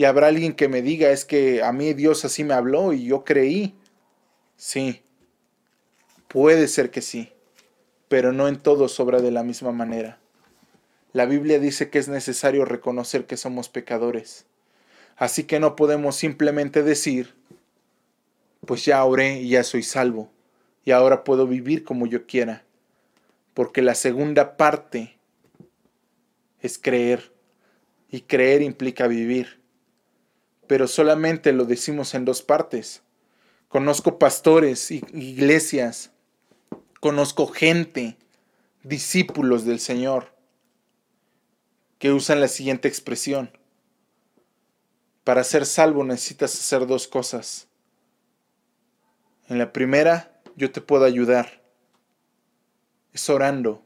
Y 0.00 0.06
habrá 0.06 0.28
alguien 0.28 0.54
que 0.54 0.66
me 0.66 0.80
diga, 0.80 1.10
es 1.10 1.26
que 1.26 1.62
a 1.62 1.72
mí 1.72 1.92
Dios 1.92 2.24
así 2.24 2.42
me 2.42 2.54
habló 2.54 2.94
y 2.94 3.04
yo 3.04 3.22
creí. 3.22 3.74
Sí, 4.56 5.02
puede 6.26 6.68
ser 6.68 6.90
que 6.90 7.02
sí, 7.02 7.34
pero 8.08 8.32
no 8.32 8.48
en 8.48 8.58
todo 8.58 8.88
sobra 8.88 9.20
de 9.20 9.30
la 9.30 9.42
misma 9.42 9.72
manera. 9.72 10.18
La 11.12 11.26
Biblia 11.26 11.58
dice 11.58 11.90
que 11.90 11.98
es 11.98 12.08
necesario 12.08 12.64
reconocer 12.64 13.26
que 13.26 13.36
somos 13.36 13.68
pecadores. 13.68 14.46
Así 15.16 15.44
que 15.44 15.60
no 15.60 15.76
podemos 15.76 16.16
simplemente 16.16 16.82
decir, 16.82 17.34
pues 18.64 18.86
ya 18.86 19.04
oré 19.04 19.42
y 19.42 19.50
ya 19.50 19.64
soy 19.64 19.82
salvo, 19.82 20.30
y 20.82 20.92
ahora 20.92 21.24
puedo 21.24 21.46
vivir 21.46 21.84
como 21.84 22.06
yo 22.06 22.26
quiera. 22.26 22.64
Porque 23.52 23.82
la 23.82 23.94
segunda 23.94 24.56
parte 24.56 25.18
es 26.62 26.78
creer, 26.78 27.34
y 28.10 28.22
creer 28.22 28.62
implica 28.62 29.06
vivir 29.06 29.59
pero 30.70 30.86
solamente 30.86 31.52
lo 31.52 31.64
decimos 31.64 32.14
en 32.14 32.24
dos 32.24 32.42
partes. 32.42 33.02
Conozco 33.66 34.20
pastores, 34.20 34.92
iglesias, 34.92 36.12
conozco 37.00 37.48
gente, 37.48 38.16
discípulos 38.84 39.64
del 39.64 39.80
Señor, 39.80 40.32
que 41.98 42.12
usan 42.12 42.40
la 42.40 42.46
siguiente 42.46 42.86
expresión. 42.86 43.50
Para 45.24 45.42
ser 45.42 45.66
salvo 45.66 46.04
necesitas 46.04 46.54
hacer 46.54 46.86
dos 46.86 47.08
cosas. 47.08 47.66
En 49.48 49.58
la 49.58 49.72
primera, 49.72 50.40
yo 50.54 50.70
te 50.70 50.80
puedo 50.80 51.04
ayudar. 51.04 51.64
Es 53.12 53.28
orando. 53.28 53.84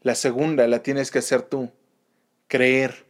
La 0.00 0.14
segunda 0.14 0.66
la 0.66 0.82
tienes 0.82 1.10
que 1.10 1.18
hacer 1.18 1.42
tú. 1.42 1.70
Creer. 2.48 3.05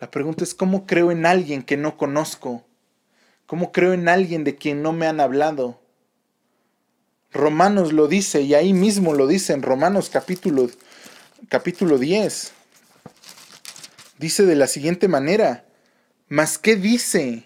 La 0.00 0.10
pregunta 0.10 0.44
es, 0.44 0.54
¿cómo 0.54 0.86
creo 0.86 1.10
en 1.10 1.24
alguien 1.24 1.62
que 1.62 1.76
no 1.76 1.96
conozco? 1.96 2.64
¿Cómo 3.46 3.72
creo 3.72 3.92
en 3.92 4.08
alguien 4.08 4.44
de 4.44 4.56
quien 4.56 4.82
no 4.82 4.92
me 4.92 5.06
han 5.06 5.20
hablado? 5.20 5.80
Romanos 7.32 7.92
lo 7.92 8.08
dice 8.08 8.42
y 8.42 8.54
ahí 8.54 8.72
mismo 8.72 9.12
lo 9.14 9.26
dice 9.26 9.52
en 9.52 9.62
Romanos 9.62 10.10
capítulo, 10.10 10.70
capítulo 11.48 11.98
10. 11.98 12.52
Dice 14.18 14.46
de 14.46 14.54
la 14.54 14.66
siguiente 14.66 15.08
manera, 15.08 15.64
¿mas 16.28 16.58
qué 16.58 16.76
dice? 16.76 17.44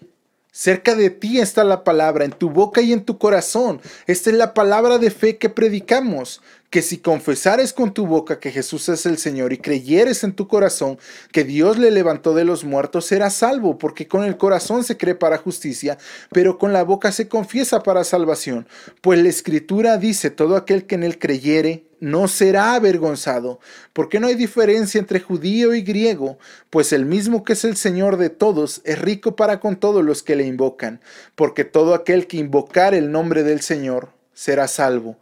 Cerca 0.51 0.95
de 0.95 1.09
ti 1.09 1.39
está 1.39 1.63
la 1.63 1.83
palabra, 1.83 2.25
en 2.25 2.31
tu 2.31 2.49
boca 2.49 2.81
y 2.81 2.93
en 2.93 3.05
tu 3.05 3.17
corazón. 3.17 3.81
Esta 4.07 4.29
es 4.29 4.35
la 4.35 4.53
palabra 4.53 4.97
de 4.97 5.09
fe 5.09 5.37
que 5.37 5.49
predicamos 5.49 6.41
que 6.69 6.81
si 6.81 6.99
confesares 6.99 7.73
con 7.73 7.93
tu 7.93 8.05
boca 8.05 8.39
que 8.39 8.51
Jesús 8.51 8.89
es 8.89 9.05
el 9.05 9.17
Señor 9.17 9.53
y 9.53 9.57
creyeres 9.57 10.23
en 10.23 10.33
tu 10.33 10.47
corazón 10.47 10.99
que 11.31 11.43
Dios 11.43 11.77
le 11.79 11.89
levantó 11.89 12.35
de 12.35 12.45
los 12.45 12.63
muertos, 12.63 13.05
serás 13.05 13.33
salvo, 13.33 13.77
porque 13.77 14.07
con 14.07 14.23
el 14.23 14.37
corazón 14.37 14.83
se 14.83 14.97
cree 14.97 15.15
para 15.15 15.39
justicia, 15.39 15.97
pero 16.31 16.57
con 16.57 16.71
la 16.71 16.83
boca 16.83 17.11
se 17.11 17.27
confiesa 17.27 17.81
para 17.81 18.03
salvación. 18.03 18.67
Pues 19.01 19.21
la 19.21 19.29
Escritura 19.29 19.97
dice, 19.97 20.29
todo 20.29 20.55
aquel 20.55 20.85
que 20.85 20.95
en 20.95 21.03
él 21.03 21.17
creyere 21.17 21.85
no 21.99 22.27
será 22.27 22.75
avergonzado, 22.75 23.59
porque 23.91 24.19
no 24.19 24.27
hay 24.27 24.35
diferencia 24.35 24.99
entre 24.99 25.19
judío 25.19 25.73
y 25.73 25.81
griego, 25.81 26.37
pues 26.69 26.93
el 26.93 27.05
mismo 27.05 27.43
que 27.43 27.53
es 27.53 27.65
el 27.65 27.75
Señor 27.75 28.17
de 28.17 28.29
todos 28.29 28.81
es 28.85 28.99
rico 28.99 29.35
para 29.35 29.59
con 29.59 29.75
todos 29.75 30.03
los 30.05 30.23
que 30.23 30.35
le 30.35 30.45
invocan, 30.45 31.01
porque 31.35 31.65
todo 31.65 31.93
aquel 31.93 32.27
que 32.27 32.37
invocar 32.37 32.93
el 32.93 33.11
nombre 33.11 33.43
del 33.43 33.61
Señor 33.61 34.09
será 34.33 34.67
salvo. 34.67 35.17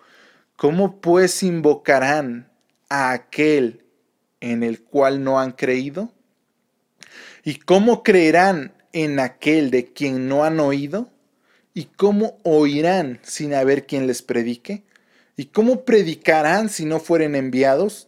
¿Cómo 0.58 1.02
pues 1.02 1.44
invocarán 1.44 2.50
a 2.90 3.12
aquel 3.12 3.86
en 4.40 4.64
el 4.64 4.82
cual 4.82 5.24
no 5.24 5.40
han 5.40 5.52
creído? 5.52 6.12
¿Y 7.44 7.60
cómo 7.60 8.02
creerán 8.02 8.74
en 8.92 9.20
aquel 9.20 9.70
de 9.70 9.94
quien 9.94 10.28
no 10.28 10.44
han 10.44 10.60
oído? 10.60 11.12
¿Y 11.76 11.86
cómo 11.86 12.40
oirán 12.42 13.20
sin 13.22 13.54
haber 13.54 13.86
quien 13.86 14.08
les 14.08 14.24
predique? 14.24 14.84
¿Y 15.36 15.46
cómo 15.46 15.86
predicarán 15.86 16.70
si 16.70 16.86
no 16.86 17.00
fueren 17.00 17.36
enviados? 17.36 18.08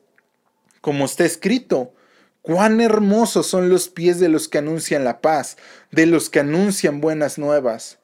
Como 0.81 1.05
está 1.05 1.25
escrito, 1.25 1.93
cuán 2.41 2.81
hermosos 2.81 3.45
son 3.45 3.69
los 3.69 3.89
pies 3.89 4.19
de 4.19 4.27
los 4.27 4.47
que 4.47 4.57
anuncian 4.57 5.03
la 5.03 5.21
paz, 5.21 5.57
de 5.91 6.07
los 6.07 6.31
que 6.31 6.39
anuncian 6.39 6.99
buenas 6.99 7.37
nuevas. 7.37 7.99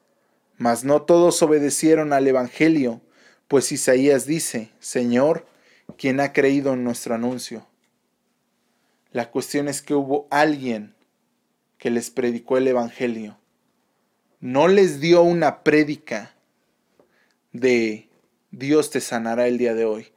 Mas 0.56 0.84
no 0.84 1.02
todos 1.02 1.42
obedecieron 1.42 2.12
al 2.12 2.28
Evangelio. 2.28 3.00
Pues 3.48 3.70
Isaías 3.70 4.26
dice, 4.26 4.70
Señor, 4.80 5.46
¿quién 5.96 6.18
ha 6.20 6.32
creído 6.32 6.72
en 6.72 6.82
nuestro 6.82 7.14
anuncio? 7.14 7.66
La 9.12 9.30
cuestión 9.30 9.68
es 9.68 9.82
que 9.82 9.94
hubo 9.94 10.26
alguien 10.30 10.94
que 11.78 11.90
les 11.90 12.10
predicó 12.10 12.56
el 12.58 12.66
Evangelio. 12.66 13.38
No 14.40 14.66
les 14.66 15.00
dio 15.00 15.22
una 15.22 15.62
prédica 15.62 16.34
de 17.52 18.08
Dios 18.50 18.90
te 18.90 19.00
sanará 19.00 19.46
el 19.46 19.58
día 19.58 19.74
de 19.74 19.84
hoy. 19.84 20.08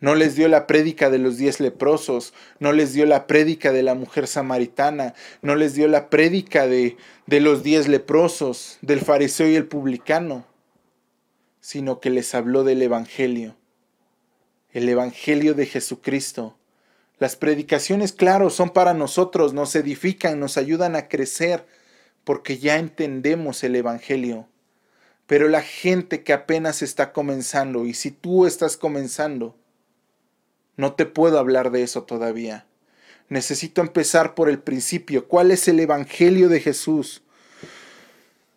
No 0.00 0.14
les 0.14 0.34
dio 0.34 0.48
la 0.48 0.66
prédica 0.66 1.10
de 1.10 1.18
los 1.18 1.36
diez 1.36 1.60
leprosos, 1.60 2.32
no 2.58 2.72
les 2.72 2.94
dio 2.94 3.04
la 3.04 3.26
prédica 3.26 3.70
de 3.72 3.82
la 3.82 3.94
mujer 3.94 4.26
samaritana, 4.26 5.14
no 5.42 5.54
les 5.54 5.74
dio 5.74 5.86
la 5.88 6.08
prédica 6.08 6.66
de, 6.66 6.96
de 7.26 7.40
los 7.40 7.62
diez 7.62 7.86
leprosos, 7.86 8.78
del 8.80 9.00
fariseo 9.00 9.48
y 9.48 9.56
el 9.56 9.66
publicano 9.66 10.46
sino 11.60 12.00
que 12.00 12.10
les 12.10 12.34
habló 12.34 12.64
del 12.64 12.82
Evangelio, 12.82 13.56
el 14.72 14.88
Evangelio 14.88 15.54
de 15.54 15.66
Jesucristo, 15.66 16.56
Las 17.18 17.36
predicaciones, 17.36 18.12
claro, 18.12 18.48
son 18.48 18.70
para 18.70 18.94
nosotros, 18.94 19.52
nos 19.52 19.76
edifican, 19.76 20.40
nos 20.40 20.56
ayudan 20.56 20.96
a 20.96 21.06
crecer, 21.06 21.66
porque 22.24 22.56
ya 22.56 22.78
entendemos 22.78 23.62
el 23.62 23.76
Evangelio. 23.76 24.48
Pero 25.26 25.46
la 25.46 25.60
gente 25.60 26.24
que 26.24 26.32
apenas 26.32 26.80
está 26.80 27.12
comenzando, 27.12 27.84
y 27.84 27.92
si 27.92 28.10
tú 28.10 28.46
estás 28.46 28.78
comenzando, 28.78 29.54
no 30.78 30.94
te 30.94 31.04
puedo 31.04 31.38
hablar 31.38 31.70
de 31.70 31.82
eso 31.82 32.04
todavía. 32.04 32.64
Necesito 33.28 33.82
empezar 33.82 34.34
por 34.34 34.48
el 34.48 34.58
principio. 34.58 35.28
¿Cuál 35.28 35.50
es 35.50 35.68
el 35.68 35.78
Evangelio 35.78 36.48
de 36.48 36.60
Jesús? 36.60 37.22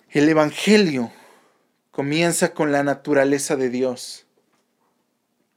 El 0.10 0.30
Evangelio 0.30 1.12
comienza 1.94 2.56
con 2.56 2.72
la 2.72 2.84
naturaleza 2.84 3.56
de 3.56 3.70
Dios. 3.70 4.26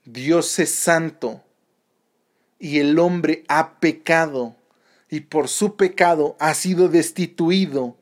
Dios 0.04 0.58
es 0.58 0.70
santo 0.70 1.42
y 2.58 2.78
el 2.78 2.98
hombre 2.98 3.44
ha 3.48 3.80
pecado 3.80 4.54
y 5.08 5.20
por 5.20 5.48
su 5.48 5.76
pecado 5.76 6.36
ha 6.38 6.52
sido 6.52 6.90
destituido 6.90 7.96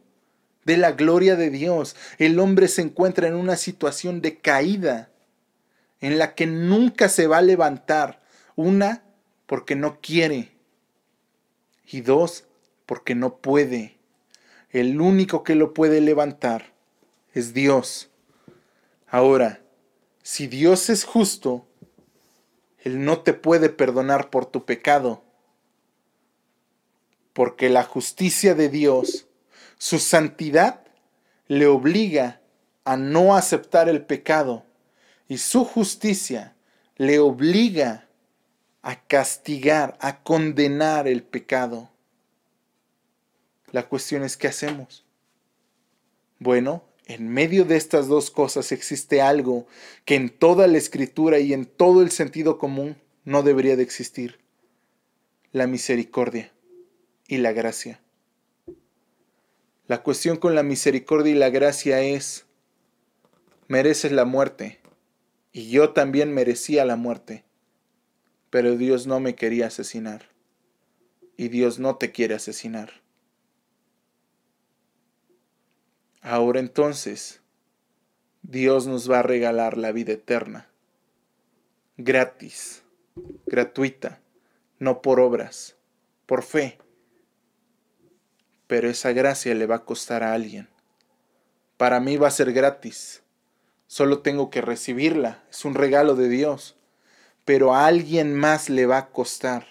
de 0.64 0.76
la 0.76 0.90
gloria 0.90 1.36
de 1.36 1.48
Dios. 1.50 1.94
El 2.18 2.40
hombre 2.40 2.66
se 2.66 2.82
encuentra 2.82 3.28
en 3.28 3.36
una 3.36 3.56
situación 3.56 4.20
de 4.20 4.40
caída 4.40 5.10
en 6.00 6.18
la 6.18 6.34
que 6.34 6.48
nunca 6.48 7.08
se 7.08 7.28
va 7.28 7.38
a 7.38 7.42
levantar. 7.42 8.20
Una, 8.56 9.04
porque 9.46 9.76
no 9.76 10.00
quiere. 10.00 10.50
Y 11.86 12.00
dos, 12.00 12.46
porque 12.84 13.14
no 13.14 13.36
puede. 13.36 13.96
El 14.70 15.00
único 15.00 15.44
que 15.44 15.54
lo 15.54 15.72
puede 15.72 16.00
levantar 16.00 16.72
es 17.32 17.54
Dios. 17.54 18.10
Ahora, 19.14 19.60
si 20.24 20.48
Dios 20.48 20.90
es 20.90 21.04
justo, 21.04 21.68
Él 22.78 23.04
no 23.04 23.20
te 23.20 23.32
puede 23.32 23.68
perdonar 23.68 24.28
por 24.28 24.44
tu 24.44 24.64
pecado, 24.64 25.22
porque 27.32 27.68
la 27.68 27.84
justicia 27.84 28.56
de 28.56 28.68
Dios, 28.68 29.28
su 29.78 30.00
santidad, 30.00 30.84
le 31.46 31.68
obliga 31.68 32.40
a 32.84 32.96
no 32.96 33.36
aceptar 33.36 33.88
el 33.88 34.04
pecado 34.04 34.64
y 35.28 35.38
su 35.38 35.64
justicia 35.64 36.56
le 36.96 37.20
obliga 37.20 38.08
a 38.82 39.00
castigar, 39.00 39.96
a 40.00 40.24
condenar 40.24 41.06
el 41.06 41.22
pecado. 41.22 41.88
La 43.70 43.88
cuestión 43.88 44.24
es 44.24 44.36
qué 44.36 44.48
hacemos. 44.48 45.06
Bueno, 46.40 46.82
en 47.06 47.28
medio 47.28 47.64
de 47.64 47.76
estas 47.76 48.08
dos 48.08 48.30
cosas 48.30 48.72
existe 48.72 49.20
algo 49.20 49.66
que 50.04 50.14
en 50.14 50.30
toda 50.30 50.66
la 50.66 50.78
escritura 50.78 51.38
y 51.38 51.52
en 51.52 51.66
todo 51.66 52.02
el 52.02 52.10
sentido 52.10 52.58
común 52.58 52.96
no 53.24 53.42
debería 53.42 53.76
de 53.76 53.82
existir. 53.82 54.40
La 55.52 55.66
misericordia 55.66 56.52
y 57.28 57.38
la 57.38 57.52
gracia. 57.52 58.00
La 59.86 60.02
cuestión 60.02 60.38
con 60.38 60.54
la 60.54 60.62
misericordia 60.62 61.32
y 61.32 61.36
la 61.36 61.50
gracia 61.50 62.00
es, 62.00 62.46
mereces 63.68 64.12
la 64.12 64.24
muerte, 64.24 64.80
y 65.52 65.68
yo 65.68 65.90
también 65.90 66.32
merecía 66.32 66.84
la 66.86 66.96
muerte, 66.96 67.44
pero 68.48 68.76
Dios 68.76 69.06
no 69.06 69.20
me 69.20 69.34
quería 69.34 69.66
asesinar, 69.66 70.30
y 71.36 71.48
Dios 71.48 71.78
no 71.78 71.96
te 71.96 72.12
quiere 72.12 72.34
asesinar. 72.34 73.03
Ahora 76.26 76.58
entonces, 76.58 77.42
Dios 78.40 78.86
nos 78.86 79.10
va 79.10 79.18
a 79.18 79.22
regalar 79.22 79.76
la 79.76 79.92
vida 79.92 80.14
eterna, 80.14 80.70
gratis, 81.98 82.82
gratuita, 83.44 84.22
no 84.78 85.02
por 85.02 85.20
obras, 85.20 85.76
por 86.24 86.42
fe. 86.42 86.78
Pero 88.66 88.88
esa 88.88 89.12
gracia 89.12 89.54
le 89.54 89.66
va 89.66 89.74
a 89.74 89.84
costar 89.84 90.22
a 90.22 90.32
alguien. 90.32 90.70
Para 91.76 92.00
mí 92.00 92.16
va 92.16 92.28
a 92.28 92.30
ser 92.30 92.54
gratis. 92.54 93.22
Solo 93.86 94.20
tengo 94.20 94.48
que 94.48 94.62
recibirla. 94.62 95.44
Es 95.50 95.66
un 95.66 95.74
regalo 95.74 96.16
de 96.16 96.30
Dios. 96.30 96.74
Pero 97.44 97.74
a 97.74 97.84
alguien 97.84 98.34
más 98.34 98.70
le 98.70 98.86
va 98.86 98.96
a 98.96 99.10
costar. 99.10 99.66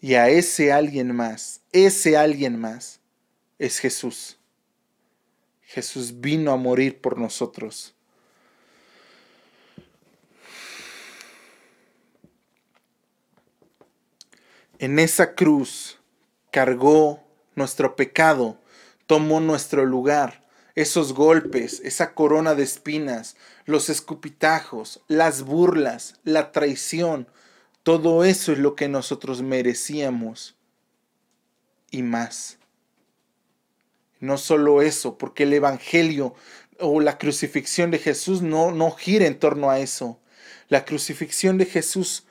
Y 0.00 0.14
a 0.14 0.30
ese 0.30 0.72
alguien 0.72 1.14
más, 1.14 1.60
ese 1.70 2.16
alguien 2.16 2.58
más, 2.58 3.02
es 3.58 3.78
Jesús. 3.78 4.38
Jesús 5.72 6.20
vino 6.20 6.52
a 6.52 6.58
morir 6.58 7.00
por 7.00 7.18
nosotros. 7.18 7.94
En 14.78 14.98
esa 14.98 15.34
cruz 15.34 15.98
cargó 16.50 17.24
nuestro 17.54 17.96
pecado, 17.96 18.58
tomó 19.06 19.40
nuestro 19.40 19.86
lugar, 19.86 20.46
esos 20.74 21.14
golpes, 21.14 21.80
esa 21.84 22.12
corona 22.12 22.54
de 22.54 22.64
espinas, 22.64 23.36
los 23.64 23.88
escupitajos, 23.88 25.00
las 25.08 25.40
burlas, 25.40 26.20
la 26.22 26.52
traición, 26.52 27.28
todo 27.82 28.24
eso 28.24 28.52
es 28.52 28.58
lo 28.58 28.76
que 28.76 28.88
nosotros 28.88 29.40
merecíamos 29.40 30.54
y 31.90 32.02
más. 32.02 32.58
No 34.22 34.38
solo 34.38 34.82
eso, 34.82 35.18
porque 35.18 35.42
el 35.42 35.52
Evangelio 35.52 36.36
o 36.78 37.00
la 37.00 37.18
crucifixión 37.18 37.90
de 37.90 37.98
Jesús 37.98 38.40
no, 38.40 38.70
no 38.70 38.92
gira 38.92 39.26
en 39.26 39.36
torno 39.36 39.68
a 39.68 39.80
eso. 39.80 40.20
La 40.68 40.84
crucifixión 40.84 41.58
de 41.58 41.66
Jesús 41.66 42.24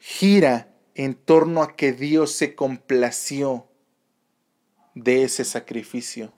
gira 0.00 0.74
en 0.96 1.14
torno 1.14 1.62
a 1.62 1.76
que 1.76 1.92
Dios 1.92 2.32
se 2.32 2.56
complació 2.56 3.68
de 4.96 5.22
ese 5.22 5.44
sacrificio. 5.44 6.32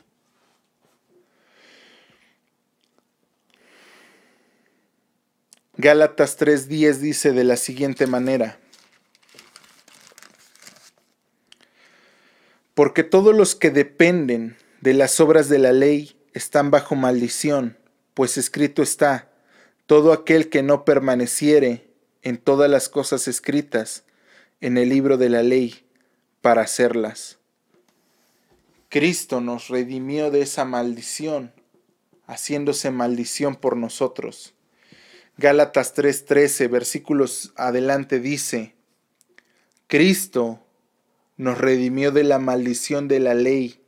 Gálatas 5.79 6.37
3:10 6.37 6.99
dice 6.99 7.33
de 7.33 7.45
la 7.45 7.57
siguiente 7.57 8.07
manera, 8.07 8.59
porque 12.75 13.03
todos 13.03 13.35
los 13.35 13.55
que 13.55 13.71
dependen 13.71 14.59
de 14.85 14.93
las 14.93 15.19
obras 15.19 15.49
de 15.49 15.59
la 15.59 15.73
ley 15.73 16.15
están 16.35 16.71
bajo 16.71 16.95
maldición, 16.95 17.79
pues 18.13 18.37
escrito 18.37 18.83
está, 18.83 19.33
todo 19.87 20.13
aquel 20.13 20.51
que 20.51 20.63
no 20.63 20.85
permaneciere 20.85 21.89
en 22.21 22.37
todas 22.37 22.71
las 22.71 22.91
cosas 22.91 23.27
escritas 23.27 24.05
en 24.61 24.77
el 24.77 24.91
libro 24.91 25.17
de 25.17 25.31
la 25.31 25.43
ley 25.43 25.87
para 26.43 26.61
hacerlas. 26.61 27.39
Cristo 28.91 29.41
nos 29.41 29.69
redimió 29.69 30.31
de 30.31 30.43
esa 30.43 30.67
maldición, 30.67 31.55
haciéndose 32.27 32.91
maldición 32.91 33.57
por 33.57 33.79
nosotros. 33.79 34.53
Gálatas 35.39 35.95
3:13, 35.95 36.69
versículos 36.69 37.55
adelante 37.57 38.21
dice, 38.21 38.75
Cristo 39.87 40.61
nos 41.39 41.57
redimió 41.57 42.13
de 42.13 42.25
la 42.25 42.39
maldición 42.39 43.09
de 43.09 43.21
la 43.21 43.33
ley 43.33 43.81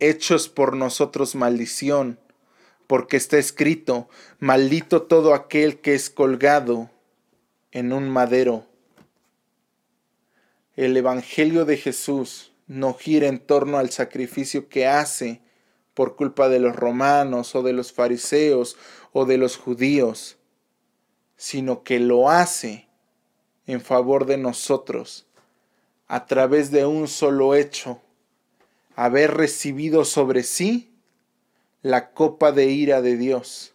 hechos 0.00 0.48
por 0.48 0.76
nosotros 0.76 1.34
maldición, 1.34 2.18
porque 2.86 3.16
está 3.16 3.38
escrito, 3.38 4.08
maldito 4.40 5.02
todo 5.02 5.34
aquel 5.34 5.80
que 5.80 5.94
es 5.94 6.10
colgado 6.10 6.90
en 7.70 7.92
un 7.92 8.10
madero. 8.10 8.66
El 10.74 10.96
Evangelio 10.96 11.64
de 11.64 11.76
Jesús 11.76 12.52
no 12.66 12.94
gira 12.94 13.28
en 13.28 13.38
torno 13.38 13.78
al 13.78 13.90
sacrificio 13.90 14.68
que 14.68 14.86
hace 14.86 15.40
por 15.94 16.16
culpa 16.16 16.48
de 16.48 16.58
los 16.58 16.74
romanos 16.74 17.54
o 17.54 17.62
de 17.62 17.72
los 17.72 17.92
fariseos 17.92 18.76
o 19.12 19.24
de 19.24 19.36
los 19.36 19.56
judíos, 19.56 20.38
sino 21.36 21.82
que 21.82 22.00
lo 22.00 22.30
hace 22.30 22.88
en 23.66 23.80
favor 23.80 24.26
de 24.26 24.36
nosotros 24.36 25.26
a 26.06 26.26
través 26.26 26.70
de 26.70 26.86
un 26.86 27.06
solo 27.06 27.54
hecho 27.54 28.00
haber 28.94 29.34
recibido 29.34 30.04
sobre 30.04 30.42
sí 30.42 30.92
la 31.82 32.12
copa 32.12 32.52
de 32.52 32.66
ira 32.66 33.00
de 33.02 33.16
Dios. 33.16 33.74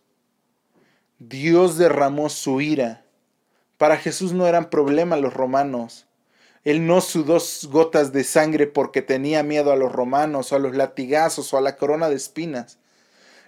Dios 1.20 1.78
derramó 1.78 2.30
su 2.30 2.62
ira. 2.62 3.06
Para 3.78 3.98
Jesús 3.98 4.34
no 4.34 4.48
eran 4.48 4.70
problemas 4.70 5.20
los 5.20 5.34
romanos. 5.34 6.08
Él 6.64 6.88
no 6.88 7.02
sudó 7.02 7.38
gotas 7.70 8.12
de 8.12 8.24
sangre 8.24 8.68
porque 8.68 9.02
tenía 9.02 9.44
miedo 9.44 9.72
a 9.72 9.76
los 9.76 9.92
romanos 9.92 10.52
o 10.52 10.56
a 10.56 10.60
los 10.60 10.76
latigazos 10.76 11.54
o 11.54 11.58
a 11.58 11.62
la 11.62 11.78
corona 11.78 12.10
de 12.10 12.16
espinas. 12.16 12.80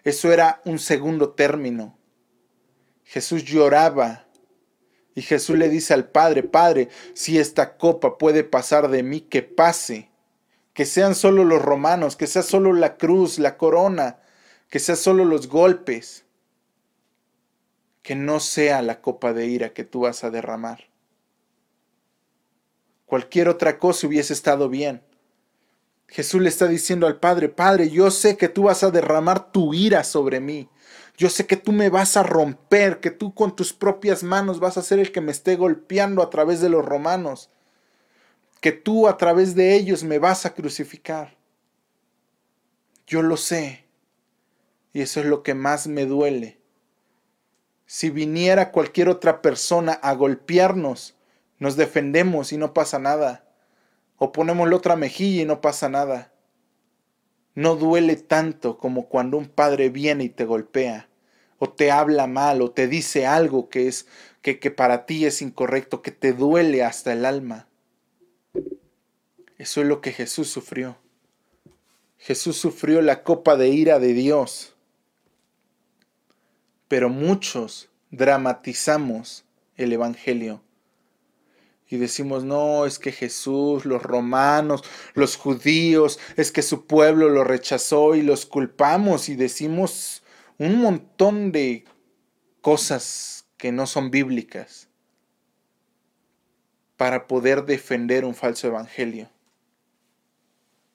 Eso 0.03 0.31
era 0.31 0.61
un 0.65 0.79
segundo 0.79 1.31
término. 1.31 1.97
Jesús 3.03 3.43
lloraba 3.43 4.27
y 5.15 5.21
Jesús 5.21 5.57
le 5.57 5.69
dice 5.69 5.93
al 5.93 6.09
Padre, 6.09 6.43
Padre, 6.43 6.89
si 7.13 7.39
esta 7.39 7.77
copa 7.77 8.17
puede 8.17 8.43
pasar 8.43 8.89
de 8.89 9.01
mí, 9.01 9.21
que 9.21 9.41
pase 9.41 10.09
que 10.77 10.85
sean 10.85 11.15
solo 11.15 11.43
los 11.43 11.59
romanos, 11.59 12.15
que 12.15 12.27
sea 12.27 12.43
solo 12.43 12.71
la 12.71 12.97
cruz, 12.97 13.39
la 13.39 13.57
corona, 13.57 14.19
que 14.69 14.77
sea 14.77 14.95
solo 14.95 15.25
los 15.25 15.47
golpes, 15.47 16.23
que 18.03 18.13
no 18.13 18.39
sea 18.39 18.83
la 18.83 19.01
copa 19.01 19.33
de 19.33 19.47
ira 19.47 19.73
que 19.73 19.83
tú 19.83 20.01
vas 20.01 20.23
a 20.23 20.29
derramar. 20.29 20.91
Cualquier 23.07 23.49
otra 23.49 23.79
cosa 23.79 24.05
hubiese 24.05 24.33
estado 24.33 24.69
bien. 24.69 25.01
Jesús 26.07 26.43
le 26.43 26.49
está 26.49 26.67
diciendo 26.67 27.07
al 27.07 27.19
Padre, 27.19 27.49
Padre, 27.49 27.89
yo 27.89 28.11
sé 28.11 28.37
que 28.37 28.47
tú 28.47 28.65
vas 28.65 28.83
a 28.83 28.91
derramar 28.91 29.51
tu 29.51 29.73
ira 29.73 30.03
sobre 30.03 30.39
mí. 30.39 30.69
Yo 31.17 31.31
sé 31.31 31.47
que 31.47 31.57
tú 31.57 31.71
me 31.71 31.89
vas 31.89 32.17
a 32.17 32.21
romper, 32.21 32.99
que 32.99 33.09
tú 33.09 33.33
con 33.33 33.55
tus 33.55 33.73
propias 33.73 34.21
manos 34.21 34.59
vas 34.59 34.77
a 34.77 34.83
ser 34.83 34.99
el 34.99 35.11
que 35.11 35.21
me 35.21 35.31
esté 35.31 35.55
golpeando 35.55 36.21
a 36.21 36.29
través 36.29 36.61
de 36.61 36.69
los 36.69 36.85
romanos, 36.85 37.49
que 38.61 38.71
tú 38.71 39.07
a 39.07 39.17
través 39.17 39.55
de 39.55 39.75
ellos 39.75 40.03
me 40.03 40.19
vas 40.19 40.45
a 40.45 40.53
crucificar. 40.53 41.37
Yo 43.05 43.21
lo 43.21 43.37
sé. 43.37 43.85
Y 44.93 45.01
eso 45.01 45.19
es 45.19 45.25
lo 45.25 45.43
que 45.43 45.53
más 45.53 45.87
me 45.87 46.05
duele. 46.05 46.59
Si 47.85 48.09
viniera 48.09 48.71
cualquier 48.71 49.09
otra 49.09 49.41
persona 49.41 49.93
a 49.93 50.13
golpearnos, 50.13 51.15
nos 51.59 51.77
defendemos 51.77 52.51
y 52.51 52.57
no 52.57 52.73
pasa 52.73 52.99
nada. 52.99 53.45
O 54.17 54.31
ponemos 54.31 54.67
la 54.67 54.75
otra 54.75 54.95
mejilla 54.95 55.43
y 55.43 55.45
no 55.45 55.61
pasa 55.61 55.87
nada. 55.87 56.33
No 57.55 57.75
duele 57.75 58.15
tanto 58.15 58.77
como 58.77 59.07
cuando 59.07 59.37
un 59.37 59.47
padre 59.47 59.89
viene 59.89 60.25
y 60.25 60.29
te 60.29 60.45
golpea, 60.45 61.09
o 61.59 61.69
te 61.69 61.91
habla 61.91 62.27
mal, 62.27 62.61
o 62.61 62.71
te 62.71 62.87
dice 62.87 63.25
algo 63.25 63.69
que 63.69 63.87
es 63.87 64.05
que, 64.41 64.59
que 64.59 64.69
para 64.69 65.05
ti 65.05 65.25
es 65.25 65.41
incorrecto, 65.41 66.01
que 66.01 66.11
te 66.11 66.33
duele 66.33 66.83
hasta 66.83 67.13
el 67.13 67.25
alma. 67.25 67.67
Eso 69.57 69.81
es 69.81 69.87
lo 69.87 70.01
que 70.01 70.11
Jesús 70.11 70.49
sufrió. 70.49 70.97
Jesús 72.17 72.57
sufrió 72.57 73.01
la 73.01 73.23
copa 73.23 73.55
de 73.55 73.69
ira 73.69 73.99
de 73.99 74.13
Dios. 74.13 74.75
Pero 76.87 77.09
muchos 77.09 77.89
dramatizamos 78.11 79.45
el 79.75 79.93
Evangelio 79.93 80.61
y 81.89 81.97
decimos, 81.97 82.43
no, 82.43 82.85
es 82.85 82.99
que 82.99 83.11
Jesús, 83.11 83.85
los 83.85 84.03
romanos, 84.03 84.83
los 85.13 85.37
judíos, 85.37 86.19
es 86.35 86.51
que 86.51 86.61
su 86.61 86.85
pueblo 86.85 87.29
lo 87.29 87.43
rechazó 87.43 88.15
y 88.15 88.21
los 88.21 88.45
culpamos 88.45 89.29
y 89.29 89.35
decimos 89.35 90.23
un 90.57 90.81
montón 90.81 91.51
de 91.51 91.85
cosas 92.61 93.45
que 93.57 93.71
no 93.71 93.87
son 93.87 94.11
bíblicas 94.11 94.89
para 96.97 97.27
poder 97.27 97.65
defender 97.65 98.25
un 98.25 98.35
falso 98.35 98.67
evangelio. 98.67 99.29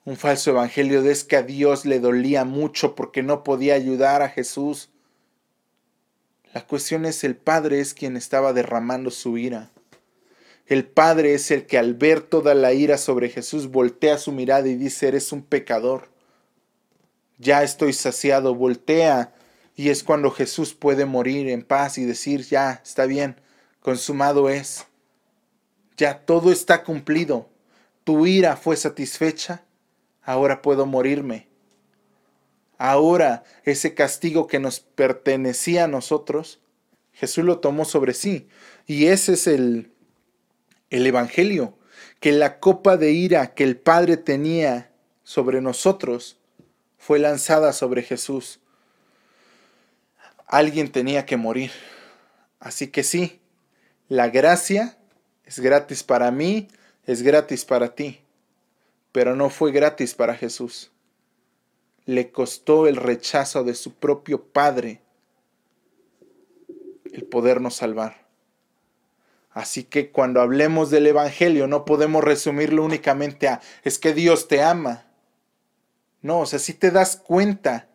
Un 0.05 0.17
falso 0.17 0.51
evangelio 0.51 1.01
es 1.09 1.23
que 1.23 1.37
a 1.37 1.43
Dios 1.43 1.85
le 1.85 2.01
dolía 2.01 2.45
mucho 2.45 2.97
porque 2.97 3.23
no 3.23 3.45
podía 3.45 3.75
ayudar 3.75 4.23
a 4.23 4.29
Jesús. 4.29 4.91
La 6.53 6.67
cuestión 6.67 7.05
es 7.05 7.23
el 7.23 7.37
Padre 7.37 7.81
es 7.81 7.95
quien 7.95 8.17
estaba 8.17 8.53
derramando 8.53 9.13
su 9.13 9.39
ira. 9.39 9.71
El 10.67 10.85
Padre 10.87 11.35
es 11.35 11.51
el 11.53 11.67
que 11.67 11.79
al 11.79 11.95
ver 11.95 12.21
toda 12.21 12.55
la 12.55 12.73
ira 12.73 12.99
sobre 12.99 13.29
Jesús 13.29 13.71
voltea 13.71 14.19
su 14.19 14.33
mirada 14.33 14.67
y 14.69 14.75
dice, 14.75 15.07
eres 15.07 15.31
un 15.31 15.43
pecador. 15.43 16.09
Ya 17.39 17.63
estoy 17.63 17.93
saciado, 17.93 18.55
voltea. 18.57 19.33
Y 19.77 19.91
es 19.91 20.03
cuando 20.03 20.31
Jesús 20.31 20.75
puede 20.75 21.05
morir 21.07 21.49
en 21.49 21.63
paz 21.63 21.97
y 21.99 22.05
decir, 22.05 22.43
ya, 22.43 22.81
está 22.85 23.07
bien, 23.07 23.41
consumado 23.81 24.49
es. 24.49 24.87
Ya 25.97 26.25
todo 26.25 26.51
está 26.51 26.83
cumplido. 26.83 27.49
Tu 28.05 28.27
ira 28.27 28.57
fue 28.57 28.77
satisfecha. 28.77 29.63
Ahora 30.23 30.63
puedo 30.63 30.87
morirme. 30.87 31.49
Ahora 32.79 33.45
ese 33.65 33.95
castigo 33.95 34.47
que 34.47 34.59
nos 34.59 34.81
pertenecía 34.81 35.85
a 35.85 35.89
nosotros, 35.89 36.61
Jesús 37.13 37.45
lo 37.45 37.59
tomó 37.61 37.85
sobre 37.85 38.15
sí. 38.15 38.49
Y 38.87 39.07
ese 39.07 39.35
es 39.35 39.47
el, 39.47 39.93
el 40.91 41.07
Evangelio, 41.07 41.79
que 42.21 42.33
la 42.33 42.59
copa 42.59 42.97
de 42.97 43.13
ira 43.13 43.55
que 43.55 43.65
el 43.65 43.77
Padre 43.77 44.17
tenía 44.17 44.91
sobre 45.23 45.61
nosotros 45.61 46.39
fue 46.99 47.19
lanzada 47.19 47.73
sobre 47.73 48.03
Jesús. 48.03 48.61
Alguien 50.47 50.91
tenía 50.91 51.27
que 51.27 51.37
morir. 51.37 51.71
Así 52.61 52.89
que 52.89 53.03
sí, 53.03 53.41
la 54.09 54.29
gracia 54.29 54.99
es 55.45 55.59
gratis 55.59 56.03
para 56.03 56.31
mí, 56.31 56.69
es 57.07 57.23
gratis 57.23 57.65
para 57.65 57.95
ti, 57.95 58.22
pero 59.13 59.37
no 59.37 59.51
fue 59.51 59.71
gratis 59.71 60.15
para 60.15 60.35
Jesús. 60.35 60.91
Le 62.07 62.33
costó 62.33 62.87
el 62.87 62.97
rechazo 62.97 63.63
de 63.63 63.75
su 63.75 63.95
propio 63.95 64.43
Padre 64.43 65.03
el 67.13 67.25
podernos 67.25 67.77
salvar. 67.77 68.27
Así 69.51 69.85
que 69.85 70.11
cuando 70.11 70.41
hablemos 70.41 70.91
del 70.91 71.07
Evangelio 71.07 71.67
no 71.67 71.85
podemos 71.85 72.25
resumirlo 72.25 72.85
únicamente 72.85 73.49
a 73.49 73.61
es 73.85 73.99
que 73.99 74.15
Dios 74.15 74.49
te 74.49 74.63
ama. 74.63 75.05
No, 76.23 76.41
o 76.41 76.47
sea, 76.47 76.59
si 76.59 76.73
te 76.73 76.91
das 76.91 77.17
cuenta 77.17 77.89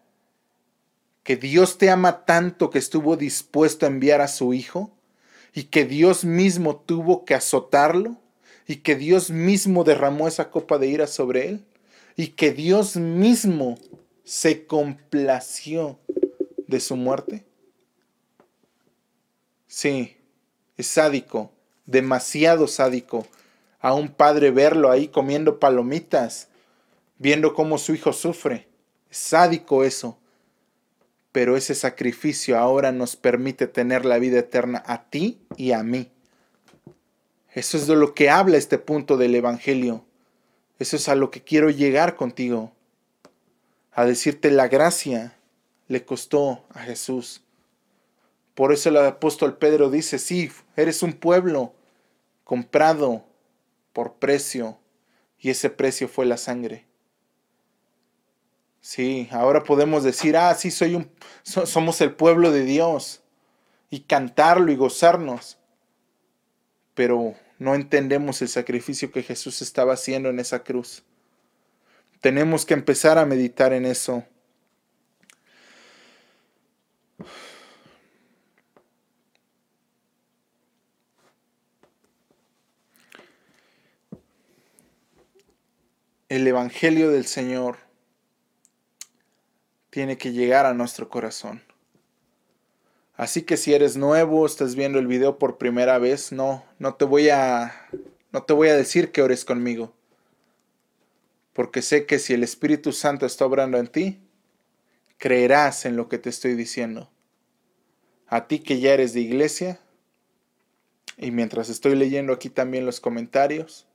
que 1.24 1.36
Dios 1.36 1.78
te 1.78 1.90
ama 1.90 2.26
tanto 2.26 2.70
que 2.70 2.78
estuvo 2.78 3.18
dispuesto 3.18 3.86
a 3.86 3.90
enviar 3.90 4.22
a 4.22 4.28
su 4.28 4.54
Hijo 4.54 4.92
y 5.54 5.64
que 5.64 5.86
Dios 5.86 6.24
mismo 6.24 6.78
tuvo 6.78 7.26
que 7.26 7.34
azotarlo 7.34 8.18
y 8.68 8.78
que 8.78 8.96
Dios 8.96 9.32
mismo 9.32 9.86
derramó 9.86 10.28
esa 10.28 10.52
copa 10.52 10.78
de 10.78 10.88
ira 10.88 11.08
sobre 11.08 11.48
él 11.48 11.66
y 12.18 12.28
que 12.30 12.52
Dios 12.52 12.98
mismo 12.98 13.78
se 14.26 14.68
complació 14.68 15.98
de 16.68 16.82
su 16.82 16.98
muerte. 16.98 17.46
Sí, 19.68 20.18
es 20.76 20.88
sádico, 20.88 21.52
demasiado 21.86 22.68
sádico. 22.68 23.26
A 23.80 23.94
un 23.94 24.10
padre 24.10 24.52
verlo 24.52 24.92
ahí 24.92 25.08
comiendo 25.08 25.60
palomitas, 25.60 26.50
viendo 27.20 27.54
cómo 27.54 27.78
su 27.78 27.94
hijo 27.94 28.12
sufre. 28.12 28.68
Es 29.10 29.18
sádico 29.18 29.84
eso. 29.86 30.18
Pero 31.32 31.56
ese 31.56 31.76
sacrificio 31.76 32.58
ahora 32.58 32.92
nos 32.92 33.16
permite 33.16 33.68
tener 33.68 34.04
la 34.06 34.18
vida 34.18 34.40
eterna 34.40 34.84
a 34.86 35.10
ti 35.10 35.40
y 35.56 35.72
a 35.72 35.84
mí. 35.84 36.12
Eso 37.58 37.76
es 37.76 37.88
de 37.88 37.96
lo 37.96 38.14
que 38.14 38.30
habla 38.30 38.56
este 38.56 38.78
punto 38.78 39.18
del 39.18 39.34
Evangelio. 39.34 40.06
Eso 40.78 40.96
es 40.96 41.10
a 41.10 41.16
lo 41.16 41.32
que 41.32 41.42
quiero 41.42 41.72
llegar 41.72 42.16
contigo. 42.16 42.72
A 43.94 44.06
decirte 44.06 44.52
la 44.52 44.68
gracia 44.68 45.36
le 45.88 46.06
costó 46.06 46.64
a 46.70 46.82
Jesús. 46.82 47.42
Por 48.54 48.74
eso 48.74 48.90
el 48.90 48.98
apóstol 48.98 49.58
Pedro 49.58 49.90
dice, 49.90 50.20
sí, 50.20 50.52
eres 50.76 51.02
un 51.02 51.14
pueblo 51.14 51.74
comprado 52.44 53.26
por 53.92 54.18
precio 54.18 54.78
y 55.40 55.50
ese 55.50 55.72
precio 55.72 56.08
fue 56.08 56.28
la 56.28 56.38
sangre. 56.38 56.86
Sí, 58.82 59.30
ahora 59.32 59.64
podemos 59.64 60.04
decir, 60.04 60.38
ah, 60.38 60.54
sí, 60.54 60.70
soy 60.70 60.94
un, 60.94 61.10
somos 61.42 62.02
el 62.02 62.14
pueblo 62.14 62.52
de 62.52 62.66
Dios 62.66 63.24
y 63.90 64.02
cantarlo 64.02 64.72
y 64.72 64.76
gozarnos. 64.76 65.58
Pero 66.94 67.36
no 67.60 67.76
entendemos 67.76 68.42
el 68.42 68.48
sacrificio 68.48 69.12
que 69.12 69.24
Jesús 69.24 69.62
estaba 69.62 69.94
haciendo 69.94 70.30
en 70.30 70.40
esa 70.40 70.64
cruz. 70.64 71.04
Tenemos 72.22 72.66
que 72.66 72.74
empezar 72.74 73.18
a 73.18 73.26
meditar 73.26 73.74
en 73.74 73.86
eso. 73.86 74.26
el 86.30 86.46
Evangelio 86.46 87.10
del 87.10 87.26
Señor 87.26 87.78
tiene 89.90 90.18
que 90.18 90.34
llegar 90.34 90.66
a 90.66 90.74
nuestro 90.74 91.10
corazón. 91.10 91.67
Así 93.18 93.42
que 93.42 93.58
si 93.58 93.74
eres 93.74 93.98
nuevo, 93.98 94.46
estás 94.46 94.76
viendo 94.76 95.00
el 95.00 95.08
video 95.08 95.40
por 95.40 95.58
primera 95.58 95.98
vez, 95.98 96.32
no, 96.32 96.64
no 96.78 96.94
te 96.94 97.04
voy 97.04 97.30
a, 97.30 97.90
no 98.32 98.44
te 98.44 98.54
voy 98.54 98.68
a 98.68 98.78
decir 98.78 99.12
que 99.12 99.24
ores 99.24 99.44
conmigo. 99.44 99.92
Porque 101.54 101.82
sé 101.82 102.06
que 102.06 102.20
si 102.20 102.36
el 102.36 102.44
Espíritu 102.44 102.92
Santo 102.92 103.26
está 103.26 103.48
obrando 103.48 103.80
en 103.80 103.88
ti, 103.88 104.20
creerás 105.18 105.86
en 105.86 105.96
lo 105.98 106.10
que 106.10 106.20
te 106.20 106.30
estoy 106.30 106.54
diciendo. 106.54 107.10
A 108.28 108.48
ti 108.48 108.60
que 108.60 108.80
ya 108.80 108.94
eres 108.94 109.14
de 109.14 109.22
iglesia, 109.22 109.80
y 111.18 111.32
mientras 111.32 111.70
estoy 111.70 111.96
leyendo 111.96 112.34
aquí 112.34 112.52
también 112.52 112.86
los 112.86 113.00
comentarios, 113.00 113.88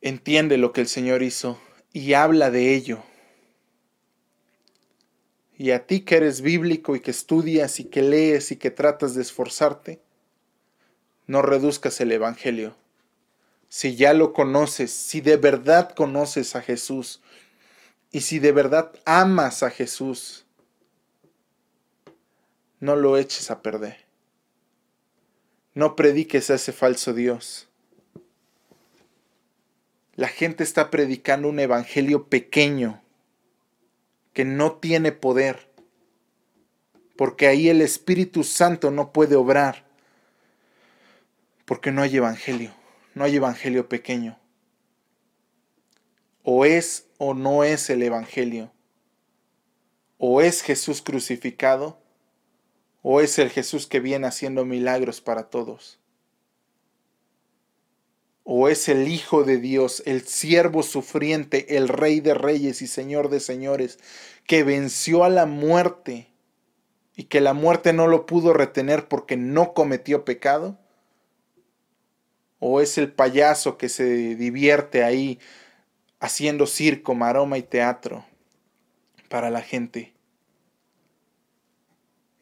entiende 0.00 0.56
lo 0.56 0.72
que 0.72 0.80
el 0.80 0.88
Señor 0.88 1.22
hizo 1.22 1.60
y 1.92 2.14
habla 2.14 2.50
de 2.50 2.74
ello. 2.74 3.02
Y 5.58 5.70
a 5.70 5.86
ti 5.86 6.00
que 6.00 6.16
eres 6.16 6.42
bíblico 6.42 6.96
y 6.96 7.00
que 7.00 7.10
estudias 7.10 7.80
y 7.80 7.84
que 7.84 8.02
lees 8.02 8.52
y 8.52 8.56
que 8.56 8.70
tratas 8.70 9.14
de 9.14 9.22
esforzarte, 9.22 10.00
no 11.26 11.42
reduzcas 11.42 12.00
el 12.00 12.12
Evangelio. 12.12 12.76
Si 13.68 13.96
ya 13.96 14.12
lo 14.12 14.32
conoces, 14.32 14.92
si 14.92 15.20
de 15.20 15.36
verdad 15.36 15.94
conoces 15.94 16.54
a 16.56 16.62
Jesús 16.62 17.20
y 18.12 18.20
si 18.20 18.38
de 18.38 18.52
verdad 18.52 18.92
amas 19.04 19.62
a 19.62 19.70
Jesús, 19.70 20.44
no 22.78 22.94
lo 22.94 23.16
eches 23.16 23.50
a 23.50 23.62
perder. 23.62 24.04
No 25.74 25.96
prediques 25.96 26.50
a 26.50 26.54
ese 26.54 26.72
falso 26.72 27.12
Dios. 27.12 27.68
La 30.14 30.28
gente 30.28 30.64
está 30.64 30.90
predicando 30.90 31.48
un 31.48 31.60
evangelio 31.60 32.28
pequeño 32.28 33.02
que 34.36 34.44
no 34.44 34.72
tiene 34.72 35.12
poder, 35.12 35.72
porque 37.16 37.46
ahí 37.46 37.70
el 37.70 37.80
Espíritu 37.80 38.44
Santo 38.44 38.90
no 38.90 39.10
puede 39.10 39.34
obrar, 39.34 39.86
porque 41.64 41.90
no 41.90 42.02
hay 42.02 42.18
evangelio, 42.18 42.74
no 43.14 43.24
hay 43.24 43.36
evangelio 43.36 43.88
pequeño. 43.88 44.38
O 46.42 46.66
es 46.66 47.06
o 47.16 47.32
no 47.32 47.64
es 47.64 47.88
el 47.88 48.02
evangelio. 48.02 48.70
O 50.18 50.42
es 50.42 50.60
Jesús 50.60 51.00
crucificado, 51.00 51.98
o 53.00 53.22
es 53.22 53.38
el 53.38 53.48
Jesús 53.48 53.86
que 53.86 54.00
viene 54.00 54.26
haciendo 54.26 54.66
milagros 54.66 55.22
para 55.22 55.44
todos 55.44 55.98
o 58.48 58.68
es 58.68 58.88
el 58.88 59.08
Hijo 59.08 59.42
de 59.42 59.58
Dios, 59.58 60.04
el 60.06 60.22
siervo 60.22 60.84
sufriente, 60.84 61.76
el 61.76 61.88
Rey 61.88 62.20
de 62.20 62.32
Reyes 62.32 62.80
y 62.80 62.86
Señor 62.86 63.28
de 63.28 63.40
Señores, 63.40 63.98
que 64.46 64.62
venció 64.62 65.24
a 65.24 65.28
la 65.28 65.46
muerte 65.46 66.28
y 67.16 67.24
que 67.24 67.40
la 67.40 67.54
muerte 67.54 67.92
no 67.92 68.06
lo 68.06 68.24
pudo 68.24 68.52
retener 68.52 69.08
porque 69.08 69.36
no 69.36 69.74
cometió 69.74 70.24
pecado? 70.24 70.78
¿O 72.60 72.80
es 72.80 72.98
el 72.98 73.10
payaso 73.10 73.78
que 73.78 73.88
se 73.88 74.36
divierte 74.36 75.02
ahí 75.02 75.40
haciendo 76.20 76.68
circo, 76.68 77.16
maroma 77.16 77.58
y 77.58 77.62
teatro 77.62 78.24
para 79.28 79.50
la 79.50 79.60
gente? 79.60 80.14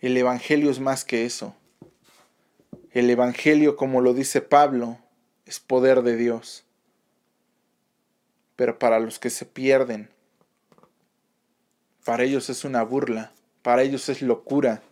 El 0.01 0.19
Evangelio 0.19 0.71
es 0.71 0.81
más 0.81 1.03
que 1.03 1.25
eso. 1.25 1.57
El 2.91 3.09
Evangelio, 3.09 3.77
como 3.77 4.03
lo 4.03 4.13
dice 4.13 4.43
Pablo, 4.43 4.99
es 5.47 5.61
poder 5.61 6.03
de 6.03 6.17
Dios. 6.17 6.65
Pero 8.57 8.79
para 8.79 9.01
los 9.01 9.19
que 9.19 9.31
se 9.31 9.47
pierden, 9.47 10.11
para 12.05 12.25
ellos 12.25 12.51
es 12.51 12.65
una 12.65 12.83
burla, 12.83 13.33
para 13.63 13.83
ellos 13.83 14.09
es 14.09 14.23
locura. 14.23 14.83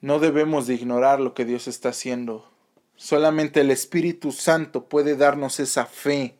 No 0.00 0.18
debemos 0.18 0.66
de 0.66 0.74
ignorar 0.74 1.20
lo 1.20 1.34
que 1.34 1.44
Dios 1.44 1.68
está 1.68 1.90
haciendo. 1.90 2.50
Solamente 2.96 3.60
el 3.60 3.70
Espíritu 3.70 4.32
Santo 4.32 4.88
puede 4.88 5.16
darnos 5.16 5.60
esa 5.60 5.86
fe. 5.86 6.36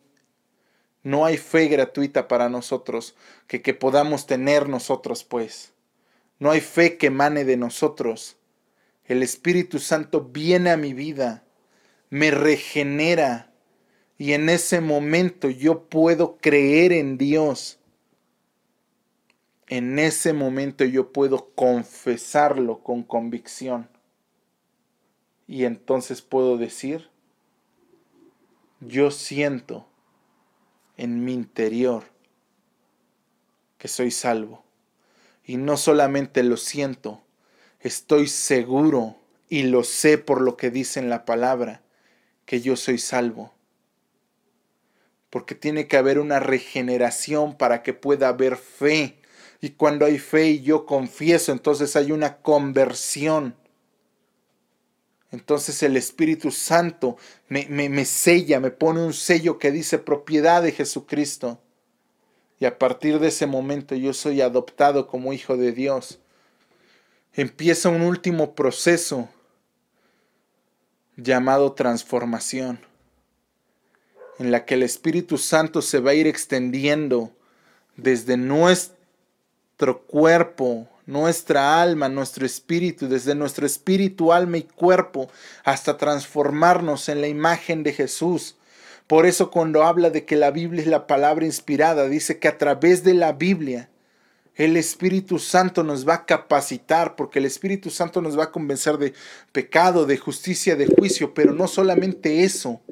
No 1.03 1.25
hay 1.25 1.39
fe 1.39 1.67
gratuita 1.67 2.29
para 2.29 2.49
nosotros 2.49 3.17
que, 3.47 3.63
que 3.63 3.75
podamos 3.75 4.27
tener 4.27 4.69
nosotros, 4.69 5.25
pues. 5.25 5.73
No 6.39 6.51
hay 6.51 6.61
fe 6.61 6.97
que 6.97 7.09
emane 7.09 7.45
de 7.45 7.57
nosotros 7.57 8.37
el 9.11 9.25
Espíritu 9.25 9.81
Santo 9.81 10.21
viene 10.21 10.71
a 10.71 10.77
mi 10.77 10.95
vida, 10.95 11.43
me 12.11 12.31
regenera 12.31 13.53
y 14.19 14.35
en 14.35 14.49
ese 14.49 14.81
momento 14.81 15.51
yo 15.51 15.89
puedo 15.89 16.37
creer 16.37 16.93
en 16.93 17.19
Dios. 17.19 17.81
En 19.67 19.99
ese 19.99 20.33
momento 20.33 20.85
yo 20.85 21.13
puedo 21.13 21.51
confesarlo 21.57 22.85
con 22.85 23.03
convicción. 23.03 23.89
Y 25.49 25.65
entonces 25.65 26.23
puedo 26.23 26.57
decir, 26.57 27.11
yo 28.79 29.11
siento 29.11 29.89
en 30.97 31.25
mi 31.25 31.35
interior 31.35 32.05
que 33.77 33.89
soy 33.89 34.13
salvo. 34.13 34.63
Y 35.45 35.57
no 35.57 35.77
solamente 35.77 36.45
lo 36.45 36.57
siento, 36.57 37.25
estoy 37.81 38.29
seguro 38.29 39.17
y 39.49 39.65
lo 39.65 39.83
sé 39.85 40.19
por 40.19 40.41
lo 40.41 40.57
que 40.57 40.71
dice 40.71 41.01
en 41.01 41.11
la 41.11 41.25
palabra, 41.25 41.83
que 42.45 42.61
yo 42.61 42.77
soy 42.77 42.99
salvo. 42.99 43.53
Porque 45.29 45.55
tiene 45.55 45.89
que 45.89 45.97
haber 45.97 46.19
una 46.19 46.41
regeneración 46.41 47.57
para 47.57 47.83
que 47.83 47.93
pueda 47.93 48.29
haber 48.29 48.57
fe. 48.57 49.19
Y 49.61 49.71
cuando 49.71 50.07
hay 50.07 50.19
fe 50.19 50.51
y 50.51 50.61
yo 50.63 50.87
confieso, 50.87 51.53
entonces 51.53 51.97
hay 51.97 52.13
una 52.13 52.39
conversión. 52.39 53.57
Entonces 55.33 55.83
el 55.83 55.97
Espíritu 55.97 56.51
Santo 56.51 57.17
me, 57.49 57.67
me, 57.69 58.05
sella, 58.05 58.59
me 58.59 58.71
pone 58.71 59.05
un 59.05 59.13
sello 59.13 59.59
que 59.59 59.71
dice 59.71 59.99
propiedad 59.99 60.63
de 60.63 60.73
Jesucristo. 60.73 61.61
Y 62.59 62.67
a 62.67 62.79
partir 62.79 63.19
de 63.21 63.29
ese 63.29 63.47
momento 63.47 63.95
yo 63.95 64.13
soy 64.13 64.41
adoptado 64.41 65.07
como 65.07 65.33
hijo 65.33 65.57
de 65.57 65.73
Dios 65.73 66.20
empieza 67.35 67.89
un 67.89 68.03
último 68.03 68.55
proceso 68.55 69.29
llamado 71.17 71.73
transformación, 71.73 72.81
en 74.39 74.51
la 74.51 74.65
que 74.65 74.75
el 74.75 74.83
Espíritu 74.83 75.39
Santo 75.39 75.83
se 75.83 76.01
va 76.01 76.13
a 76.13 76.15
ir 76.15 76.27
extendiendo 76.27 77.31
desde 77.97 78.37
nuestro 78.37 80.03
cuerpo, 80.07 80.89
nuestra 81.07 81.83
alma, 81.83 82.09
nuestro 82.09 82.47
espíritu, 82.47 83.09
desde 83.09 83.35
nuestro 83.35 83.67
espíritu, 83.67 84.33
alma 84.33 84.59
y 84.59 84.63
cuerpo, 84.63 85.29
hasta 85.65 85.97
transformarnos 85.97 87.09
en 87.09 87.21
la 87.21 87.29
imagen 87.29 87.83
de 87.83 87.93
Jesús. 87.93 88.57
Por 89.07 89.27
eso 89.27 89.51
cuando 89.51 89.83
habla 89.83 90.11
de 90.11 90.25
que 90.25 90.37
la 90.37 90.51
Biblia 90.51 90.83
es 90.83 90.87
la 90.87 91.07
palabra 91.07 91.45
inspirada, 91.45 92.09
dice 92.09 92.39
que 92.39 92.49
a 92.49 92.59
través 92.59 93.03
de 93.03 93.15
la 93.15 93.33
Biblia 93.33 93.91
el 94.61 94.77
Espíritu 94.77 95.39
Santo 95.39 95.83
nos 95.83 96.07
va 96.07 96.15
a 96.17 96.27
capacitar 96.27 97.17
porque 97.17 97.39
el 97.39 97.47
Espíritu 97.47 97.89
Santo 97.89 98.21
nos 98.21 98.39
va 98.39 98.45
a 98.45 98.51
convencer 98.53 98.99
de 98.99 99.15
pecado, 99.53 100.05
de 100.05 100.19
justicia, 100.19 100.77
de 100.77 100.87
juicio, 100.87 101.33
pero 101.33 101.55
no 101.55 101.67
solamente 101.67 102.45
eso. 102.45 102.83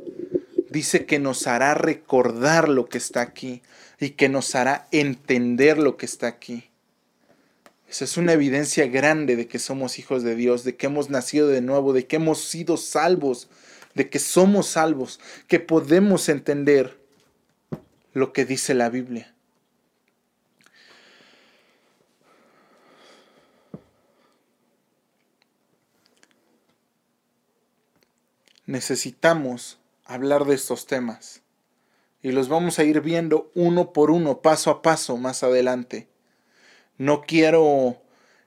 Dice 0.71 1.05
que 1.05 1.19
nos 1.19 1.47
hará 1.47 1.75
recordar 1.75 2.71
lo 2.71 2.89
que 2.89 2.97
está 2.97 3.21
aquí 3.21 3.61
y 4.01 4.11
que 4.11 4.31
nos 4.31 4.55
hará 4.55 4.89
entender 4.93 5.77
lo 5.77 5.99
que 5.99 6.07
está 6.07 6.27
aquí. 6.27 6.71
Esa 7.87 8.07
es 8.07 8.17
una 8.17 8.33
evidencia 8.33 8.87
grande 8.87 9.37
de 9.37 9.47
que 9.47 9.59
somos 9.59 9.99
hijos 9.99 10.23
de 10.23 10.37
Dios, 10.37 10.65
de 10.65 10.75
que 10.75 10.87
hemos 10.87 11.11
nacido 11.11 11.49
de 11.49 11.61
nuevo, 11.61 11.93
de 11.93 12.07
que 12.07 12.17
hemos 12.17 12.43
sido 12.43 12.79
salvos, 12.79 13.51
de 13.95 14.09
que 14.09 14.21
somos 14.21 14.69
salvos, 14.69 15.21
que 15.49 15.61
podemos 15.61 16.31
entender 16.31 16.99
lo 18.15 18.33
que 18.33 18.47
dice 18.47 18.73
la 18.73 18.89
Biblia. 18.89 19.35
Necesitamos 28.69 29.81
hablar 30.05 30.45
de 30.45 30.55
estos 30.55 30.87
temas 30.87 31.41
y 32.23 32.33
los 32.33 32.51
vamos 32.51 32.79
a 32.79 32.85
ir 32.85 33.01
viendo 33.01 33.51
uno 33.55 33.95
por 33.95 34.11
uno, 34.11 34.43
paso 34.43 34.71
a 34.71 34.83
paso 34.83 35.17
más 35.17 35.43
adelante. 35.43 36.07
No 36.99 37.23
quiero 37.23 37.97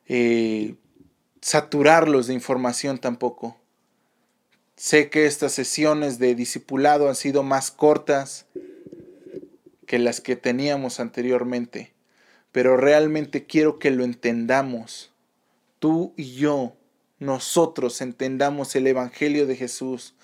eh, 0.08 0.76
saturarlos 1.42 2.28
de 2.28 2.36
información 2.36 3.00
tampoco. 3.00 3.58
Sé 4.76 5.10
que 5.10 5.26
estas 5.26 5.54
sesiones 5.54 6.20
de 6.20 6.36
discipulado 6.36 7.10
han 7.10 7.16
sido 7.16 7.42
más 7.42 7.72
cortas 7.72 8.46
que 9.88 9.98
las 9.98 10.22
que 10.22 10.36
teníamos 10.36 11.00
anteriormente, 11.00 11.94
pero 12.52 12.78
realmente 12.78 13.48
quiero 13.48 13.80
que 13.80 13.90
lo 13.90 14.04
entendamos, 14.04 15.12
tú 15.80 16.14
y 16.16 16.36
yo, 16.36 16.76
nosotros 17.22 18.02
entendamos 18.02 18.76
el 18.76 18.88
Evangelio 18.88 19.46
de 19.46 19.56
Jesús, 19.56 20.16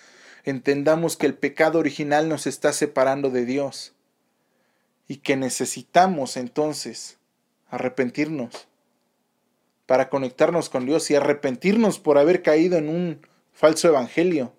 entendamos 0.46 1.16
que 1.16 1.28
el 1.28 1.36
pecado 1.36 1.78
original 1.78 2.28
nos 2.28 2.48
está 2.48 2.74
separando 2.74 3.30
de 3.30 3.46
Dios 3.46 3.94
y 5.08 5.18
que 5.18 5.38
necesitamos 5.38 6.38
entonces 6.38 7.20
arrepentirnos 7.70 8.68
para 9.86 10.10
conectarnos 10.10 10.70
con 10.70 10.88
Dios 10.88 11.12
y 11.12 11.16
arrepentirnos 11.16 12.00
por 12.00 12.18
haber 12.18 12.42
caído 12.42 12.80
en 12.80 12.90
un 12.90 13.22
falso 13.54 13.88
evangelio, 13.88 14.52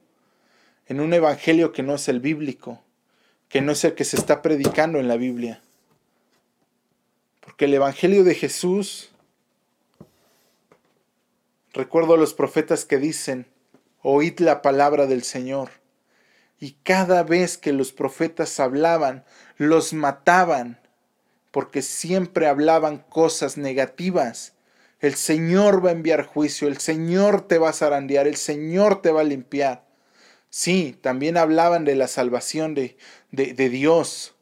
en 0.86 1.00
un 1.00 1.12
evangelio 1.14 1.72
que 1.72 1.82
no 1.82 1.96
es 1.96 2.08
el 2.08 2.20
bíblico, 2.20 2.80
que 3.48 3.62
no 3.62 3.72
es 3.72 3.82
el 3.82 3.96
que 3.96 4.04
se 4.04 4.16
está 4.16 4.42
predicando 4.42 5.00
en 5.00 5.08
la 5.08 5.16
Biblia. 5.16 5.60
Porque 7.40 7.64
el 7.64 7.74
evangelio 7.74 8.22
de 8.22 8.36
Jesús 8.36 9.10
Recuerdo 11.72 12.14
a 12.14 12.18
los 12.18 12.34
profetas 12.34 12.84
que 12.84 12.98
dicen, 12.98 13.46
oíd 14.02 14.40
la 14.40 14.62
palabra 14.62 15.06
del 15.06 15.22
Señor. 15.22 15.70
Y 16.58 16.72
cada 16.82 17.22
vez 17.22 17.58
que 17.58 17.72
los 17.72 17.92
profetas 17.92 18.58
hablaban, 18.58 19.24
los 19.58 19.92
mataban, 19.92 20.80
porque 21.50 21.82
siempre 21.82 22.46
hablaban 22.46 22.98
cosas 22.98 23.56
negativas. 23.56 24.54
El 25.00 25.14
Señor 25.14 25.84
va 25.84 25.90
a 25.90 25.92
enviar 25.92 26.24
juicio, 26.24 26.68
el 26.68 26.78
Señor 26.78 27.46
te 27.46 27.58
va 27.58 27.70
a 27.70 27.74
zarandear, 27.74 28.26
el 28.26 28.36
Señor 28.36 29.02
te 29.02 29.12
va 29.12 29.20
a 29.20 29.24
limpiar. 29.24 29.84
Sí, 30.50 30.98
también 31.00 31.36
hablaban 31.36 31.84
de 31.84 31.94
la 31.94 32.08
salvación 32.08 32.74
de, 32.74 32.96
de, 33.30 33.52
de 33.52 33.68
Dios, 33.68 34.34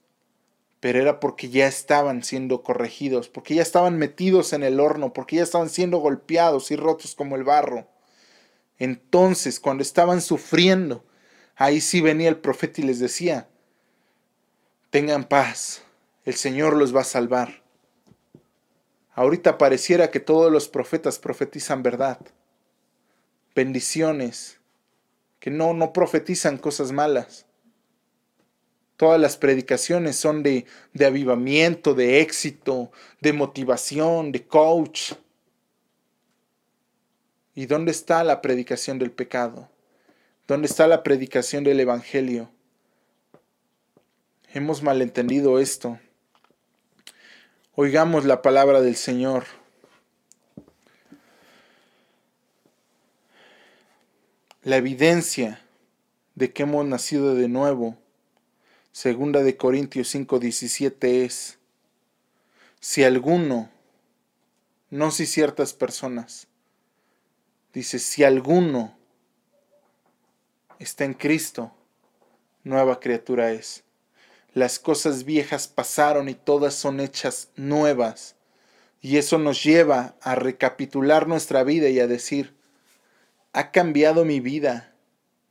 pero 0.86 1.00
era 1.00 1.18
porque 1.18 1.48
ya 1.48 1.66
estaban 1.66 2.22
siendo 2.22 2.62
corregidos, 2.62 3.28
porque 3.28 3.56
ya 3.56 3.62
estaban 3.62 3.98
metidos 3.98 4.52
en 4.52 4.62
el 4.62 4.78
horno, 4.78 5.12
porque 5.12 5.34
ya 5.34 5.42
estaban 5.42 5.68
siendo 5.68 5.98
golpeados 5.98 6.70
y 6.70 6.76
rotos 6.76 7.16
como 7.16 7.34
el 7.34 7.42
barro. 7.42 7.88
Entonces, 8.78 9.58
cuando 9.58 9.82
estaban 9.82 10.22
sufriendo, 10.22 11.04
ahí 11.56 11.80
sí 11.80 12.00
venía 12.00 12.28
el 12.28 12.36
profeta 12.36 12.80
y 12.80 12.84
les 12.84 13.00
decía, 13.00 13.48
tengan 14.90 15.24
paz, 15.24 15.82
el 16.24 16.34
Señor 16.34 16.76
los 16.76 16.94
va 16.94 17.00
a 17.00 17.04
salvar. 17.04 17.64
Ahorita 19.12 19.58
pareciera 19.58 20.12
que 20.12 20.20
todos 20.20 20.52
los 20.52 20.68
profetas 20.68 21.18
profetizan 21.18 21.82
verdad, 21.82 22.20
bendiciones, 23.56 24.60
que 25.40 25.50
no, 25.50 25.74
no 25.74 25.92
profetizan 25.92 26.58
cosas 26.58 26.92
malas. 26.92 27.45
Todas 28.96 29.20
las 29.20 29.36
predicaciones 29.36 30.16
son 30.16 30.42
de, 30.42 30.64
de 30.94 31.06
avivamiento, 31.06 31.94
de 31.94 32.20
éxito, 32.20 32.90
de 33.20 33.32
motivación, 33.32 34.32
de 34.32 34.46
coach. 34.46 35.12
¿Y 37.54 37.66
dónde 37.66 37.90
está 37.90 38.24
la 38.24 38.40
predicación 38.40 38.98
del 38.98 39.10
pecado? 39.10 39.68
¿Dónde 40.46 40.66
está 40.66 40.86
la 40.86 41.02
predicación 41.02 41.64
del 41.64 41.80
Evangelio? 41.80 42.50
Hemos 44.52 44.82
malentendido 44.82 45.58
esto. 45.58 45.98
Oigamos 47.74 48.24
la 48.24 48.40
palabra 48.40 48.80
del 48.80 48.96
Señor. 48.96 49.44
La 54.62 54.76
evidencia 54.76 55.60
de 56.34 56.52
que 56.52 56.62
hemos 56.62 56.86
nacido 56.86 57.34
de 57.34 57.48
nuevo, 57.48 57.98
segunda 58.96 59.42
de 59.42 59.58
Corintios 59.58 60.08
5:17 60.14 61.26
es, 61.26 61.58
si 62.80 63.04
alguno, 63.04 63.68
no 64.88 65.10
si 65.10 65.26
ciertas 65.26 65.74
personas, 65.74 66.46
dice, 67.74 67.98
si 67.98 68.24
alguno 68.24 68.96
está 70.78 71.04
en 71.04 71.12
Cristo, 71.12 71.74
nueva 72.64 72.98
criatura 72.98 73.52
es 73.52 73.84
las 74.54 74.78
cosas 74.78 75.24
viejas 75.24 75.68
pasaron 75.68 76.30
y 76.30 76.34
todas 76.34 76.72
son 76.72 77.00
hechas 77.00 77.50
nuevas. 77.54 78.34
Y 79.02 79.18
eso 79.18 79.36
nos 79.36 79.62
lleva 79.62 80.16
a 80.22 80.36
recapitular 80.36 81.28
nuestra 81.28 81.64
vida 81.64 81.90
y 81.90 82.00
a 82.00 82.06
decir, 82.06 82.56
ha 83.52 83.72
cambiado 83.72 84.24
mi 84.24 84.40
vida 84.40 84.94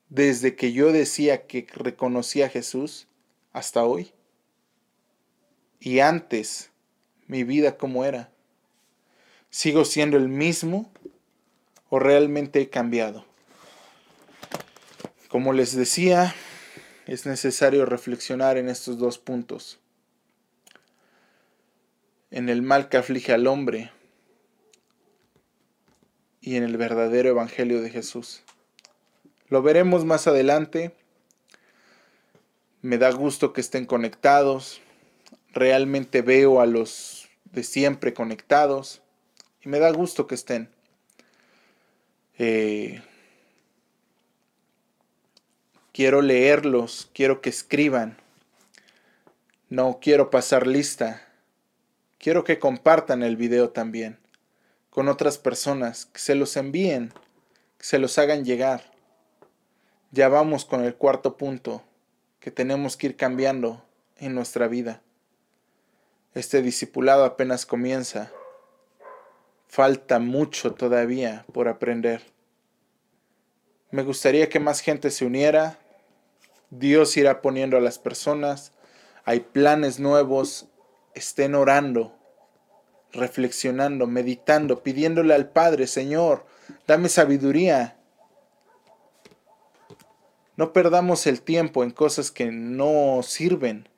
desde 0.10 0.56
que 0.56 0.74
yo 0.74 0.91
decía 0.91 1.46
que 1.46 1.68
reconocía 1.76 2.48
a 2.48 2.50
Jesús 2.50 3.08
hasta 3.56 3.86
hoy. 3.86 4.12
Y 5.80 5.99
antes, 5.99 6.72
mi 7.26 7.45
vida 7.45 7.78
como 7.78 8.03
era. 8.03 8.30
¿Sigo 9.49 9.86
siendo 9.86 10.18
el 10.18 10.28
mismo 10.28 10.91
o 11.89 11.97
realmente 11.97 12.60
he 12.60 12.70
cambiado? 12.70 13.26
Como 15.30 15.53
les 15.53 15.74
decía, 15.74 16.36
es 17.08 17.26
necesario 17.26 17.86
reflexionar 17.86 18.58
en 18.58 18.68
estos 18.68 18.97
dos 18.97 19.20
puntos. 19.20 19.80
En 22.32 22.49
el 22.49 22.62
mal 22.62 22.89
que 22.89 22.97
aflige 22.97 23.32
al 23.32 23.47
hombre 23.47 23.89
y 26.41 26.58
en 26.58 26.64
el 26.64 26.76
verdadero 26.76 27.30
Evangelio 27.30 27.82
de 27.82 27.89
Jesús. 27.89 28.43
Lo 29.47 29.62
veremos 29.62 30.03
más 30.03 30.28
adelante. 30.28 30.93
Me 32.86 33.00
da 33.00 33.10
gusto 33.10 33.52
que 33.52 33.62
estén 33.62 33.88
conectados. 33.88 34.80
Realmente 35.54 36.22
veo 36.22 36.62
a 36.62 36.68
los 36.68 37.28
de 37.46 37.64
siempre 37.64 38.14
conectados. 38.14 39.02
Y 39.64 39.70
me 39.70 39.80
da 39.80 39.90
gusto 39.90 40.28
que 40.28 40.36
estén. 40.36 40.70
Eh, 42.38 43.02
Quiero 45.94 46.22
leerlos, 46.22 47.10
quiero 47.12 47.42
que 47.42 47.50
escriban. 47.50 48.18
No 49.68 49.98
quiero 50.00 50.30
pasar 50.30 50.68
lista. 50.68 51.28
Quiero 52.20 52.44
que 52.44 52.60
compartan 52.60 53.24
el 53.24 53.36
video 53.36 53.72
también 53.72 54.20
con 54.92 55.08
otras 55.08 55.40
personas, 55.40 56.06
que 56.06 56.20
se 56.20 56.36
los 56.36 56.56
envíen, 56.56 57.12
que 57.80 57.86
se 57.86 57.98
los 57.98 58.20
hagan 58.20 58.46
llegar. 58.46 58.92
Ya 60.12 60.30
vamos 60.30 60.66
con 60.66 60.86
el 60.86 60.94
cuarto 60.94 61.36
punto 61.36 61.82
que 62.46 62.52
tenemos 62.52 62.96
que 62.96 63.08
ir 63.08 63.16
cambiando 63.16 63.84
en 64.18 64.36
nuestra 64.36 64.68
vida. 64.68 65.02
Este 66.36 66.62
discipulado 66.62 67.26
apenas 67.26 67.66
comienza. 67.66 68.32
Falta 69.68 70.20
mucho 70.20 70.76
todavía 70.76 71.43
por 71.54 71.68
aprender. 71.68 72.22
Me 73.89 74.04
gustaría 74.04 74.48
que 74.48 74.60
más 74.60 74.82
gente 74.82 75.10
se 75.10 75.26
uniera, 75.26 75.80
Dios 76.70 77.18
irá 77.18 77.41
poniendo 77.41 77.78
a 77.78 77.82
las 77.82 77.98
personas, 77.98 78.74
hay 79.24 79.39
planes 79.39 80.00
nuevos, 80.00 80.68
estén 81.16 81.56
orando, 81.56 82.16
reflexionando, 83.12 84.06
meditando, 84.06 84.84
pidiéndole 84.84 85.34
al 85.34 85.50
Padre, 85.50 85.88
Señor, 85.88 86.46
dame 86.86 87.10
sabiduría. 87.10 87.98
No 90.58 90.74
perdamos 90.74 91.28
el 91.28 91.41
tiempo 91.41 91.84
en 91.84 91.91
cosas 91.91 92.32
que 92.32 92.51
no 92.51 93.22
sirven, 93.24 93.89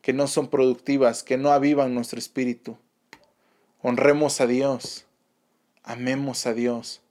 que 0.00 0.12
no 0.12 0.26
son 0.26 0.48
productivas, 0.48 1.22
que 1.22 1.36
no 1.36 1.52
avivan 1.52 1.94
nuestro 1.94 2.18
espíritu. 2.18 2.76
Honremos 3.80 4.40
a 4.40 4.46
Dios, 4.46 5.06
amemos 5.82 6.46
a 6.46 6.54
Dios, 6.54 7.02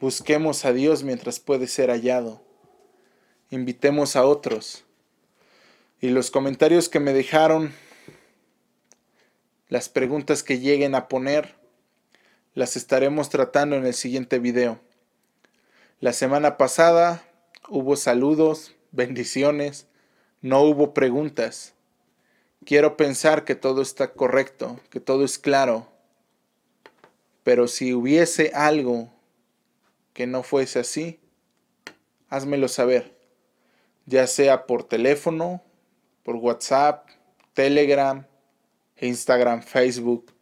busquemos 0.00 0.64
a 0.64 0.72
Dios 0.72 1.04
mientras 1.04 1.40
puede 1.40 1.66
ser 1.66 1.90
hallado 1.90 2.46
invitemos 3.50 4.16
a 4.16 4.24
otros. 4.24 4.84
Y 6.00 6.10
los 6.10 6.30
comentarios 6.30 6.88
que 6.88 7.00
me 7.00 7.12
dejaron, 7.12 7.72
las 9.68 9.88
preguntas 9.88 10.42
que 10.42 10.58
lleguen 10.58 10.94
a 10.94 11.08
poner, 11.08 11.54
las 12.54 12.76
estaremos 12.76 13.28
tratando 13.28 13.76
en 13.76 13.86
el 13.86 13.94
siguiente 13.94 14.38
video. 14.38 14.80
La 16.00 16.12
semana 16.12 16.56
pasada 16.56 17.25
hubo 17.68 17.96
saludos, 17.96 18.74
bendiciones, 18.92 19.86
no 20.40 20.62
hubo 20.62 20.94
preguntas. 20.94 21.74
Quiero 22.64 22.96
pensar 22.96 23.44
que 23.44 23.54
todo 23.54 23.82
está 23.82 24.12
correcto, 24.12 24.80
que 24.90 25.00
todo 25.00 25.24
es 25.24 25.38
claro. 25.38 25.88
Pero 27.42 27.68
si 27.68 27.94
hubiese 27.94 28.52
algo 28.54 29.12
que 30.12 30.26
no 30.26 30.42
fuese 30.42 30.80
así, 30.80 31.20
házmelo 32.28 32.68
saber 32.68 33.16
ya 34.06 34.26
sea 34.28 34.66
por 34.66 34.84
teléfono, 34.84 35.62
por 36.22 36.36
WhatsApp, 36.36 37.08
Telegram, 37.52 38.24
Instagram, 38.98 39.62
Facebook, 39.62 40.32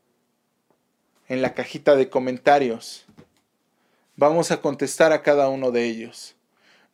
en 1.28 1.42
la 1.42 1.54
cajita 1.54 1.96
de 1.96 2.10
comentarios. 2.10 3.06
Vamos 4.16 4.50
a 4.50 4.60
contestar 4.60 5.12
a 5.12 5.22
cada 5.22 5.48
uno 5.48 5.70
de 5.70 5.84
ellos. 5.84 6.36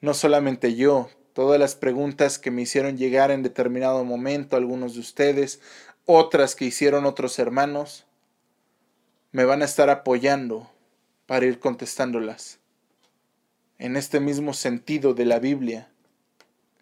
No 0.01 0.14
solamente 0.14 0.74
yo, 0.74 1.11
todas 1.34 1.61
las 1.61 1.74
preguntas 1.74 2.38
que 2.38 2.51
me 2.51 2.62
hicieron 2.62 2.96
llegar 2.96 3.30
en 3.30 3.42
determinado 3.42 4.05
momento 4.05 4.57
algunos 4.57 4.94
de 4.94 5.01
ustedes, 5.01 5.61
otras 6.07 6.55
que 6.55 6.64
hicieron 6.64 7.07
otros 7.07 7.38
hermanos, 7.38 8.07
me 9.32 9.44
van 9.44 9.62
a 9.62 9.66
estar 9.66 9.90
apoyando 9.90 10.70
para 11.26 11.46
ir 11.46 11.61
contestándolas. 11.61 12.59
En 13.78 13.96
este 13.96 14.20
mismo 14.20 14.53
sentido 14.53 15.14
de 15.14 15.24
la 15.24 15.38
Biblia, 15.38 15.90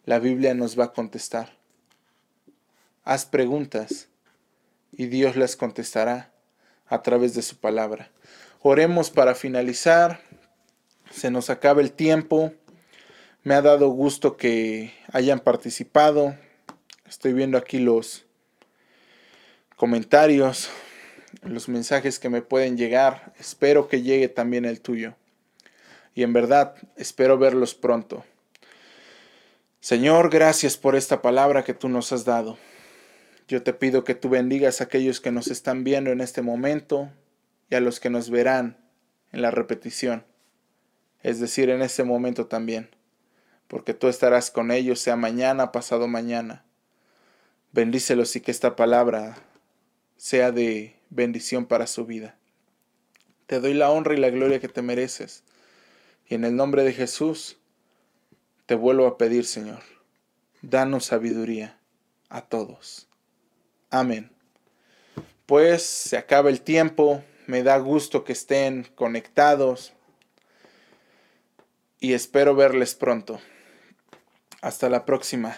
la 0.04 0.18
Biblia 0.18 0.54
nos 0.54 0.78
va 0.78 0.84
a 0.84 0.92
contestar. 0.92 1.56
Haz 3.04 3.26
preguntas 3.26 4.08
y 4.92 5.06
Dios 5.06 5.36
las 5.36 5.56
contestará 5.56 6.32
a 6.86 7.02
través 7.02 7.34
de 7.34 7.42
su 7.42 7.56
palabra. 7.56 8.10
Oremos 8.60 9.10
para 9.10 9.34
finalizar. 9.34 10.20
Se 11.10 11.30
nos 11.30 11.50
acaba 11.50 11.80
el 11.80 11.92
tiempo. 11.92 12.52
Me 13.44 13.54
ha 13.54 13.62
dado 13.62 13.88
gusto 13.90 14.36
que 14.36 14.92
hayan 15.12 15.40
participado. 15.40 16.36
Estoy 17.08 17.32
viendo 17.32 17.56
aquí 17.56 17.78
los 17.78 18.26
comentarios, 19.76 20.68
los 21.42 21.68
mensajes 21.68 22.18
que 22.18 22.28
me 22.28 22.42
pueden 22.42 22.76
llegar. 22.76 23.32
Espero 23.38 23.88
que 23.88 24.02
llegue 24.02 24.28
también 24.28 24.64
el 24.64 24.80
tuyo. 24.80 25.14
Y 26.14 26.24
en 26.24 26.32
verdad, 26.32 26.74
espero 26.96 27.38
verlos 27.38 27.74
pronto. 27.74 28.24
Señor, 29.80 30.30
gracias 30.30 30.76
por 30.76 30.96
esta 30.96 31.22
palabra 31.22 31.62
que 31.62 31.74
tú 31.74 31.88
nos 31.88 32.12
has 32.12 32.24
dado. 32.24 32.58
Yo 33.46 33.62
te 33.62 33.72
pido 33.72 34.02
que 34.02 34.16
tú 34.16 34.28
bendigas 34.28 34.80
a 34.80 34.84
aquellos 34.84 35.20
que 35.20 35.30
nos 35.30 35.46
están 35.46 35.84
viendo 35.84 36.10
en 36.10 36.20
este 36.20 36.42
momento 36.42 37.08
y 37.70 37.76
a 37.76 37.80
los 37.80 38.00
que 38.00 38.10
nos 38.10 38.30
verán 38.30 38.76
en 39.32 39.42
la 39.42 39.50
repetición, 39.50 40.24
es 41.22 41.38
decir, 41.38 41.70
en 41.70 41.82
este 41.82 42.02
momento 42.02 42.46
también, 42.46 42.90
porque 43.68 43.94
tú 43.94 44.08
estarás 44.08 44.50
con 44.50 44.70
ellos, 44.70 44.98
sea 45.00 45.16
mañana, 45.16 45.72
pasado 45.72 46.08
mañana. 46.08 46.64
Bendícelos 47.72 48.34
y 48.34 48.40
que 48.40 48.50
esta 48.50 48.76
palabra 48.76 49.36
sea 50.16 50.50
de 50.50 50.96
bendición 51.10 51.66
para 51.66 51.86
su 51.86 52.06
vida. 52.06 52.36
Te 53.46 53.60
doy 53.60 53.74
la 53.74 53.90
honra 53.90 54.14
y 54.14 54.18
la 54.18 54.30
gloria 54.30 54.58
que 54.58 54.68
te 54.68 54.82
mereces. 54.82 55.44
Y 56.26 56.34
en 56.34 56.44
el 56.44 56.56
nombre 56.56 56.82
de 56.82 56.92
Jesús, 56.92 57.58
te 58.66 58.74
vuelvo 58.74 59.06
a 59.06 59.16
pedir, 59.18 59.44
Señor, 59.44 59.82
danos 60.62 61.06
sabiduría 61.06 61.78
a 62.30 62.42
todos. 62.42 63.06
Amén. 63.90 64.30
Pues 65.46 65.82
se 65.82 66.16
acaba 66.16 66.50
el 66.50 66.60
tiempo, 66.62 67.22
me 67.46 67.62
da 67.62 67.78
gusto 67.78 68.24
que 68.24 68.32
estén 68.32 68.84
conectados 68.94 69.94
y 72.00 72.12
espero 72.12 72.54
verles 72.54 72.94
pronto. 72.94 73.40
Hasta 74.60 74.88
la 74.88 75.04
próxima. 75.04 75.56